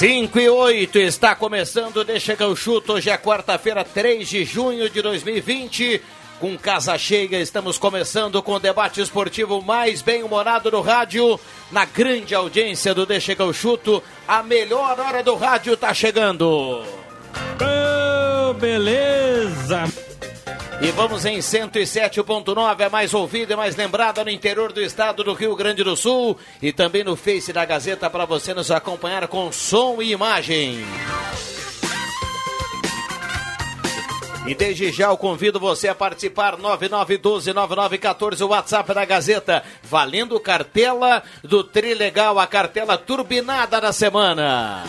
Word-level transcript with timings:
Cinco 0.00 0.40
e 0.40 0.48
oito 0.48 0.98
está 0.98 1.34
começando, 1.34 2.02
deixa 2.02 2.34
que 2.34 2.42
eu 2.42 2.56
chuto. 2.56 2.94
Hoje 2.94 3.10
é 3.10 3.18
quarta-feira, 3.18 3.84
3 3.84 4.26
de 4.26 4.46
junho 4.46 4.88
de 4.88 5.02
2020. 5.02 6.00
Com 6.40 6.56
casa 6.56 6.96
cheia, 6.96 7.38
estamos 7.38 7.76
começando 7.76 8.42
com 8.42 8.54
o 8.54 8.58
debate 8.58 8.98
esportivo 8.98 9.60
mais 9.60 10.00
bem-humorado 10.00 10.70
do 10.70 10.80
rádio. 10.80 11.38
Na 11.70 11.84
grande 11.84 12.34
audiência 12.34 12.94
do 12.94 13.04
Deixa 13.04 13.34
que 13.34 13.42
eu 13.42 13.52
chuto, 13.52 14.02
a 14.26 14.42
melhor 14.42 14.98
hora 14.98 15.22
do 15.22 15.34
rádio 15.34 15.74
está 15.74 15.92
chegando. 15.92 16.82
Oh, 17.60 18.54
beleza! 18.54 19.84
E 20.80 20.90
vamos 20.92 21.26
em 21.26 21.40
107.9, 21.40 22.80
é 22.80 22.88
mais 22.88 23.12
ouvida 23.12 23.52
e 23.52 23.56
mais 23.56 23.76
lembrada 23.76 24.24
no 24.24 24.30
interior 24.30 24.72
do 24.72 24.80
estado 24.80 25.22
do 25.22 25.34
Rio 25.34 25.54
Grande 25.54 25.84
do 25.84 25.94
Sul 25.94 26.38
e 26.62 26.72
também 26.72 27.04
no 27.04 27.16
Face 27.16 27.52
da 27.52 27.66
Gazeta 27.66 28.08
para 28.08 28.24
você 28.24 28.54
nos 28.54 28.70
acompanhar 28.70 29.28
com 29.28 29.52
som 29.52 30.00
e 30.00 30.12
imagem. 30.12 30.86
E 34.46 34.54
desde 34.54 34.90
já 34.90 35.08
eu 35.08 35.16
convido 35.16 35.60
você 35.60 35.88
a 35.88 35.94
participar 35.94 36.56
99129914 36.56 38.40
o 38.40 38.48
WhatsApp 38.48 38.94
da 38.94 39.04
Gazeta, 39.04 39.62
valendo 39.82 40.40
cartela 40.40 41.22
do 41.42 41.62
Trilegal, 41.62 42.38
a 42.38 42.46
cartela 42.46 42.96
turbinada 42.96 43.80
da 43.80 43.92
semana. 43.92 44.84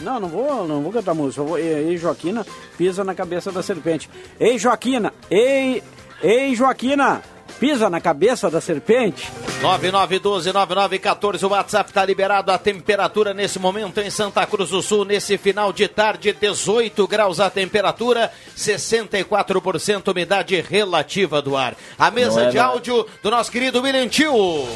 Não, 0.00 0.18
não 0.18 0.28
vou, 0.28 0.66
não 0.66 0.82
vou 0.82 0.90
cantar 0.92 1.14
música. 1.14 1.42
Vou, 1.42 1.58
ei, 1.58 1.96
Joaquina, 1.96 2.46
pisa 2.76 3.04
na 3.04 3.14
cabeça 3.14 3.52
da 3.52 3.62
serpente. 3.62 4.10
Ei, 4.40 4.58
Joaquina! 4.58 5.12
Ei, 5.30 5.82
ei, 6.22 6.54
Joaquina! 6.54 7.22
Pisa 7.58 7.88
na 7.88 8.00
cabeça 8.00 8.50
da 8.50 8.60
serpente. 8.60 9.30
99129914, 9.62 11.42
o 11.44 11.48
WhatsApp 11.48 11.90
está 11.90 12.04
liberado. 12.04 12.50
A 12.50 12.58
temperatura 12.58 13.32
nesse 13.32 13.58
momento 13.58 14.00
em 14.00 14.10
Santa 14.10 14.44
Cruz 14.46 14.70
do 14.70 14.82
Sul, 14.82 15.04
nesse 15.04 15.38
final 15.38 15.72
de 15.72 15.88
tarde, 15.88 16.32
18 16.32 17.06
graus 17.06 17.40
a 17.40 17.48
temperatura, 17.48 18.30
64% 18.56 20.08
umidade 20.10 20.60
relativa 20.60 21.40
do 21.40 21.56
ar. 21.56 21.74
A 21.98 22.10
mesa 22.10 22.42
é 22.42 22.48
de 22.50 22.56
nada. 22.56 22.70
áudio 22.70 23.06
do 23.22 23.30
nosso 23.30 23.50
querido 23.50 23.80
William 23.80 24.08
Tio. 24.08 24.66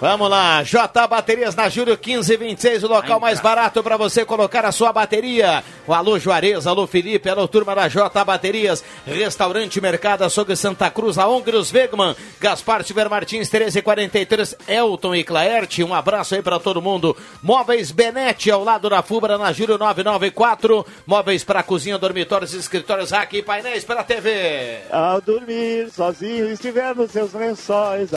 Vamos 0.00 0.30
lá, 0.30 0.62
J 0.62 1.08
Baterias 1.08 1.56
na 1.56 1.68
Júlio 1.68 1.94
1526, 1.94 2.84
o 2.84 2.86
local 2.86 3.18
mais 3.18 3.40
barato 3.40 3.82
para 3.82 3.96
você 3.96 4.24
colocar 4.24 4.64
a 4.64 4.70
sua 4.70 4.92
bateria. 4.92 5.64
O 5.88 5.92
alô 5.92 6.20
Juarez, 6.20 6.68
alô 6.68 6.86
Felipe, 6.86 7.28
alô 7.28 7.48
turma 7.48 7.74
da 7.74 7.88
J 7.88 8.24
Baterias, 8.24 8.84
Restaurante 9.04 9.80
Mercado 9.80 10.22
Açougue 10.22 10.54
Santa 10.54 10.88
Cruz, 10.88 11.18
a 11.18 11.26
Ongros 11.26 11.72
Wegman, 11.72 12.14
Gaspar 12.40 12.84
Tiver 12.84 13.08
Martins 13.08 13.50
1343, 13.50 14.54
Elton 14.68 15.16
e 15.16 15.24
Claerte, 15.24 15.82
um 15.82 15.92
abraço 15.92 16.36
aí 16.36 16.42
para 16.42 16.60
todo 16.60 16.80
mundo. 16.80 17.16
Móveis 17.42 17.90
Benete 17.90 18.52
ao 18.52 18.62
lado 18.62 18.88
da 18.88 19.02
Fubra 19.02 19.36
na 19.36 19.52
Júlio 19.52 19.78
994, 19.78 20.86
móveis 21.08 21.42
para 21.42 21.64
cozinha, 21.64 21.98
dormitórios, 21.98 22.54
escritórios, 22.54 23.12
aqui 23.12 23.42
painéis 23.42 23.84
para 23.84 24.04
TV. 24.04 24.78
Ao 24.92 25.20
dormir 25.20 25.90
sozinho, 25.90 26.48
estiver 26.52 26.94
nos 26.94 27.10
seus 27.10 27.32
lençóis, 27.32 28.10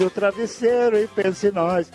o 0.00 0.10
travesseiro 0.10 0.98
e 0.98 1.06
pense 1.06 1.48
em 1.48 1.52
nós. 1.52 1.90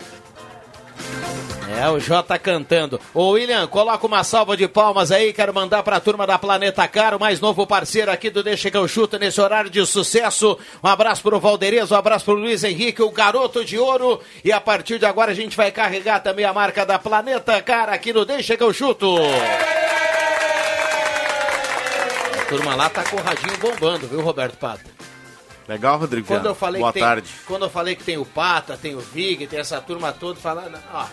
É, 1.76 1.88
o 1.90 2.00
Jota 2.00 2.38
cantando. 2.38 2.98
Ô 3.12 3.30
William, 3.30 3.66
coloca 3.66 4.06
uma 4.06 4.24
salva 4.24 4.56
de 4.56 4.66
palmas 4.66 5.12
aí, 5.12 5.32
quero 5.32 5.52
mandar 5.54 5.82
pra 5.82 6.00
turma 6.00 6.26
da 6.26 6.38
Planeta 6.38 6.88
Caro, 6.88 7.20
mais 7.20 7.40
novo 7.40 7.66
parceiro 7.66 8.10
aqui 8.10 8.30
do 8.30 8.42
Deixa 8.42 8.70
que 8.70 8.76
eu 8.76 8.88
chuto 8.88 9.18
nesse 9.18 9.40
horário 9.40 9.70
de 9.70 9.84
sucesso. 9.86 10.58
Um 10.82 10.88
abraço 10.88 11.22
pro 11.22 11.38
Valderez, 11.38 11.92
um 11.92 11.94
abraço 11.94 12.24
pro 12.24 12.34
Luiz 12.34 12.64
Henrique, 12.64 13.02
o 13.02 13.10
garoto 13.10 13.64
de 13.64 13.78
ouro. 13.78 14.20
E 14.42 14.50
a 14.50 14.60
partir 14.60 14.98
de 14.98 15.06
agora 15.06 15.30
a 15.32 15.34
gente 15.34 15.56
vai 15.56 15.70
carregar 15.70 16.20
também 16.20 16.44
a 16.44 16.54
marca 16.54 16.86
da 16.86 16.98
Planeta 16.98 17.60
Cara 17.62 17.92
aqui 17.92 18.12
no 18.12 18.24
Deixa 18.24 18.56
que 18.56 18.62
eu 18.62 18.72
chuto. 18.72 19.14
A 22.40 22.44
turma 22.48 22.74
lá 22.74 22.88
tá 22.88 23.04
com 23.04 23.16
o 23.16 23.20
radinho 23.20 23.58
bombando, 23.58 24.08
viu, 24.08 24.22
Roberto 24.22 24.56
Pata? 24.56 24.97
Legal, 25.68 25.98
Rodrigo 25.98 26.26
Quando 26.26 26.46
eu 26.46 26.54
falei 26.54 26.80
Boa 26.80 26.92
que 26.92 26.98
tem, 26.98 27.06
tarde. 27.06 27.30
Quando 27.46 27.66
eu 27.66 27.70
falei 27.70 27.94
que 27.94 28.02
tem 28.02 28.16
o 28.16 28.24
Pata, 28.24 28.76
tem 28.76 28.94
o 28.94 29.00
Vig, 29.00 29.46
tem 29.46 29.60
essa 29.60 29.78
turma 29.82 30.12
toda, 30.12 30.40
falando, 30.40 30.78
ó, 30.92 31.06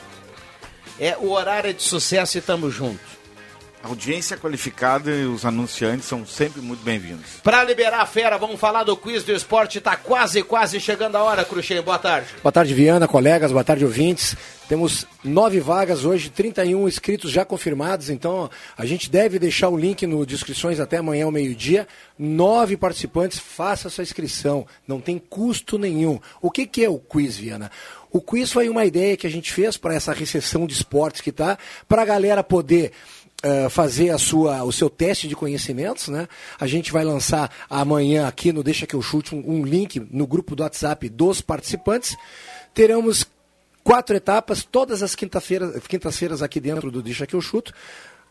é 0.98 1.18
o 1.18 1.32
horário 1.32 1.72
é 1.72 1.74
de 1.74 1.84
sucesso 1.84 2.38
e 2.38 2.42
tamo 2.42 2.72
junto. 2.72 3.15
A 3.86 3.88
audiência 3.88 4.36
qualificada 4.36 5.12
e 5.12 5.26
os 5.26 5.46
anunciantes 5.46 6.08
são 6.08 6.26
sempre 6.26 6.60
muito 6.60 6.84
bem-vindos. 6.84 7.34
Pra 7.44 7.64
liberar 7.64 8.02
a 8.02 8.06
fera, 8.08 8.36
vamos 8.36 8.60
falar 8.60 8.84
do 8.84 8.98
quiz 8.98 9.24
do 9.24 9.32
esporte, 9.32 9.80
tá 9.80 9.96
quase, 9.96 10.42
quase 10.42 10.80
chegando 10.80 11.18
a 11.18 11.22
hora, 11.22 11.46
Cruxem, 11.46 11.80
boa 11.84 12.00
tarde. 12.00 12.30
Boa 12.42 12.52
tarde, 12.52 12.74
Viana, 12.74 13.08
colegas, 13.08 13.52
boa 13.52 13.64
tarde, 13.64 13.86
ouvintes. 13.86 14.36
Temos 14.68 15.06
nove 15.24 15.60
vagas 15.60 16.04
hoje, 16.04 16.32
31 16.32 16.88
inscritos 16.88 17.30
já 17.30 17.46
confirmados, 17.46 18.10
então 18.10 18.50
a 18.76 18.88
gente 18.88 19.08
deve 19.08 19.38
deixar 19.38 19.70
o 19.70 19.78
link 19.78 20.08
no 20.08 20.26
descrições 20.26 20.80
até 20.80 20.98
amanhã 20.98 21.26
ao 21.26 21.32
meio-dia. 21.32 21.88
Nove 22.18 22.76
participantes, 22.76 23.38
faça 23.38 23.88
sua 23.88 24.02
inscrição, 24.02 24.66
não 24.88 25.00
tem 25.00 25.20
custo 25.20 25.78
nenhum. 25.78 26.20
O 26.42 26.50
que, 26.50 26.66
que 26.66 26.84
é 26.84 26.90
o 26.90 26.98
quiz, 26.98 27.38
Viana? 27.38 27.70
O 28.12 28.20
quiz 28.20 28.52
foi 28.52 28.68
uma 28.68 28.84
ideia 28.84 29.16
que 29.16 29.28
a 29.28 29.30
gente 29.30 29.54
fez 29.54 29.78
para 29.78 29.94
essa 29.94 30.12
recessão 30.12 30.66
de 30.66 30.74
esportes 30.74 31.22
que 31.22 31.32
tá, 31.32 31.56
para 31.88 32.02
a 32.02 32.06
galera 32.06 32.44
poder 32.44 32.92
eh, 33.44 33.70
fazer 33.70 34.10
a 34.10 34.18
sua, 34.18 34.64
o 34.64 34.72
seu 34.72 34.90
teste 34.90 35.28
de 35.28 35.36
conhecimentos, 35.36 36.08
né? 36.08 36.28
A 36.60 36.66
gente 36.66 36.92
vai 36.92 37.04
lançar 37.04 37.52
amanhã 37.70 38.28
aqui 38.28 38.52
no 38.52 38.64
Deixa 38.64 38.88
que 38.88 38.96
eu 38.96 39.02
chute 39.02 39.36
um, 39.36 39.44
um 39.46 39.64
link 39.64 40.00
no 40.12 40.26
grupo 40.26 40.56
do 40.56 40.64
WhatsApp 40.64 41.10
dos 41.10 41.42
participantes. 41.42 42.18
Teremos 42.74 43.26
quatro 43.84 44.16
etapas, 44.16 44.64
todas 44.64 45.04
as 45.04 45.14
quinta-feiras 45.14 45.86
quintas-feiras 45.88 46.42
aqui 46.42 46.60
dentro 46.60 46.90
do 46.90 47.04
Deixa 47.04 47.28
que 47.28 47.36
eu 47.36 47.42
chuto. 47.42 47.72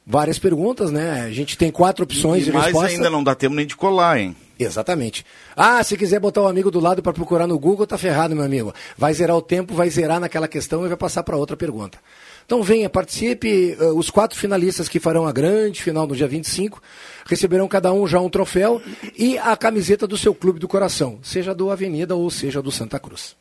várias 0.05 0.37
perguntas, 0.37 0.91
né? 0.91 1.21
A 1.21 1.31
gente 1.31 1.57
tem 1.57 1.71
quatro 1.71 2.03
opções 2.03 2.43
E 2.43 2.45
de 2.45 2.51
mais 2.51 2.65
resposta. 2.65 2.91
ainda 2.91 3.09
não 3.09 3.23
dá 3.23 3.33
tempo 3.33 3.55
nem 3.55 3.65
de 3.65 3.75
colar, 3.75 4.19
hein? 4.19 4.35
Exatamente. 4.59 5.25
Ah, 5.55 5.81
se 5.81 5.95
quiser 5.95 6.19
botar 6.19 6.41
o 6.41 6.47
amigo 6.47 6.69
do 6.69 6.81
lado 6.81 7.01
para 7.01 7.13
procurar 7.13 7.47
no 7.47 7.57
Google, 7.57 7.87
tá 7.87 7.97
ferrado, 7.97 8.35
meu 8.35 8.43
amigo. 8.43 8.73
Vai 8.97 9.13
zerar 9.13 9.37
o 9.37 9.41
tempo, 9.41 9.73
vai 9.73 9.89
zerar 9.89 10.19
naquela 10.19 10.49
questão 10.49 10.85
e 10.85 10.89
vai 10.89 10.97
passar 10.97 11.23
para 11.23 11.37
outra 11.37 11.55
pergunta. 11.55 11.97
Então 12.45 12.61
venha, 12.61 12.89
participe. 12.89 13.77
Eh, 13.79 13.85
Os 13.85 14.09
quatro 14.09 14.37
finalistas 14.37 14.89
que 14.89 14.99
farão 14.99 15.25
a 15.25 15.31
grande 15.31 15.81
final 15.81 16.05
no 16.05 16.13
dia 16.15 16.27
25 16.27 16.81
receberão 17.25 17.69
cada 17.69 17.93
um 17.93 18.05
já 18.05 18.19
um 18.19 18.29
troféu 18.29 18.81
e 19.17 19.37
a 19.37 19.55
camiseta 19.55 20.05
do 20.05 20.17
seu 20.17 20.35
clube 20.35 20.59
do 20.59 20.67
coração, 20.67 21.19
seja 21.23 21.55
do 21.55 21.71
Avenida 21.71 22.15
ou 22.15 22.29
seja 22.29 22.61
do 22.61 22.71
Santa 22.71 22.99
Cruz. 22.99 23.37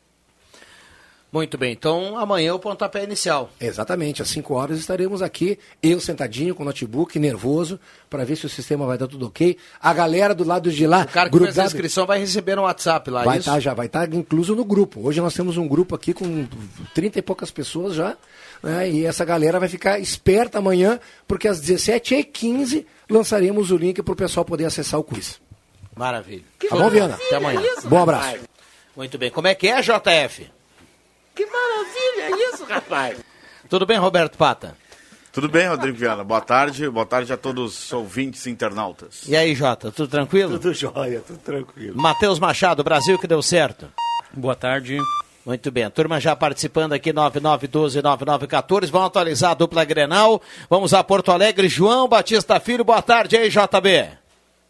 Muito 1.31 1.59
bem, 1.59 1.71
então 1.73 2.17
amanhã 2.17 2.49
é 2.49 2.53
o 2.53 2.57
pontapé 2.57 3.03
inicial. 3.03 3.51
Exatamente, 3.61 4.19
às 4.19 4.29
5 4.29 4.51
horas 4.51 4.79
estaremos 4.79 5.21
aqui, 5.21 5.59
eu 5.81 6.01
sentadinho 6.01 6.55
com 6.55 6.63
o 6.63 6.65
notebook, 6.65 7.19
nervoso, 7.19 7.79
para 8.09 8.25
ver 8.25 8.35
se 8.35 8.47
o 8.47 8.49
sistema 8.49 8.87
vai 8.87 8.97
dar 8.97 9.07
tudo 9.07 9.27
ok. 9.27 9.55
A 9.79 9.93
galera 9.93 10.33
do 10.33 10.43
lado 10.43 10.71
de 10.71 10.87
lá, 10.87 11.03
O 11.03 11.07
cara 11.07 11.29
que 11.29 11.37
fez 11.37 11.49
a 11.49 11.51
grudado, 11.51 11.67
inscrição 11.67 12.07
vai 12.07 12.17
receber 12.17 12.55
no 12.55 12.63
WhatsApp 12.63 13.11
lá, 13.11 13.23
vai 13.23 13.37
isso? 13.37 13.47
estar 13.47 13.59
já 13.59 13.75
vai 13.75 13.85
estar 13.85 14.11
incluso 14.11 14.55
no 14.55 14.65
grupo. 14.65 15.07
Hoje 15.07 15.21
nós 15.21 15.35
temos 15.35 15.55
um 15.55 15.67
grupo 15.67 15.93
aqui 15.93 16.15
com 16.15 16.47
30 16.95 17.19
e 17.19 17.21
poucas 17.21 17.51
pessoas 17.51 17.93
já, 17.93 18.17
né, 18.63 18.89
e 18.89 19.05
essa 19.05 19.23
galera 19.23 19.59
vai 19.59 19.69
ficar 19.69 19.99
esperta 19.99 20.57
amanhã, 20.57 20.99
porque 21.27 21.47
às 21.47 21.61
17h15 21.61 22.87
lançaremos 23.07 23.69
o 23.69 23.77
link 23.77 24.01
para 24.01 24.13
o 24.13 24.15
pessoal 24.15 24.43
poder 24.43 24.65
acessar 24.65 24.99
o 24.99 25.03
quiz. 25.03 25.39
Maravilha. 25.95 26.43
Tá 26.67 26.75
bom, 26.75 26.89
Viana? 26.89 27.13
Até 27.13 27.35
amanhã. 27.35 27.61
Bom 27.85 28.01
abraço. 28.01 28.37
Muito 28.95 29.15
bem, 29.19 29.29
como 29.29 29.47
é 29.47 29.53
que 29.53 29.67
é, 29.67 29.79
JF? 29.79 30.49
Que 31.39 31.45
maravilha 31.45 32.49
isso, 32.51 32.65
rapaz! 32.67 33.17
Tudo 33.69 33.85
bem, 33.85 33.97
Roberto 33.97 34.37
Pata? 34.37 34.75
Tudo 35.31 35.47
bem, 35.47 35.69
Rodrigo 35.69 35.97
Viana? 35.97 36.21
Boa 36.21 36.41
tarde. 36.41 36.89
Boa 36.89 37.05
tarde 37.05 37.31
a 37.31 37.37
todos 37.37 37.85
os 37.85 37.93
ouvintes 37.93 38.45
e 38.45 38.49
internautas. 38.49 39.21
E 39.25 39.37
aí, 39.37 39.55
Jota, 39.55 39.89
tudo 39.89 40.09
tranquilo? 40.09 40.59
Tudo 40.59 40.73
jóia, 40.73 41.23
tudo 41.25 41.39
tranquilo. 41.39 41.97
Matheus 41.97 42.39
Machado, 42.39 42.83
Brasil 42.83 43.17
que 43.17 43.25
deu 43.25 43.41
certo. 43.41 43.87
Boa 44.33 44.53
tarde. 44.53 44.97
Muito 45.45 45.71
bem, 45.71 45.85
a 45.85 45.89
turma 45.89 46.19
já 46.19 46.35
participando 46.35 46.91
aqui, 46.91 47.13
9912-9914. 47.13 48.91
Vamos 48.91 49.07
atualizar 49.07 49.51
a 49.51 49.53
dupla 49.53 49.85
Grenal. 49.85 50.41
Vamos 50.69 50.93
a 50.93 51.01
Porto 51.05 51.31
Alegre. 51.31 51.69
João 51.69 52.05
Batista 52.09 52.59
Filho, 52.59 52.83
boa 52.83 53.01
tarde 53.01 53.37
aí, 53.37 53.49
JB. 53.49 54.18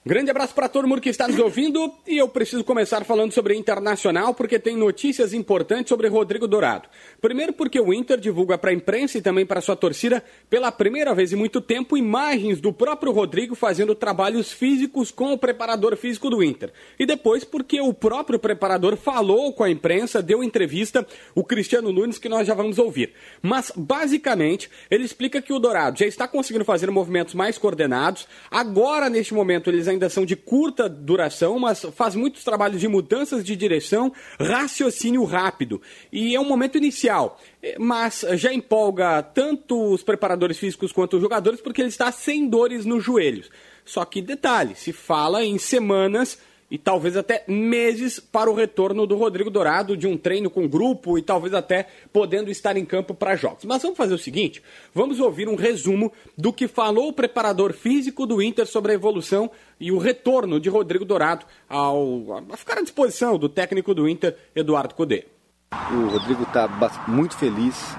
Grande 0.05 0.31
abraço 0.31 0.55
para 0.55 0.69
todo 0.69 0.87
mundo 0.87 1.01
que 1.01 1.09
está 1.09 1.27
nos 1.27 1.37
ouvindo 1.37 1.93
e 2.07 2.17
eu 2.17 2.29
preciso 2.29 2.63
começar 2.63 3.03
falando 3.03 3.33
sobre 3.33 3.53
Internacional 3.53 4.33
porque 4.33 4.57
tem 4.57 4.77
notícias 4.77 5.33
importantes 5.33 5.89
sobre 5.89 6.07
Rodrigo 6.07 6.47
Dourado. 6.47 6.87
Primeiro 7.19 7.51
porque 7.51 7.77
o 7.81 7.93
Inter 7.93 8.17
divulga 8.17 8.57
para 8.57 8.69
a 8.69 8.73
imprensa 8.73 9.17
e 9.17 9.21
também 9.21 9.45
para 9.45 9.59
sua 9.59 9.75
torcida 9.75 10.23
pela 10.49 10.71
primeira 10.71 11.13
vez 11.13 11.33
em 11.33 11.35
muito 11.35 11.59
tempo 11.59 11.97
imagens 11.97 12.61
do 12.61 12.71
próprio 12.71 13.11
Rodrigo 13.11 13.55
fazendo 13.55 13.93
trabalhos 13.93 14.53
físicos 14.53 15.11
com 15.11 15.33
o 15.33 15.37
preparador 15.37 15.97
físico 15.97 16.29
do 16.29 16.41
Inter. 16.41 16.71
E 16.97 17.05
depois 17.05 17.43
porque 17.43 17.81
o 17.81 17.93
próprio 17.93 18.39
preparador 18.39 18.95
falou 18.95 19.51
com 19.51 19.65
a 19.65 19.69
imprensa, 19.69 20.21
deu 20.21 20.41
entrevista, 20.41 21.05
o 21.35 21.43
Cristiano 21.43 21.91
Nunes 21.91 22.17
que 22.17 22.29
nós 22.29 22.47
já 22.47 22.53
vamos 22.53 22.79
ouvir. 22.79 23.11
Mas 23.41 23.69
basicamente 23.75 24.69
ele 24.89 25.03
explica 25.03 25.41
que 25.41 25.51
o 25.51 25.59
Dourado 25.59 25.99
já 25.99 26.05
está 26.05 26.25
conseguindo 26.25 26.63
fazer 26.63 26.89
movimentos 26.89 27.33
mais 27.33 27.57
coordenados. 27.57 28.29
Agora 28.49 29.09
neste 29.09 29.33
momento 29.33 29.69
eles 29.69 29.88
ainda 29.89 30.09
são 30.09 30.25
de 30.25 30.35
curta 30.35 30.87
duração, 30.87 31.59
mas 31.59 31.85
faz 31.95 32.15
muitos 32.15 32.43
trabalhos 32.43 32.79
de 32.79 32.87
mudanças 32.87 33.43
de 33.43 33.55
direção, 33.55 34.11
raciocínio 34.39 35.23
rápido. 35.23 35.81
E 36.11 36.35
é 36.35 36.39
um 36.39 36.45
momento 36.45 36.77
inicial, 36.77 37.39
eh, 37.61 37.75
mas 37.79 38.25
já 38.33 38.53
empolga 38.53 39.21
tanto 39.21 39.93
os 39.93 40.03
preparadores 40.03 40.57
físicos 40.57 40.91
quanto 40.91 41.17
os 41.17 41.21
jogadores, 41.21 41.61
porque 41.61 41.81
ele 41.81 41.89
está 41.89 42.11
sem 42.11 42.47
dores 42.47 42.85
nos 42.85 43.03
joelhos. 43.03 43.49
Só 43.83 44.05
que 44.05 44.21
detalhe, 44.21 44.75
se 44.75 44.93
fala 44.93 45.43
em 45.43 45.57
semanas 45.57 46.39
e 46.69 46.77
talvez 46.77 47.17
até 47.17 47.43
meses 47.47 48.19
para 48.19 48.49
o 48.49 48.53
retorno 48.53 49.07
do 49.07 49.15
Rodrigo 49.15 49.49
Dourado 49.49 49.97
de 49.97 50.07
um 50.07 50.17
treino 50.17 50.49
com 50.49 50.67
grupo 50.67 51.17
e 51.17 51.21
talvez 51.21 51.53
até 51.53 51.87
podendo 52.13 52.51
estar 52.51 52.77
em 52.77 52.85
campo 52.85 53.13
para 53.13 53.35
jogos. 53.35 53.65
Mas 53.65 53.81
vamos 53.81 53.97
fazer 53.97 54.13
o 54.13 54.19
seguinte, 54.19 54.61
vamos 54.93 55.19
ouvir 55.19 55.47
um 55.47 55.55
resumo 55.55 56.11
do 56.37 56.53
que 56.53 56.67
falou 56.67 57.09
o 57.09 57.13
preparador 57.13 57.73
físico 57.73 58.25
do 58.25 58.41
Inter 58.41 58.67
sobre 58.67 58.91
a 58.91 58.95
evolução 58.95 59.49
e 59.79 59.91
o 59.91 59.97
retorno 59.97 60.59
de 60.59 60.69
Rodrigo 60.69 61.05
Dourado 61.05 61.45
ao 61.67 62.19
a 62.51 62.57
ficar 62.57 62.77
à 62.77 62.81
disposição 62.81 63.37
do 63.37 63.49
técnico 63.49 63.93
do 63.93 64.07
Inter, 64.07 64.35
Eduardo 64.55 64.93
Cudê. 64.95 65.25
O 65.71 66.07
Rodrigo 66.09 66.43
está 66.43 66.67
muito 67.07 67.37
feliz, 67.37 67.95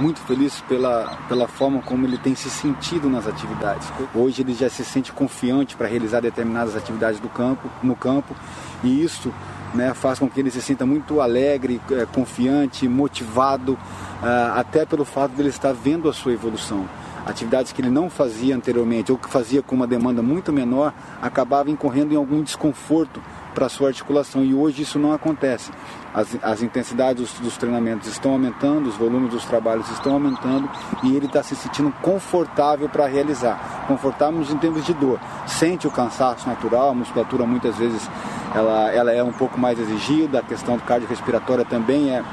muito 0.00 0.20
feliz 0.20 0.60
pela, 0.62 1.18
pela 1.28 1.46
forma 1.46 1.82
como 1.82 2.06
ele 2.06 2.16
tem 2.16 2.34
se 2.34 2.48
sentido 2.48 3.08
nas 3.08 3.26
atividades. 3.26 3.92
Hoje 4.14 4.42
ele 4.42 4.54
já 4.54 4.68
se 4.68 4.84
sente 4.84 5.12
confiante 5.12 5.76
para 5.76 5.86
realizar 5.86 6.20
determinadas 6.20 6.74
atividades 6.74 7.20
do 7.20 7.28
campo, 7.28 7.68
no 7.82 7.94
campo, 7.94 8.34
e 8.82 9.02
isso 9.02 9.32
né, 9.74 9.92
faz 9.94 10.18
com 10.18 10.28
que 10.28 10.40
ele 10.40 10.50
se 10.50 10.62
sinta 10.62 10.86
muito 10.86 11.20
alegre, 11.20 11.80
eh, 11.90 12.06
confiante, 12.12 12.88
motivado, 12.88 13.78
ah, 14.22 14.54
até 14.56 14.84
pelo 14.84 15.04
fato 15.04 15.32
de 15.32 15.42
ele 15.42 15.50
estar 15.50 15.72
vendo 15.72 16.08
a 16.08 16.12
sua 16.12 16.32
evolução. 16.32 16.88
Atividades 17.26 17.70
que 17.70 17.82
ele 17.82 17.90
não 17.90 18.08
fazia 18.08 18.56
anteriormente 18.56 19.12
ou 19.12 19.18
que 19.18 19.28
fazia 19.28 19.62
com 19.62 19.76
uma 19.76 19.86
demanda 19.86 20.22
muito 20.22 20.52
menor, 20.52 20.92
acabava 21.20 21.70
incorrendo 21.70 22.14
em 22.14 22.16
algum 22.16 22.42
desconforto 22.42 23.20
para 23.54 23.68
sua 23.68 23.88
articulação 23.88 24.44
e 24.44 24.54
hoje 24.54 24.82
isso 24.82 24.98
não 24.98 25.12
acontece. 25.12 25.70
As, 26.12 26.36
as 26.42 26.62
intensidades 26.62 27.22
dos, 27.22 27.40
dos 27.40 27.56
treinamentos 27.56 28.08
estão 28.08 28.32
aumentando, 28.32 28.88
os 28.88 28.96
volumes 28.96 29.30
dos 29.30 29.44
trabalhos 29.44 29.88
estão 29.90 30.14
aumentando 30.14 30.68
e 31.04 31.14
ele 31.14 31.26
está 31.26 31.42
se 31.42 31.54
sentindo 31.54 31.92
confortável 32.02 32.88
para 32.88 33.06
realizar. 33.06 33.84
Confortável 33.86 34.40
em 34.42 34.58
termos 34.58 34.84
de 34.84 34.94
dor. 34.94 35.20
Sente 35.46 35.86
o 35.86 35.90
cansaço 35.90 36.48
natural, 36.48 36.90
a 36.90 36.94
musculatura 36.94 37.46
muitas 37.46 37.76
vezes 37.76 38.08
ela, 38.54 38.90
ela 38.90 39.12
é 39.12 39.22
um 39.22 39.32
pouco 39.32 39.58
mais 39.58 39.78
exigida, 39.78 40.40
a 40.40 40.42
questão 40.42 40.76
do 40.76 40.82
cardiorrespiratória 40.82 41.64
também 41.64 42.10
é, 42.10 42.24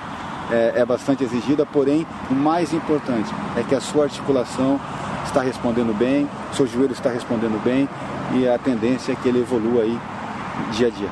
é, 0.51 0.73
é 0.77 0.85
bastante 0.85 1.23
exigida, 1.23 1.65
porém 1.65 2.07
o 2.29 2.33
mais 2.33 2.73
importante 2.73 3.29
é 3.55 3.63
que 3.63 3.75
a 3.75 3.81
sua 3.81 4.05
articulação 4.05 4.79
está 5.25 5.41
respondendo 5.41 5.95
bem, 5.95 6.27
seu 6.53 6.65
joelho 6.65 6.93
está 6.93 7.09
respondendo 7.09 7.61
bem 7.63 7.87
e 8.33 8.47
a 8.47 8.57
tendência 8.57 9.11
é 9.11 9.15
que 9.15 9.27
ele 9.27 9.39
evolua 9.39 9.83
aí 9.83 9.99
dia 10.71 10.87
a 10.87 10.89
dia. 10.89 11.09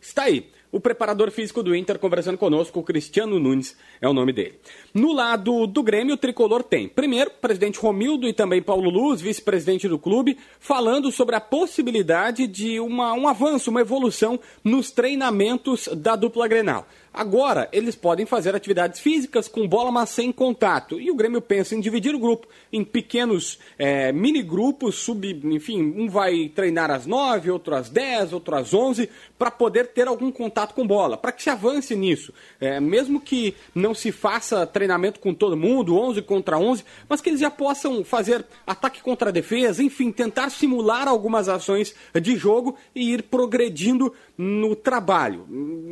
Está 0.00 0.24
aí. 0.24 0.50
O 0.72 0.80
preparador 0.80 1.30
físico 1.30 1.62
do 1.62 1.76
Inter 1.76 1.98
conversando 1.98 2.38
conosco, 2.38 2.80
o 2.80 2.82
Cristiano 2.82 3.38
Nunes 3.38 3.76
é 4.00 4.08
o 4.08 4.14
nome 4.14 4.32
dele. 4.32 4.58
No 4.94 5.12
lado 5.12 5.66
do 5.66 5.82
Grêmio, 5.82 6.14
o 6.14 6.16
tricolor 6.16 6.62
tem, 6.62 6.88
primeiro, 6.88 7.28
o 7.28 7.34
presidente 7.34 7.78
Romildo 7.78 8.26
e 8.26 8.32
também 8.32 8.62
Paulo 8.62 8.88
Luz, 8.88 9.20
vice-presidente 9.20 9.86
do 9.86 9.98
clube, 9.98 10.38
falando 10.58 11.12
sobre 11.12 11.36
a 11.36 11.40
possibilidade 11.42 12.46
de 12.46 12.80
uma, 12.80 13.12
um 13.12 13.28
avanço, 13.28 13.70
uma 13.70 13.82
evolução 13.82 14.40
nos 14.64 14.90
treinamentos 14.90 15.90
da 15.94 16.16
dupla 16.16 16.48
Grenal. 16.48 16.86
Agora, 17.12 17.68
eles 17.72 17.94
podem 17.94 18.24
fazer 18.24 18.54
atividades 18.54 18.98
físicas 18.98 19.46
com 19.46 19.68
bola, 19.68 19.92
mas 19.92 20.08
sem 20.10 20.32
contato. 20.32 20.98
E 20.98 21.10
o 21.10 21.14
Grêmio 21.14 21.42
pensa 21.42 21.74
em 21.74 21.80
dividir 21.80 22.14
o 22.14 22.18
grupo 22.18 22.46
em 22.72 22.82
pequenos 22.82 23.58
é, 23.78 24.10
mini 24.12 24.42
grupos, 24.42 24.94
sub, 24.94 25.40
enfim, 25.44 25.94
um 25.96 26.08
vai 26.08 26.48
treinar 26.48 26.90
às 26.90 27.04
9, 27.04 27.50
outro 27.50 27.74
às 27.74 27.90
10, 27.90 28.32
outro 28.32 28.56
às 28.56 28.72
11, 28.72 29.10
para 29.38 29.50
poder 29.50 29.88
ter 29.88 30.08
algum 30.08 30.32
contato 30.32 30.74
com 30.74 30.86
bola, 30.86 31.18
para 31.18 31.32
que 31.32 31.42
se 31.42 31.50
avance 31.50 31.94
nisso. 31.94 32.32
É, 32.58 32.80
mesmo 32.80 33.20
que 33.20 33.54
não 33.74 33.94
se 33.94 34.10
faça 34.10 34.66
treinamento 34.66 35.20
com 35.20 35.34
todo 35.34 35.56
mundo, 35.56 35.98
11 35.98 36.22
contra 36.22 36.58
11, 36.58 36.82
mas 37.08 37.20
que 37.20 37.28
eles 37.28 37.40
já 37.40 37.50
possam 37.50 38.02
fazer 38.04 38.44
ataque 38.66 39.02
contra 39.02 39.30
defesa, 39.30 39.82
enfim, 39.82 40.10
tentar 40.10 40.48
simular 40.48 41.06
algumas 41.08 41.48
ações 41.48 41.94
de 42.20 42.36
jogo 42.36 42.76
e 42.94 43.12
ir 43.12 43.24
progredindo 43.24 44.14
no 44.36 44.74
trabalho. 44.74 45.46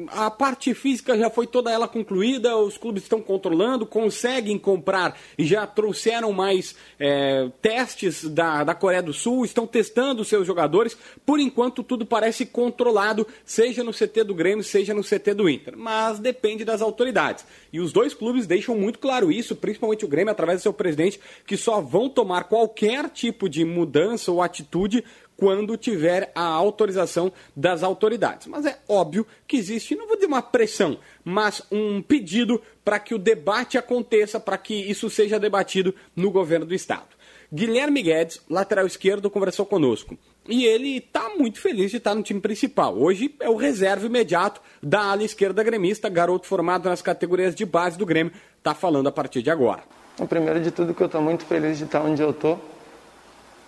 A 0.09 0.31
parte 0.31 0.73
física 0.75 1.17
já 1.17 1.29
foi 1.29 1.47
toda 1.47 1.71
ela 1.71 1.87
concluída, 1.87 2.57
os 2.57 2.79
clubes 2.79 3.03
estão 3.03 3.21
controlando, 3.21 3.87
conseguem 3.87 4.59
comprar 4.59 5.17
e 5.37 5.45
já 5.45 5.67
trouxeram 5.67 6.33
mais 6.33 6.75
é, 6.99 7.49
testes 7.61 8.25
da, 8.25 8.65
da 8.65 8.75
Coreia 8.75 9.03
do 9.03 9.13
Sul, 9.13 9.45
estão 9.45 9.67
testando 9.67 10.25
seus 10.25 10.47
jogadores. 10.47 10.97
Por 11.25 11.39
enquanto, 11.39 11.83
tudo 11.83 12.07
parece 12.07 12.47
controlado, 12.47 13.27
seja 13.45 13.85
no 13.85 13.93
CT 13.93 14.25
do 14.25 14.35
Grêmio, 14.35 14.65
seja 14.65 14.95
no 14.95 15.03
CT 15.03 15.35
do 15.35 15.49
Inter. 15.49 15.77
Mas 15.77 16.19
depende 16.19 16.65
das 16.65 16.83
autoridades. 16.83 17.45
E 17.73 17.79
os 17.79 17.93
dois 17.93 18.15
clubes 18.15 18.47
deixam 18.47 18.77
muito 18.77 18.99
claro 18.99 19.31
isso, 19.31 19.55
principalmente 19.55 20.05
o 20.05 20.09
Grêmio, 20.09 20.33
através 20.33 20.61
do 20.61 20.63
seu 20.63 20.73
presidente, 20.73 21.21
que 21.47 21.57
só 21.57 21.81
vão 21.81 22.09
tomar 22.09 22.45
qualquer 22.45 23.09
tipo 23.11 23.49
de 23.49 23.65
mudança 23.65 24.33
ou 24.33 24.43
atitude 24.43 25.05
quando 25.41 25.75
tiver 25.79 26.31
a 26.35 26.45
autorização 26.45 27.33
das 27.57 27.83
autoridades. 27.83 28.47
Mas 28.47 28.67
é 28.67 28.79
óbvio 28.87 29.27
que 29.49 29.57
existe, 29.57 29.97
não 29.97 30.07
vou 30.07 30.17
dizer 30.17 30.27
uma 30.27 30.43
pressão, 30.43 30.99
mas 31.25 31.63
um 31.73 32.03
pedido 32.03 32.61
para 32.85 33.01
que 33.01 33.15
o 33.15 33.19
debate 33.19 33.79
aconteça, 33.79 34.39
para 34.39 34.59
que 34.59 34.75
isso 34.75 35.09
seja 35.09 35.41
debatido 35.41 35.95
no 36.15 36.31
governo 36.31 36.67
do 36.67 36.75
Estado. 36.75 37.09
Guilherme 37.51 38.03
Guedes, 38.03 38.43
lateral 38.51 38.87
esquerdo, 38.87 39.31
conversou 39.31 39.65
conosco. 39.65 40.17
E 40.47 40.67
ele 40.67 40.99
está 40.99 41.31
muito 41.31 41.59
feliz 41.59 41.91
de 41.91 41.97
estar 41.97 42.15
no 42.15 42.23
time 42.23 42.41
principal. 42.41 42.97
Hoje 42.99 43.35
é 43.41 43.49
o 43.49 43.57
reserva 43.57 44.05
imediato 44.05 44.61
da 44.83 45.01
ala 45.01 45.25
esquerda 45.25 45.63
gremista, 45.63 46.11
garoto 46.11 46.47
formado 46.47 46.87
nas 46.87 47.01
categorias 47.01 47.55
de 47.55 47.65
base 47.65 47.97
do 47.97 48.05
Grêmio, 48.05 48.33
está 48.59 48.75
falando 48.75 49.09
a 49.09 49.13
partir 49.13 49.43
de 49.43 49.51
agora. 49.51 49.83
Primeiro 50.29 50.61
de 50.61 50.71
tudo 50.71 50.93
que 50.93 51.03
eu 51.03 51.07
estou 51.07 51.23
muito 51.23 51.47
feliz 51.47 51.79
de 51.79 51.85
estar 51.85 52.03
onde 52.03 52.21
eu 52.23 52.31
estou 52.31 52.61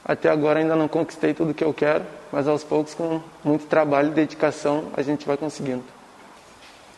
até 0.05 0.29
agora 0.29 0.59
ainda 0.59 0.75
não 0.75 0.89
conquistei 0.89 1.33
tudo 1.33 1.55
que 1.55 1.63
eu 1.63 1.73
quero, 1.73 2.05
mas 2.33 2.49
aos 2.49 2.65
poucos, 2.65 2.95
com 2.95 3.21
muito 3.45 3.67
trabalho 3.67 4.09
e 4.09 4.13
dedicação, 4.13 4.87
a 4.97 5.03
gente 5.03 5.27
vai 5.27 5.37
conseguindo. 5.37 5.85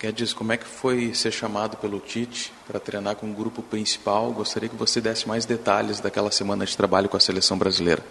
Guedes, 0.01 0.33
como 0.33 0.53
é 0.53 0.57
que 0.57 0.67
foi 0.67 1.15
ser 1.15 1.31
chamado 1.31 1.77
pelo 1.77 1.99
Tite 1.99 2.53
para 2.67 2.79
treinar 2.79 3.17
com 3.17 3.31
o 3.31 3.33
grupo 3.33 3.63
principal? 3.63 4.31
Gostaria 4.33 4.69
que 4.69 4.77
você 4.77 5.01
desse 5.01 5.27
mais 5.27 5.47
detalhes 5.47 6.01
daquela 6.01 6.31
semana 6.31 6.67
de 6.67 6.77
trabalho 6.77 7.09
com 7.09 7.17
a 7.17 7.21
seleção 7.21 7.57
brasileira. 7.57 8.03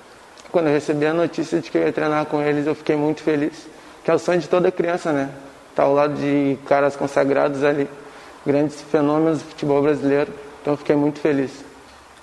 Quando 0.52 0.68
eu 0.68 0.74
recebi 0.74 1.06
a 1.06 1.14
notícia 1.14 1.60
de 1.60 1.70
que 1.70 1.78
eu 1.78 1.84
ia 1.84 1.94
treinar 1.94 2.26
com 2.26 2.42
eles, 2.42 2.68
eu 2.68 2.76
fiquei 2.76 2.96
muito 2.96 3.22
feliz, 3.22 3.54
que 4.04 4.12
é 4.12 4.14
o 4.14 4.20
sonho 4.20 4.40
de 4.40 4.48
toda 4.48 4.72
criança, 4.72 5.12
né? 5.12 5.30
Estar 5.70 5.84
ao 5.84 5.94
lado 5.94 6.14
de 6.14 6.58
caras 6.66 6.96
consagrados 6.96 7.64
ali, 7.64 7.88
grandes 8.46 8.82
fenômenos 8.82 9.40
do 9.40 9.46
futebol 9.46 9.82
brasileiro. 9.82 10.32
Então 10.62 10.74
eu 10.74 10.78
fiquei 10.78 10.96
muito 10.96 11.20
feliz. 11.20 11.52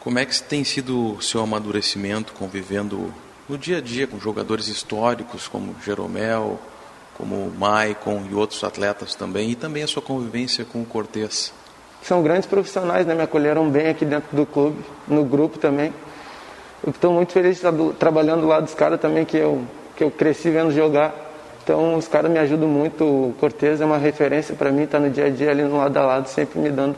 Como 0.00 0.19
é 0.19 0.25
que 0.25 0.42
tem 0.42 0.64
sido 0.64 1.16
o 1.16 1.21
seu 1.21 1.42
amadurecimento 1.42 2.33
convivendo 2.33 3.12
no 3.47 3.59
dia 3.59 3.76
a 3.76 3.80
dia 3.83 4.07
com 4.07 4.19
jogadores 4.19 4.66
históricos 4.66 5.47
como 5.47 5.76
Jeromel, 5.85 6.59
como 7.19 7.50
Maicon 7.50 8.23
e 8.30 8.35
outros 8.35 8.64
atletas 8.64 9.14
também, 9.14 9.50
e 9.50 9.54
também 9.54 9.83
a 9.83 9.87
sua 9.87 10.00
convivência 10.00 10.64
com 10.64 10.80
o 10.80 10.87
Cortez? 10.87 11.52
São 12.02 12.23
grandes 12.23 12.47
profissionais, 12.47 13.07
né? 13.07 13.14
Me 13.14 13.21
acolheram 13.21 13.69
bem 13.69 13.88
aqui 13.88 14.07
dentro 14.07 14.35
do 14.35 14.47
clube, 14.47 14.83
no 15.07 15.23
grupo 15.23 15.59
também. 15.59 15.92
Eu 16.83 16.92
estou 16.92 17.12
muito 17.12 17.35
feliz 17.35 17.50
de 17.50 17.57
estar 17.59 17.71
do, 17.71 17.92
trabalhando 17.92 18.47
lá 18.47 18.59
dos 18.59 18.73
caras 18.73 18.99
também, 18.99 19.26
que 19.26 19.37
eu, 19.37 19.62
que 19.95 20.02
eu 20.02 20.11
cresci 20.11 20.49
vendo 20.49 20.73
jogar. 20.73 21.14
Então 21.62 21.95
os 21.95 22.09
caras 22.09 22.30
me 22.30 22.38
ajudam 22.38 22.71
muito. 22.71 23.04
O 23.04 23.35
Cortez 23.38 23.83
é 23.83 23.85
uma 23.85 23.99
referência 23.99 24.54
para 24.54 24.73
mim, 24.73 24.85
está 24.85 24.99
no 24.99 25.11
dia 25.11 25.26
a 25.26 25.28
dia 25.28 25.50
ali 25.50 25.62
no 25.62 25.76
lado 25.76 25.95
a 25.99 26.07
lado, 26.07 26.26
sempre 26.26 26.59
me 26.59 26.71
dando 26.71 26.97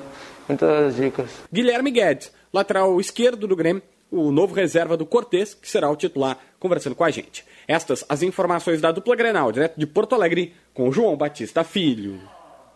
muitas 0.48 0.94
dicas. 0.94 1.28
Guilherme 1.52 1.90
Guedes 1.90 2.30
lateral 2.52 3.00
esquerdo 3.00 3.46
do 3.46 3.56
Grêmio, 3.56 3.82
o 4.10 4.30
novo 4.30 4.54
reserva 4.54 4.96
do 4.96 5.06
Cortez, 5.06 5.54
que 5.54 5.68
será 5.68 5.90
o 5.90 5.96
titular, 5.96 6.38
conversando 6.60 6.94
com 6.94 7.04
a 7.04 7.10
gente. 7.10 7.44
Estas 7.66 8.04
as 8.08 8.22
informações 8.22 8.80
da 8.80 8.92
dupla 8.92 9.16
Grenal, 9.16 9.50
direto 9.50 9.78
de 9.78 9.86
Porto 9.86 10.14
Alegre, 10.14 10.54
com 10.74 10.92
João 10.92 11.16
Batista 11.16 11.64
Filho. 11.64 12.20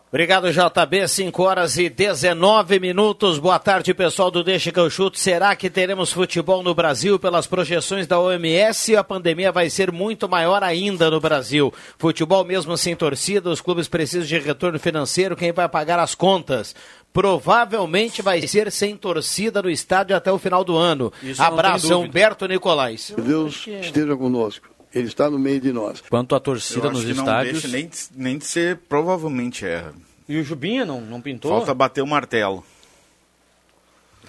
Obrigado, 0.09 0.49
JB. 0.49 1.05
5 1.05 1.43
horas 1.43 1.77
e 1.77 1.89
19 1.89 2.79
minutos. 2.79 3.37
Boa 3.39 3.59
tarde, 3.59 3.93
pessoal 3.93 4.31
do 4.31 4.41
Deixa 4.41 4.71
que 4.71 4.79
eu 4.79 4.89
chuto. 4.89 5.19
Será 5.19 5.53
que 5.53 5.69
teremos 5.69 6.13
futebol 6.13 6.63
no 6.63 6.73
Brasil? 6.73 7.19
Pelas 7.19 7.45
projeções 7.45 8.07
da 8.07 8.17
OMS, 8.17 8.95
a 8.95 9.03
pandemia 9.03 9.51
vai 9.51 9.69
ser 9.69 9.91
muito 9.91 10.29
maior 10.29 10.63
ainda 10.63 11.11
no 11.11 11.19
Brasil. 11.19 11.73
Futebol 11.97 12.45
mesmo 12.45 12.77
sem 12.77 12.95
torcida, 12.95 13.49
os 13.49 13.59
clubes 13.59 13.89
precisam 13.89 14.25
de 14.25 14.39
retorno 14.39 14.79
financeiro. 14.79 15.35
Quem 15.35 15.51
vai 15.51 15.67
pagar 15.67 15.99
as 15.99 16.15
contas? 16.15 16.73
provavelmente 17.13 18.21
vai 18.21 18.47
ser 18.47 18.71
sem 18.71 18.95
torcida 18.95 19.59
no 19.59 19.71
estádio 19.71 20.15
até 20.15 20.31
o 20.31 20.37
final 20.37 20.63
do 20.63 20.77
ano. 20.77 21.11
Isso 21.23 21.41
Abraço, 21.41 21.97
Humberto 21.97 22.47
Nicolais. 22.47 23.11
Deus 23.17 23.65
esteja 23.65 24.15
conosco. 24.15 24.76
Ele 24.93 25.07
está 25.07 25.29
no 25.29 25.37
meio 25.37 25.59
de 25.59 25.71
nós. 25.71 26.01
Quanto 26.09 26.35
à 26.35 26.39
torcida 26.39 26.89
nos 26.89 27.03
estádios. 27.03 27.63
Não 27.63 27.71
deixa 27.71 27.77
nem, 27.77 27.89
nem 28.15 28.37
de 28.37 28.45
ser 28.45 28.77
provavelmente 28.89 29.65
erra. 29.65 29.93
E 30.27 30.37
o 30.37 30.43
Jubinha 30.43 30.85
não, 30.85 30.99
não 31.01 31.21
pintou? 31.21 31.51
Falta 31.51 31.73
bater 31.73 32.01
o 32.01 32.07
martelo. 32.07 32.63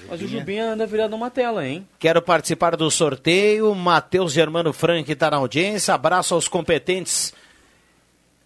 Mas 0.09 0.23
o 0.23 0.29
Jubinha 0.29 0.73
anda 0.73 0.87
virado 0.87 1.15
uma 1.17 1.31
tela, 1.31 1.67
hein? 1.67 1.87
Quero 1.99 2.23
participar 2.23 2.77
do 2.77 2.91
sorteio. 2.91 3.75
Matheus 3.75 4.33
Germano 4.33 4.73
Frank 4.73 5.11
está 5.11 5.31
na 5.31 5.39
audiência. 5.39 5.95
Abraço 5.95 6.35
aos 6.35 6.47
competentes 6.47 7.35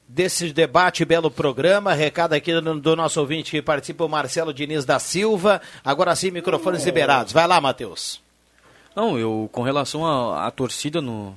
desse 0.08 0.52
debate, 0.52 1.04
belo 1.04 1.30
programa. 1.30 1.92
Recado 1.92 2.32
aqui 2.32 2.58
do, 2.58 2.80
do, 2.80 2.96
nosso 2.96 3.20
ouvinte 3.20 3.50
que 3.50 3.62
participa, 3.62 4.04
o 4.04 4.08
Marcelo 4.08 4.52
Diniz 4.52 4.84
da 4.84 4.98
Silva. 4.98 5.60
Agora 5.84 6.16
sim, 6.16 6.30
microfones 6.30 6.84
liberados. 6.84 7.32
Vai 7.32 7.46
lá, 7.46 7.60
Matheus. 7.60 8.20
Não, 8.96 9.18
eu, 9.18 9.48
com 9.52 9.62
relação 9.62 10.04
à 10.34 10.50
torcida 10.50 11.00
no, 11.00 11.36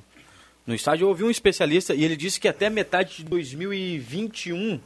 no 0.66 0.74
estádio, 0.74 1.04
eu 1.04 1.08
ouvi 1.08 1.24
um 1.24 1.30
especialista 1.30 1.94
e 1.94 2.04
ele 2.04 2.16
disse 2.16 2.40
que 2.40 2.48
até 2.48 2.68
metade 2.68 3.18
de 3.18 3.24
2021 3.24 4.80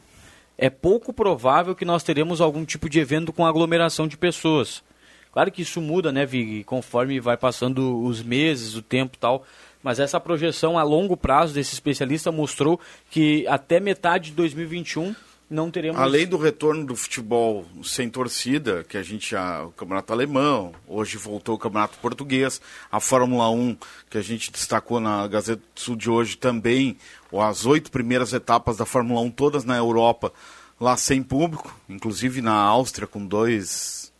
é 0.57 0.69
pouco 0.69 1.11
provável 1.11 1.75
que 1.75 1.85
nós 1.85 2.03
teremos 2.03 2.39
algum 2.39 2.63
tipo 2.63 2.89
de 2.89 2.99
evento 2.99 3.33
com 3.33 3.45
aglomeração 3.45 4.07
de 4.07 4.15
pessoas. 4.15 4.83
Claro 5.31 5.51
que 5.51 5.61
isso 5.61 5.81
muda, 5.81 6.11
né, 6.11 6.25
Vig, 6.25 6.63
conforme 6.65 7.19
vai 7.19 7.37
passando 7.37 8.03
os 8.03 8.21
meses, 8.21 8.75
o 8.75 8.81
tempo 8.81 9.15
e 9.15 9.19
tal 9.19 9.45
mas 9.83 9.99
essa 9.99 10.19
projeção 10.19 10.77
a 10.77 10.83
longo 10.83 11.17
prazo 11.17 11.53
desse 11.53 11.73
especialista 11.73 12.31
mostrou 12.31 12.79
que 13.09 13.45
até 13.47 13.79
metade 13.79 14.29
de 14.29 14.35
2021 14.35 15.15
não 15.51 15.69
teremos. 15.69 15.99
Além 15.99 16.25
do 16.25 16.37
retorno 16.37 16.85
do 16.85 16.95
futebol 16.95 17.65
sem 17.83 18.09
torcida, 18.09 18.83
que 18.83 18.97
a 18.97 19.03
gente 19.03 19.31
já. 19.31 19.63
O 19.63 19.71
campeonato 19.71 20.13
alemão, 20.13 20.73
hoje 20.87 21.17
voltou 21.17 21.55
o 21.55 21.59
campeonato 21.59 21.97
português, 21.99 22.61
a 22.91 22.99
Fórmula 22.99 23.49
1, 23.49 23.77
que 24.09 24.17
a 24.17 24.21
gente 24.21 24.51
destacou 24.51 24.99
na 24.99 25.27
Gazeta 25.27 25.61
do 25.75 25.79
Sul 25.79 25.95
de 25.95 26.09
hoje 26.09 26.37
também, 26.37 26.97
as 27.33 27.65
oito 27.65 27.91
primeiras 27.91 28.33
etapas 28.33 28.77
da 28.77 28.85
Fórmula 28.85 29.21
1, 29.21 29.31
todas 29.31 29.65
na 29.65 29.75
Europa, 29.75 30.31
lá 30.79 30.95
sem 30.95 31.21
público, 31.21 31.75
inclusive 31.89 32.41
na 32.41 32.55
Áustria 32.55 33.05
com 33.05 33.25
dois, 33.25 34.11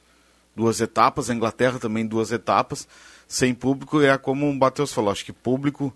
duas 0.55 0.81
etapas, 0.81 1.29
a 1.29 1.33
Inglaterra 1.33 1.79
também 1.79 2.05
duas 2.05 2.31
etapas 2.31 2.87
sem 3.31 3.53
público 3.53 4.01
é 4.01 4.17
como 4.17 4.49
o 4.49 4.53
Matheus 4.53 4.91
falou, 4.91 5.09
acho 5.09 5.23
que 5.23 5.31
público 5.31 5.93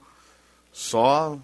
só. 0.72 1.38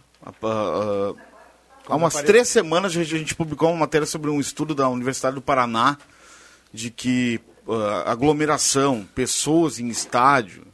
Há 1.88 1.96
umas 1.96 2.16
três 2.16 2.48
semanas 2.48 2.96
a 2.96 3.04
gente 3.04 3.36
publicou 3.36 3.70
uma 3.70 3.82
matéria 3.82 4.06
sobre 4.06 4.30
um 4.30 4.40
estudo 4.40 4.74
da 4.76 4.90
Universidade 4.90 5.36
do 5.36 5.42
Paraná 5.42 5.98
de 6.74 6.90
que 6.90 7.40
uh, 7.68 8.08
aglomeração, 8.08 9.08
pessoas 9.14 9.80
em 9.80 9.88
estádio, 9.88 10.66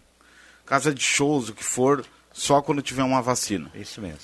casa 0.65 0.93
de 0.93 1.01
shows, 1.01 1.49
o 1.49 1.53
que 1.53 1.63
for, 1.63 2.05
só 2.31 2.61
quando 2.61 2.81
tiver 2.81 3.03
uma 3.03 3.21
vacina. 3.21 3.71
Isso 3.73 4.01
mesmo. 4.01 4.19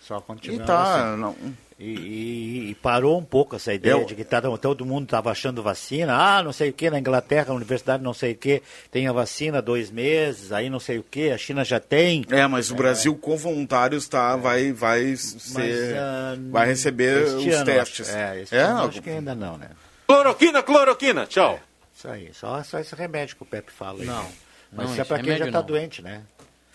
Só 0.00 0.20
quando 0.20 0.40
tiver 0.40 0.62
e 0.62 0.66
tá, 0.66 0.74
uma 0.74 0.84
vacina. 0.84 1.16
Não, 1.16 1.36
e, 1.78 1.84
e, 1.84 2.70
e, 2.70 2.74
parou 2.76 3.18
um 3.18 3.24
pouco 3.24 3.54
essa 3.54 3.72
ideia 3.72 3.92
Eu... 3.92 4.06
de 4.06 4.14
que 4.14 4.24
tá, 4.24 4.40
todo 4.40 4.86
mundo 4.86 5.04
estava 5.04 5.30
achando 5.30 5.62
vacina. 5.62 6.14
Ah, 6.16 6.42
não 6.42 6.52
sei 6.52 6.70
o 6.70 6.72
que, 6.72 6.88
na 6.88 6.98
Inglaterra, 6.98 7.52
a 7.52 7.54
universidade 7.54 8.02
não 8.02 8.14
sei 8.14 8.32
o 8.32 8.36
que, 8.36 8.62
tem 8.90 9.06
a 9.06 9.12
vacina 9.12 9.60
dois 9.60 9.90
meses, 9.90 10.52
aí 10.52 10.70
não 10.70 10.80
sei 10.80 10.98
o 10.98 11.02
que, 11.02 11.30
a 11.30 11.36
China 11.36 11.64
já 11.64 11.78
tem. 11.78 12.24
É, 12.30 12.46
mas 12.46 12.70
o 12.70 12.74
é. 12.74 12.76
Brasil 12.78 13.14
com 13.14 13.36
voluntários 13.36 14.08
tá, 14.08 14.36
vai, 14.36 14.72
vai, 14.72 15.16
ser, 15.16 15.52
mas, 15.52 16.38
uh, 16.38 16.50
vai 16.50 16.66
receber 16.66 17.24
os 17.24 17.46
ano, 17.46 17.64
testes. 17.66 18.08
É, 18.08 18.44
é 18.50 18.58
ano, 18.58 18.88
acho 18.88 19.02
que 19.02 19.10
ainda 19.10 19.34
não, 19.34 19.58
né? 19.58 19.68
Cloroquina, 20.06 20.62
cloroquina, 20.62 21.26
tchau. 21.26 21.54
É, 21.54 21.60
isso 21.94 22.08
aí, 22.08 22.30
só, 22.32 22.62
só 22.62 22.78
esse 22.78 22.94
remédio 22.94 23.36
que 23.36 23.42
o 23.42 23.46
Pepe 23.46 23.70
fala 23.70 24.00
aí. 24.00 24.06
Não. 24.06 24.26
Mas 24.72 24.86
não, 24.86 24.92
isso 24.92 25.02
é 25.02 25.04
para 25.04 25.22
quem 25.22 25.36
já 25.36 25.46
está 25.46 25.60
doente, 25.60 26.00
né? 26.00 26.22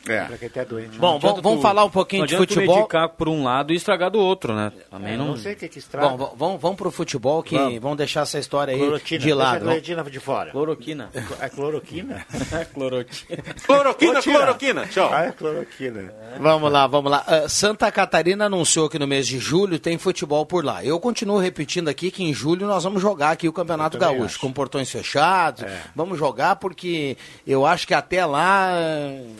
É. 0.07 0.23
Pra 0.25 0.37
quem 0.37 0.49
tá 0.49 0.63
doente. 0.63 0.97
Bom, 0.97 1.11
Não 1.11 1.15
adianta 1.17 1.41
vamos- 1.41 1.61
falar 1.61 1.83
um 1.85 1.89
pouquinho 1.89 2.21
não 2.21 2.27
de 2.27 2.35
futebol. 2.35 2.75
medicar 2.77 3.09
por 3.09 3.29
um 3.29 3.43
lado 3.43 3.71
e 3.71 3.75
estragar 3.75 4.09
do 4.09 4.19
outro, 4.19 4.55
né? 4.55 4.71
Também 4.89 5.13
É, 5.13 5.17
não... 5.17 5.27
não 5.27 5.37
sei 5.37 5.53
o 5.53 5.55
que 5.55 5.69
que 5.69 5.77
estraga. 5.79 6.09
Bom, 6.17 6.33
vamos, 6.35 6.61
vamos 6.61 6.77
pro 6.77 6.89
futebol 6.91 7.43
que 7.43 7.55
Vamos. 7.55 7.79
vamos 7.79 7.97
deixar 7.97 8.21
essa 8.21 8.39
história 8.39 8.73
aí 8.73 8.79
Cloroquina, 8.79 9.19
de 9.19 9.25
deixa 9.25 9.39
a 9.39 9.43
lado. 9.51 9.61
cloroquina 9.61 10.03
de 10.05 10.19
fora. 10.19 10.51
Cloroquina. 10.51 11.09
É 11.39 11.49
cloroquina? 11.49 12.25
cloroquina. 12.73 13.43
Cloroquina, 13.65 14.21
cloroquina. 14.21 14.87
Tchau. 14.87 15.09
Ah, 15.13 15.25
é 15.25 15.31
cloroquina. 15.31 16.13
Vamos 16.39 16.71
lá, 16.71 16.87
vamos 16.87 17.11
lá. 17.11 17.23
Ah, 17.27 17.47
Santa 17.47 17.91
Catarina 17.91 18.45
anunciou 18.45 18.89
que 18.89 18.97
no 18.97 19.07
mês 19.07 19.27
de 19.27 19.37
julho 19.39 19.77
tem 19.79 19.97
futebol 19.97 20.45
por 20.45 20.65
lá. 20.65 20.83
Eu 20.83 20.99
continuo 20.99 21.37
repetindo 21.37 21.89
aqui 21.89 22.09
que 22.11 22.23
em 22.23 22.33
julho 22.33 22.65
nós 22.65 22.83
vamos 22.83 23.01
jogar 23.01 23.31
aqui 23.31 23.47
o 23.47 23.53
Campeonato 23.53 23.97
Gaúcho, 23.97 24.23
acho. 24.25 24.39
com 24.39 24.51
portões 24.51 24.89
fechados. 24.89 25.63
É. 25.63 25.81
Vamos 25.95 26.17
jogar 26.17 26.55
porque 26.55 27.15
eu 27.45 27.65
acho 27.65 27.85
que 27.87 27.93
até 27.93 28.25
lá, 28.25 28.71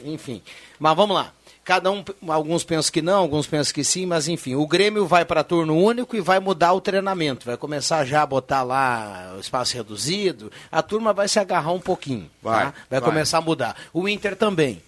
enfim. 0.05 0.41
Mas 0.79 0.95
vamos 0.95 1.15
lá. 1.15 1.33
Cada 1.63 1.91
um, 1.91 2.03
alguns 2.27 2.63
pensam 2.63 2.91
que 2.91 3.03
não, 3.03 3.19
alguns 3.19 3.45
pensam 3.45 3.71
que 3.73 3.83
sim, 3.83 4.05
mas 4.07 4.27
enfim, 4.27 4.55
o 4.55 4.65
Grêmio 4.65 5.05
vai 5.05 5.23
para 5.23 5.43
turno 5.43 5.77
único 5.77 6.15
e 6.15 6.19
vai 6.19 6.39
mudar 6.39 6.73
o 6.73 6.81
treinamento, 6.81 7.45
vai 7.45 7.55
começar 7.55 8.03
já 8.03 8.23
a 8.23 8.25
botar 8.25 8.63
lá 8.63 9.33
o 9.37 9.39
espaço 9.39 9.75
reduzido, 9.75 10.51
a 10.71 10.81
turma 10.81 11.13
vai 11.13 11.27
se 11.27 11.37
agarrar 11.39 11.71
um 11.71 11.79
pouquinho, 11.79 12.29
Vai, 12.41 12.65
tá? 12.65 12.73
vai 12.89 12.99
vai. 12.99 13.09
começar 13.09 13.37
a 13.37 13.41
mudar. 13.41 13.75
O 13.93 14.09
Inter 14.09 14.35
também. 14.35 14.81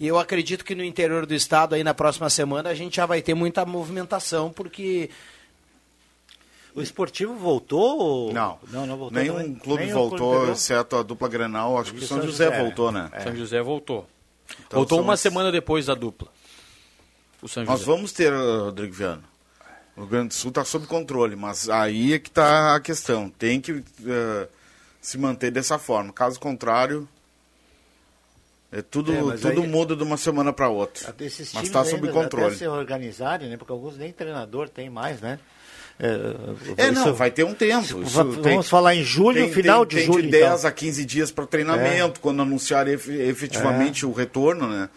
E 0.00 0.06
eu 0.06 0.18
acredito 0.18 0.64
que 0.64 0.74
no 0.74 0.82
interior 0.82 1.26
do 1.26 1.34
estado, 1.34 1.74
aí 1.74 1.84
na 1.84 1.92
próxima 1.92 2.28
semana, 2.30 2.70
a 2.70 2.74
gente 2.74 2.96
já 2.96 3.04
vai 3.04 3.20
ter 3.20 3.34
muita 3.34 3.66
movimentação, 3.66 4.50
porque 4.50 5.10
O 6.74 6.80
esportivo 6.82 7.34
voltou? 7.34 7.98
ou- 7.98 8.32
Não, 8.32 8.58
não, 8.72 8.86
não 8.86 8.96
voltou. 8.96 9.16
nenhum 9.22 9.34
também? 9.36 9.54
clube 9.54 9.84
Nenhum 9.84 9.94
voltou, 9.94 10.36
clube 10.40 10.52
exceto 10.52 10.96
a 10.96 11.02
dupla 11.02 11.28
Grenal, 11.28 11.78
acho 11.78 11.92
que 11.92 12.02
E 12.02 12.06
São, 12.06 12.16
São 12.18 12.26
José, 12.26 12.46
José, 12.46 12.62
voltou, 12.62 12.90
né? 12.90 13.08
é. 13.12 13.20
São 13.20 13.36
José 13.36 13.62
voltou. 13.62 14.08
Então 14.66 14.78
voltou 14.80 15.00
uma 15.00 15.14
as- 15.14 15.20
semana 15.20 15.50
depois 15.52 15.86
da 15.86 15.94
dupla. 15.94 16.28
O 17.42 17.48
São 17.48 17.64
Nós 17.64 17.80
José. 17.80 17.90
vamos 17.90 18.12
ter, 18.12 18.32
Rodrigo 18.32 18.92
Viana. 18.94 19.22
O 19.96 20.00
Rio 20.00 20.08
Grande 20.10 20.28
do 20.28 20.34
Sul 20.34 20.48
está 20.48 20.64
sob 20.64 20.86
controle, 20.86 21.36
mas 21.36 21.68
aí 21.68 22.14
é 22.14 22.18
que 22.18 22.28
está 22.28 22.74
a 22.74 22.80
questão. 22.80 23.28
Tem 23.30 23.60
que 23.60 23.72
uh, 23.72 23.84
se 25.00 25.16
manter 25.18 25.50
dessa 25.50 25.78
forma. 25.78 26.12
Caso 26.12 26.40
contrário, 26.40 27.08
é 28.72 28.82
tudo, 28.82 29.12
É, 29.12 29.36
tudo 29.36 29.60
aí- 29.62 29.66
muda 29.68 29.94
de 29.94 30.02
uma 30.02 30.16
semana 30.16 30.52
para 30.52 30.68
outra. 30.68 31.14
Mas 31.20 31.38
está 31.40 31.84
sob 31.84 32.08
ainda 32.08 32.12
controle. 32.12 32.46
Até 32.48 32.56
se 32.56 32.66
organizarem, 32.66 33.48
né? 33.48 33.56
Porque 33.56 33.70
alguns 33.72 33.96
nem 33.96 34.12
treinador 34.12 34.68
tem 34.68 34.90
mais, 34.90 35.20
né? 35.20 35.38
É, 35.98 36.06
É, 36.76 36.90
não, 36.90 37.02
isso- 37.02 37.14
vai 37.14 37.30
ter 37.30 37.44
um 37.44 37.54
tempo. 37.54 37.82
Isso, 37.84 38.02
Isso 38.02 38.16
va- 38.16 38.24
tem- 38.42 38.52
vamos 38.54 38.68
falar 38.68 38.94
em 38.96 39.04
julho, 39.04 39.44
tem- 39.44 39.52
final 39.52 39.86
tem- 39.86 39.90
de 40.00 40.04
tem 40.04 40.12
julho. 40.12 40.22
de 40.24 40.30
10 40.30 40.58
então. 40.60 40.68
a 40.68 40.72
15 40.72 41.04
dias 41.04 41.30
para 41.30 41.46
treinamento, 41.46 42.18
quando 42.20 42.42
anunciar 42.42 42.88
ef- 42.88 43.08
efetivamente 43.08 44.04
o 44.04 44.12
retorno, 44.12 44.66
né? 44.68 44.88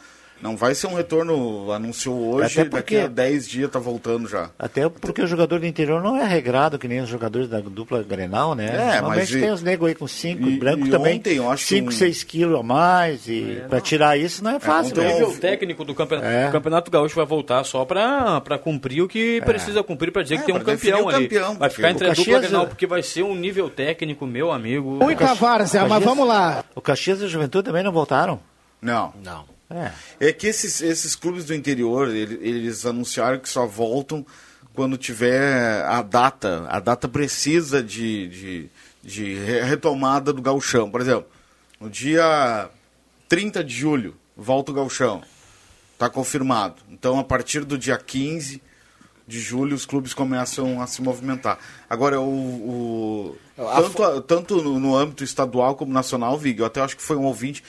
Não 0.41 0.55
vai 0.55 0.75
ser 0.75 0.87
um 0.87 0.93
retorno, 0.93 1.71
anunciou 1.71 2.35
hoje, 2.35 2.59
Até 2.61 2.69
daqui 2.69 2.95
porque- 2.95 2.97
a 2.97 3.07
10 3.07 3.47
dias 3.47 3.71
tá 3.71 3.79
voltando 3.79 4.27
já. 4.29 4.49
Até 4.57 4.87
porque 4.87 5.21
o 5.21 5.27
jogador 5.27 5.59
do 5.59 5.65
interior 5.65 6.01
não 6.01 6.15
é 6.15 6.25
regrado 6.27 6.77
que 6.77 6.87
nem 6.87 6.99
os 7.01 7.09
jogadores 7.09 7.49
da 7.49 7.59
dupla 7.59 8.03
Grenal, 8.03 8.53
né? 8.53 8.67
É, 8.67 8.91
Normalmente 9.01 9.19
mas 9.19 9.31
e- 9.31 9.39
tem 9.39 9.51
os 9.51 9.61
negros 9.63 9.89
aí 9.89 9.95
com 9.95 10.07
5, 10.07 10.47
e- 10.47 10.57
branco 10.59 10.85
e 10.85 10.89
também. 10.91 11.17
ontem 11.17 11.37
eu 11.37 11.49
acho 11.49 11.63
que 11.63 11.69
5, 11.69 11.89
um- 11.89 11.91
6 11.91 12.23
quilos 12.23 12.59
a 12.59 12.63
mais. 12.63 13.27
E 13.27 13.63
pra 13.67 13.81
tirar 13.81 14.17
isso 14.17 14.43
não 14.43 14.51
é 14.51 14.59
fácil. 14.59 14.95
O 14.95 14.99
né? 14.99 15.13
nível 15.13 15.37
técnico 15.37 15.83
do 15.83 15.95
campeonato, 15.95 16.27
É. 16.29 16.49
o 16.49 16.51
campeonato 16.51 16.91
Gaúcho 16.91 17.15
vai 17.15 17.25
voltar 17.25 17.63
só 17.63 17.83
para 17.83 18.59
cumprir 18.63 19.01
o 19.01 19.07
que 19.07 19.41
precisa 19.41 19.81
cumprir 19.81 20.11
para 20.11 20.21
dizer 20.23 20.35
É, 20.35 20.37
que 20.37 20.45
tem 20.45 20.55
um 20.55 20.59
campeão 20.59 21.05
o 21.05 21.09
ali. 21.09 21.23
campeão, 21.27 21.55
vai 21.55 21.69
ficar 21.69 21.89
entre 21.89 22.07
o 22.07 22.11
a 22.11 22.13
dupla 22.13 22.39
Grenal, 22.39 22.67
porque 22.67 22.85
vai 22.85 23.01
ser 23.01 23.23
um 23.23 23.35
nível 23.35 23.69
técnico, 23.69 24.25
meu 24.27 24.51
amigo. 24.51 25.03
Ui, 25.03 25.15
Várzea, 25.15 25.85
mas 25.87 26.03
vamos 26.03 26.27
lá. 26.27 26.63
O 26.75 26.81
Caxias 26.81 27.21
e 27.21 27.25
o 27.25 27.27
Juventude 27.27 27.65
também 27.65 27.81
não 27.83 27.91
voltaram? 27.91 28.39
Não. 28.81 29.11
Não. 29.23 29.56
É. 29.69 29.91
É 30.19 30.33
que 30.33 30.47
esses, 30.47 30.81
esses 30.81 31.15
clubes 31.15 31.45
do 31.45 31.53
interior, 31.53 32.07
ele- 32.09 32.39
eles 32.41 32.85
anunciaram 32.85 33.39
que 33.39 33.49
só 33.49 33.65
voltam 33.65 34.25
quando 34.73 34.97
tiver 34.97 35.83
a 35.85 36.01
data, 36.01 36.65
a 36.69 36.79
data 36.79 37.07
precisa 37.07 37.81
de, 37.83 38.27
de, 38.29 38.69
de 39.03 39.33
re- 39.33 39.61
retomada 39.63 40.31
do 40.31 40.41
gauchão. 40.41 40.89
Por 40.89 41.01
exemplo, 41.01 41.25
no 41.81 41.89
dia 41.89 42.69
30 43.27 43.63
de 43.63 43.73
julho, 43.73 44.15
volta 44.37 44.71
o 44.71 44.75
gauchão. 44.75 45.21
Está 45.93 46.09
confirmado. 46.09 46.75
Então, 46.89 47.19
a 47.19 47.23
partir 47.23 47.65
do 47.65 47.77
dia 47.77 47.97
15 47.97 48.61
de 49.27 49.39
julho, 49.41 49.75
os 49.75 49.85
clubes 49.85 50.13
começam 50.13 50.79
a 50.81 50.87
se 50.87 51.01
movimentar. 51.01 51.57
Agora, 51.89 52.21
o, 52.21 52.25
o- 52.29 53.37
tanto, 53.57 54.21
tanto 54.21 54.61
no, 54.61 54.79
no 54.79 54.95
âmbito 54.95 55.23
estadual 55.23 55.75
como 55.75 55.91
nacional, 55.91 56.37
Vig, 56.37 56.59
eu 56.59 56.65
até 56.65 56.79
acho 56.81 56.95
que 56.95 57.01
foi 57.01 57.17
um 57.17 57.23
ouvinte 57.25 57.63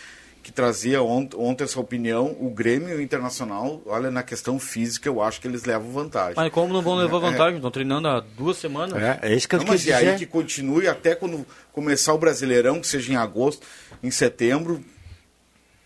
que 0.48 0.52
trazia 0.52 1.02
ont- 1.02 1.34
ontem 1.36 1.64
essa 1.64 1.78
opinião, 1.78 2.34
o 2.40 2.48
Grêmio 2.48 2.88
e 2.88 2.94
o 2.94 3.02
Internacional, 3.02 3.82
olha, 3.84 4.10
na 4.10 4.22
questão 4.22 4.58
física, 4.58 5.06
eu 5.06 5.20
acho 5.22 5.42
que 5.42 5.46
eles 5.46 5.64
levam 5.64 5.90
vantagem. 5.92 6.32
Mas 6.36 6.50
como 6.50 6.72
não 6.72 6.80
vão 6.80 6.94
levar 6.94 7.18
É. 7.18 7.20
vantagem? 7.20 7.56
Estão 7.56 7.70
treinando 7.70 8.08
há 8.08 8.20
duas 8.20 8.56
semanas. 8.56 8.96
É, 8.96 9.18
é 9.24 9.34
isso 9.34 9.46
que 9.46 9.54
eu 9.56 9.58
Não, 9.58 9.66
mas 9.66 9.84
e 9.84 9.92
aí 9.92 10.16
que 10.16 10.24
continue 10.24 10.88
até 10.88 11.14
quando 11.14 11.46
começar 11.70 12.14
o 12.14 12.18
Brasileirão, 12.18 12.80
que 12.80 12.86
seja 12.86 13.12
em 13.12 13.16
agosto, 13.16 13.66
em 14.02 14.10
setembro. 14.10 14.82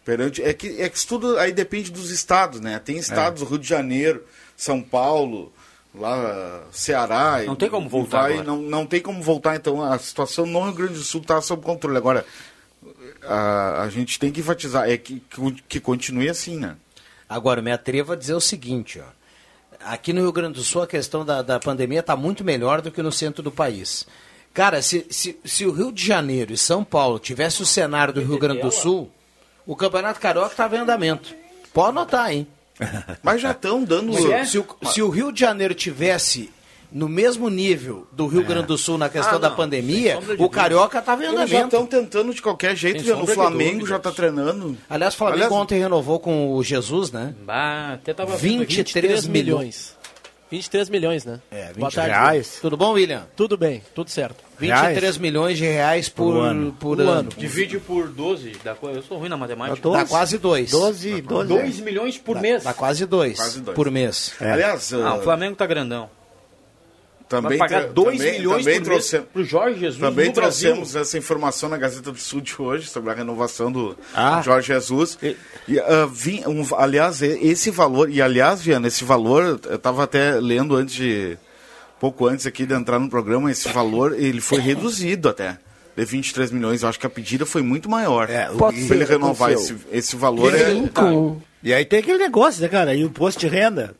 Perante, 0.05 0.43
é, 0.43 0.53
que, 0.53 0.81
é 0.81 0.89
que 0.89 0.97
isso 0.97 1.07
tudo 1.09 1.37
aí 1.39 1.53
depende 1.53 1.91
dos 1.91 2.11
estados, 2.11 2.61
né? 2.61 2.81
Tem 2.85 2.97
estados, 2.99 3.43
Rio 3.49 3.59
de 3.59 3.69
Janeiro, 3.69 4.25
São 4.57 4.81
Paulo, 4.81 5.53
lá 5.95 6.63
Ceará. 6.73 7.43
Não 7.45 7.55
e- 7.55 7.57
tem 7.57 7.69
como 7.69 7.89
voltar 7.89 8.23
vai- 8.23 8.33
agora. 8.35 8.47
não, 8.47 8.63
não 8.63 8.87
tem 8.87 9.01
como 9.01 9.21
voltar, 9.23 9.55
então 9.57 9.83
a 9.83 9.99
situação 9.99 10.47
no 10.47 10.63
Rio 10.65 10.73
Grande 10.73 10.95
do 10.95 11.03
Sul 11.05 11.21
está 11.21 11.41
sob 11.41 11.63
controle. 11.63 11.97
Agora, 11.97 12.25
a, 13.23 13.83
a 13.83 13.89
gente 13.89 14.19
tem 14.19 14.31
que 14.31 14.41
enfatizar, 14.41 14.89
é 14.89 14.97
que, 14.97 15.21
que, 15.21 15.63
que 15.69 15.81
continue 15.81 16.29
assim, 16.29 16.59
né? 16.59 16.77
Agora, 17.29 17.61
eu 17.61 17.65
me 17.65 17.73
atrevo 17.73 18.13
a 18.13 18.17
dizer 18.17 18.35
o 18.35 18.41
seguinte, 18.41 19.01
ó. 19.01 19.23
Aqui 19.85 20.13
no 20.13 20.21
Rio 20.21 20.33
Grande 20.33 20.55
do 20.55 20.63
Sul 20.63 20.83
a 20.83 20.87
questão 20.87 21.25
da, 21.25 21.43
da 21.43 21.59
pandemia 21.59 22.01
está 22.01 22.15
muito 22.15 22.45
melhor 22.45 22.81
do 22.81 22.91
que 22.91 23.03
no 23.03 23.11
centro 23.11 23.43
do 23.43 23.51
país. 23.51 24.07
Cara, 24.55 24.83
se, 24.83 25.07
se, 25.11 25.37
se 25.45 25.67
o 25.67 25.73
Rio 25.73 25.91
de 25.91 26.07
Janeiro 26.07 26.53
e 26.53 26.59
São 26.59 26.85
Paulo 26.85 27.19
tivesse 27.19 27.63
o 27.63 27.67
cenário 27.67 28.15
do 28.15 28.21
Rio 28.21 28.39
Grande 28.39 28.61
do 28.61 28.71
Sul, 28.71 29.11
o 29.67 29.75
Campeonato 29.75 30.21
Carioca 30.21 30.53
estava 30.53 30.77
em 30.77 30.81
andamento. 30.81 31.35
Pode 31.73 31.89
anotar, 31.89 32.31
hein? 32.31 32.47
Mas 33.23 33.41
já 33.41 33.53
estão 33.53 33.83
dando... 33.83 34.13
Se, 34.15 34.47
se 34.47 34.59
o, 34.59 34.67
se 34.85 35.03
o 35.03 35.09
Rio 35.09 35.33
de 35.33 35.41
Janeiro 35.41 35.75
tivesse 35.75 36.51
no 36.93 37.09
mesmo 37.09 37.49
nível 37.49 38.07
do 38.13 38.27
Rio 38.27 38.45
Grande 38.45 38.67
do 38.67 38.77
Sul 38.79 38.99
na 38.99 39.09
questão 39.09 39.37
Ah, 39.37 39.39
da 39.41 39.51
pandemia, 39.51 40.19
o. 40.39 40.49
Carioca 40.49 40.99
estava 40.99 41.25
em 41.25 41.29
Eles 41.35 41.51
já 41.51 41.65
estão 41.65 41.87
tentando 41.87 42.35
de 42.35 42.43
qualquer 42.43 42.77
jeito, 42.77 43.03
o 43.15 43.27
Flamengo 43.27 43.87
já 43.87 43.97
está 43.97 44.11
treinando. 44.13 44.77
Aliás, 44.89 45.15
o 45.15 45.17
Flamengo 45.17 45.45
Aliás, 45.45 45.53
ontem 45.63 45.79
renovou 45.81 46.21
com 46.21 46.55
o 46.55 46.63
Jesus, 46.63 47.11
né? 47.11 47.35
Bah, 47.45 47.95
até 47.95 48.13
tava 48.13 48.37
vendo 48.37 48.63
aqui. 48.63 48.77
23 48.77 49.27
milhões. 49.27 49.97
23 50.51 50.91
milhões, 50.91 51.25
né? 51.25 51.41
É, 51.51 51.73
Boa 51.73 51.89
20 51.89 51.95
tarde. 51.95 52.11
reais. 52.11 52.59
Tudo 52.61 52.77
bom, 52.77 52.93
William? 52.93 53.27
Tudo 53.35 53.57
bem, 53.57 53.83
tudo 53.95 54.11
certo. 54.11 54.37
23 54.59 55.17
milhões 55.17 55.57
de 55.57 55.65
reais 55.65 56.11
por, 56.11 56.35
Por 56.35 56.41
ano. 56.45 56.73
por 56.73 56.97
Por 56.97 57.01
ano. 57.01 57.11
ano. 57.11 57.31
Divide 57.39 57.79
por 57.79 58.09
12. 58.09 58.53
Dá, 58.63 58.77
eu 58.83 59.03
sou 59.03 59.17
ruim 59.19 59.31
na 59.31 59.37
matemática. 59.39 59.89
Dá 59.89 60.05
quase 60.05 60.37
dois. 60.37 60.71
12, 60.71 61.23
12. 61.23 61.49
2 61.49 61.81
milhões 61.81 62.19
por 62.19 62.35
Dá- 62.35 62.41
mês. 62.43 62.65
Dá 62.65 62.75
quase 62.75 63.07
dois, 63.07 63.39
Quase 63.39 63.61
dois. 63.63 63.75
por 63.75 63.91
mês. 63.91 64.35
É. 64.43 64.51
Aliás, 64.53 64.93
Ah, 64.93 65.15
uh, 65.15 65.19
o 65.21 65.23
Flamengo 65.23 65.57
tá 65.57 65.65
grandão. 65.65 66.11
Também 67.41 67.59
Vai 67.59 67.69
pagar 67.69 67.81
tra- 67.85 67.93
2 67.93 68.19
também- 68.19 68.33
milhões 68.39 68.65
também 68.65 68.81
por 68.83 68.91
mês 68.91 69.09
trouxe- 69.09 69.27
pro 69.33 69.45
Jorge 69.45 69.81
Jesus 69.81 70.01
Também 70.01 70.29
no 70.29 70.33
Brasil. 70.35 70.71
trouxemos 70.75 70.97
essa 70.97 71.17
informação 71.19 71.69
na 71.69 71.77
Gazeta 71.79 72.13
do 72.13 72.19
Sul 72.19 72.41
de 72.41 72.55
hoje 72.59 72.89
sobre 72.89 73.11
a 73.11 73.15
renovação 73.15 73.73
do 73.73 73.97
Ah. 74.15 74.43
Jorge 74.45 74.69
Jesus. 74.69 75.19
E, 75.23 75.79
ah, 75.81 76.07
vim- 76.13 76.43
um- 76.47 76.67
aliás, 76.77 77.23
e- 77.23 77.39
esse 77.43 77.71
valor, 77.71 78.11
e 78.11 78.21
aliás, 78.21 78.61
Viana, 78.61 78.89
esse 78.89 79.05
valor, 79.05 79.61
eu 79.69 79.77
estava 79.77 80.05
até 80.05 80.33
lendo 80.41 80.77
antes 80.77 80.95
de. 80.95 81.37
pouco 81.99 82.27
antes 82.27 82.47
aqui 82.49 82.67
de 82.67 82.75
entrar 82.75 82.99
no 82.99 83.09
programa, 83.09 83.49
esse 83.51 83.69
valor 83.69 84.13
ele 84.19 84.41
foi 84.41 84.59
reduzido 84.59 85.29
até. 85.29 85.57
De 85.97 86.05
23 86.05 86.51
milhões, 86.51 86.83
eu 86.83 86.89
acho 86.89 86.99
que 86.99 87.07
a 87.07 87.11
pedida 87.11 87.47
foi 87.47 87.63
muito 87.63 87.89
maior. 87.89 88.29
É, 88.29 88.51
o- 88.51 88.57
para 88.57 88.75
e 88.75 88.91
ele 88.91 89.05
renovar 89.05 89.53
esse, 89.53 89.73
aconteceu. 89.73 89.93
esse 89.99 90.17
valor. 90.17 90.53
É, 90.55 90.73
E 91.63 91.73
aí 91.73 91.85
tem 91.85 92.01
aquele 92.01 92.19
negócio, 92.19 92.61
né, 92.61 92.69
cara? 92.69 92.93
E 92.95 93.05
o 93.05 93.07
imposto 93.07 93.39
de 93.41 93.47
renda. 93.47 93.95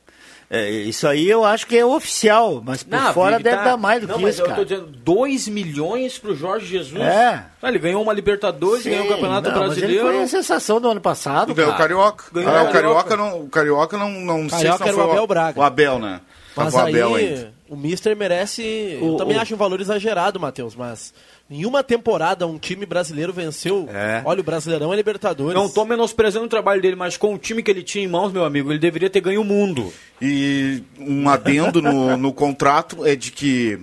É, 0.55 0.69
isso 0.69 1.09
aí 1.09 1.31
eu 1.31 1.47
acho 1.47 1.67
que 1.67 1.79
é 1.79 1.83
oficial, 1.85 2.61
mas 2.63 2.83
por 2.83 2.91
Não, 2.95 3.15
fora 3.15 3.39
deve 3.41 3.57
tá- 3.57 3.65
dar 3.65 3.77
mais 3.79 4.03
do 4.03 4.07
não, 4.07 4.17
que 4.17 4.23
mas 4.23 4.35
isso, 4.35 4.43
eu 4.43 4.47
cara. 4.49 4.59
tô 4.59 4.65
dizendo 4.67 4.87
2 4.87 5.49
milhões 5.49 6.19
pro 6.19 6.35
Jorge 6.37 6.67
Jesus. 6.67 7.01
É. 7.01 7.43
Ah, 7.63 7.69
ele 7.71 7.79
ganhou 7.79 8.03
uma 8.03 8.13
Libertadores, 8.13 8.85
ganhou 8.85 9.01
o 9.01 9.09
Sim, 9.09 9.15
Campeonato 9.15 9.49
não, 9.49 9.57
mas 9.59 9.67
Brasileiro. 9.69 10.07
Ele 10.09 10.15
foi 10.17 10.23
a 10.25 10.29
sensação 10.29 10.79
do 10.79 10.91
ano 10.91 11.01
passado. 11.01 11.55
ganhou 11.55 11.73
o. 11.73 11.77
Carioca. 11.79 12.25
Ganhou 12.31 12.51
Ah, 12.51 12.65
o 12.65 12.69
o 12.69 12.71
Carioca 12.71 13.05
Carioca. 13.09 13.17
não, 13.17 13.41
o 13.45 13.49
Carioca 13.49 13.97
não, 13.97 14.11
não 14.11 14.49
sei 14.51 14.59
se 14.59 14.65
Carioca 14.79 14.85
não 14.85 14.93
era 14.93 15.07
o 15.09 15.11
Abel 15.13 15.27
Braga. 15.27 15.59
O 15.59 15.63
Abel, 15.63 15.99
né? 15.99 16.21
Mas 16.55 16.75
o 16.75 16.79
aí, 16.81 16.91
Abel 16.91 17.15
ainda. 17.15 17.55
o 17.71 17.75
Mister 17.75 18.15
merece. 18.15 18.99
O- 19.01 19.13
eu 19.13 19.17
também 19.17 19.39
o- 19.39 19.41
acho 19.41 19.55
um 19.55 19.57
valor 19.59 19.81
exagerado, 19.81 20.39
Matheus, 20.39 20.77
mas 20.77 21.15
em 21.53 21.67
uma 21.67 21.83
temporada 21.83 22.47
um 22.47 22.59
time 22.59 22.87
brasileiro 22.87 23.33
venceu. 23.33 23.87
É. 23.93 24.23
Olha, 24.25 24.41
o 24.41 24.45
Brasileirão 24.45 24.93
é 24.93 24.97
Libertadores. 24.97 25.55
Não 25.55 25.69
tô 25.69 25.85
menosprezando 25.85 26.47
o 26.47 26.49
trabalho 26.49 26.81
dele, 26.81 26.97
mas 26.97 27.17
com 27.17 27.35
o 27.35 27.39
time 27.39 27.63
que 27.63 27.71
ele 27.71 27.83
tinha 27.83 28.05
em 28.05 28.09
mãos, 28.09 28.33
meu 28.33 28.45
amigo, 28.45 28.73
ele 28.73 28.79
deveria 28.79 29.11
ter 29.11 29.21
ganho 29.21 29.43
o 29.43 29.45
mundo. 29.45 29.93
E 30.21 30.83
um 30.99 31.29
adendo 31.29 31.83
no, 31.83 32.17
no 32.17 32.33
contrato 32.33 33.05
é 33.07 33.15
de 33.15 33.31
que 33.31 33.79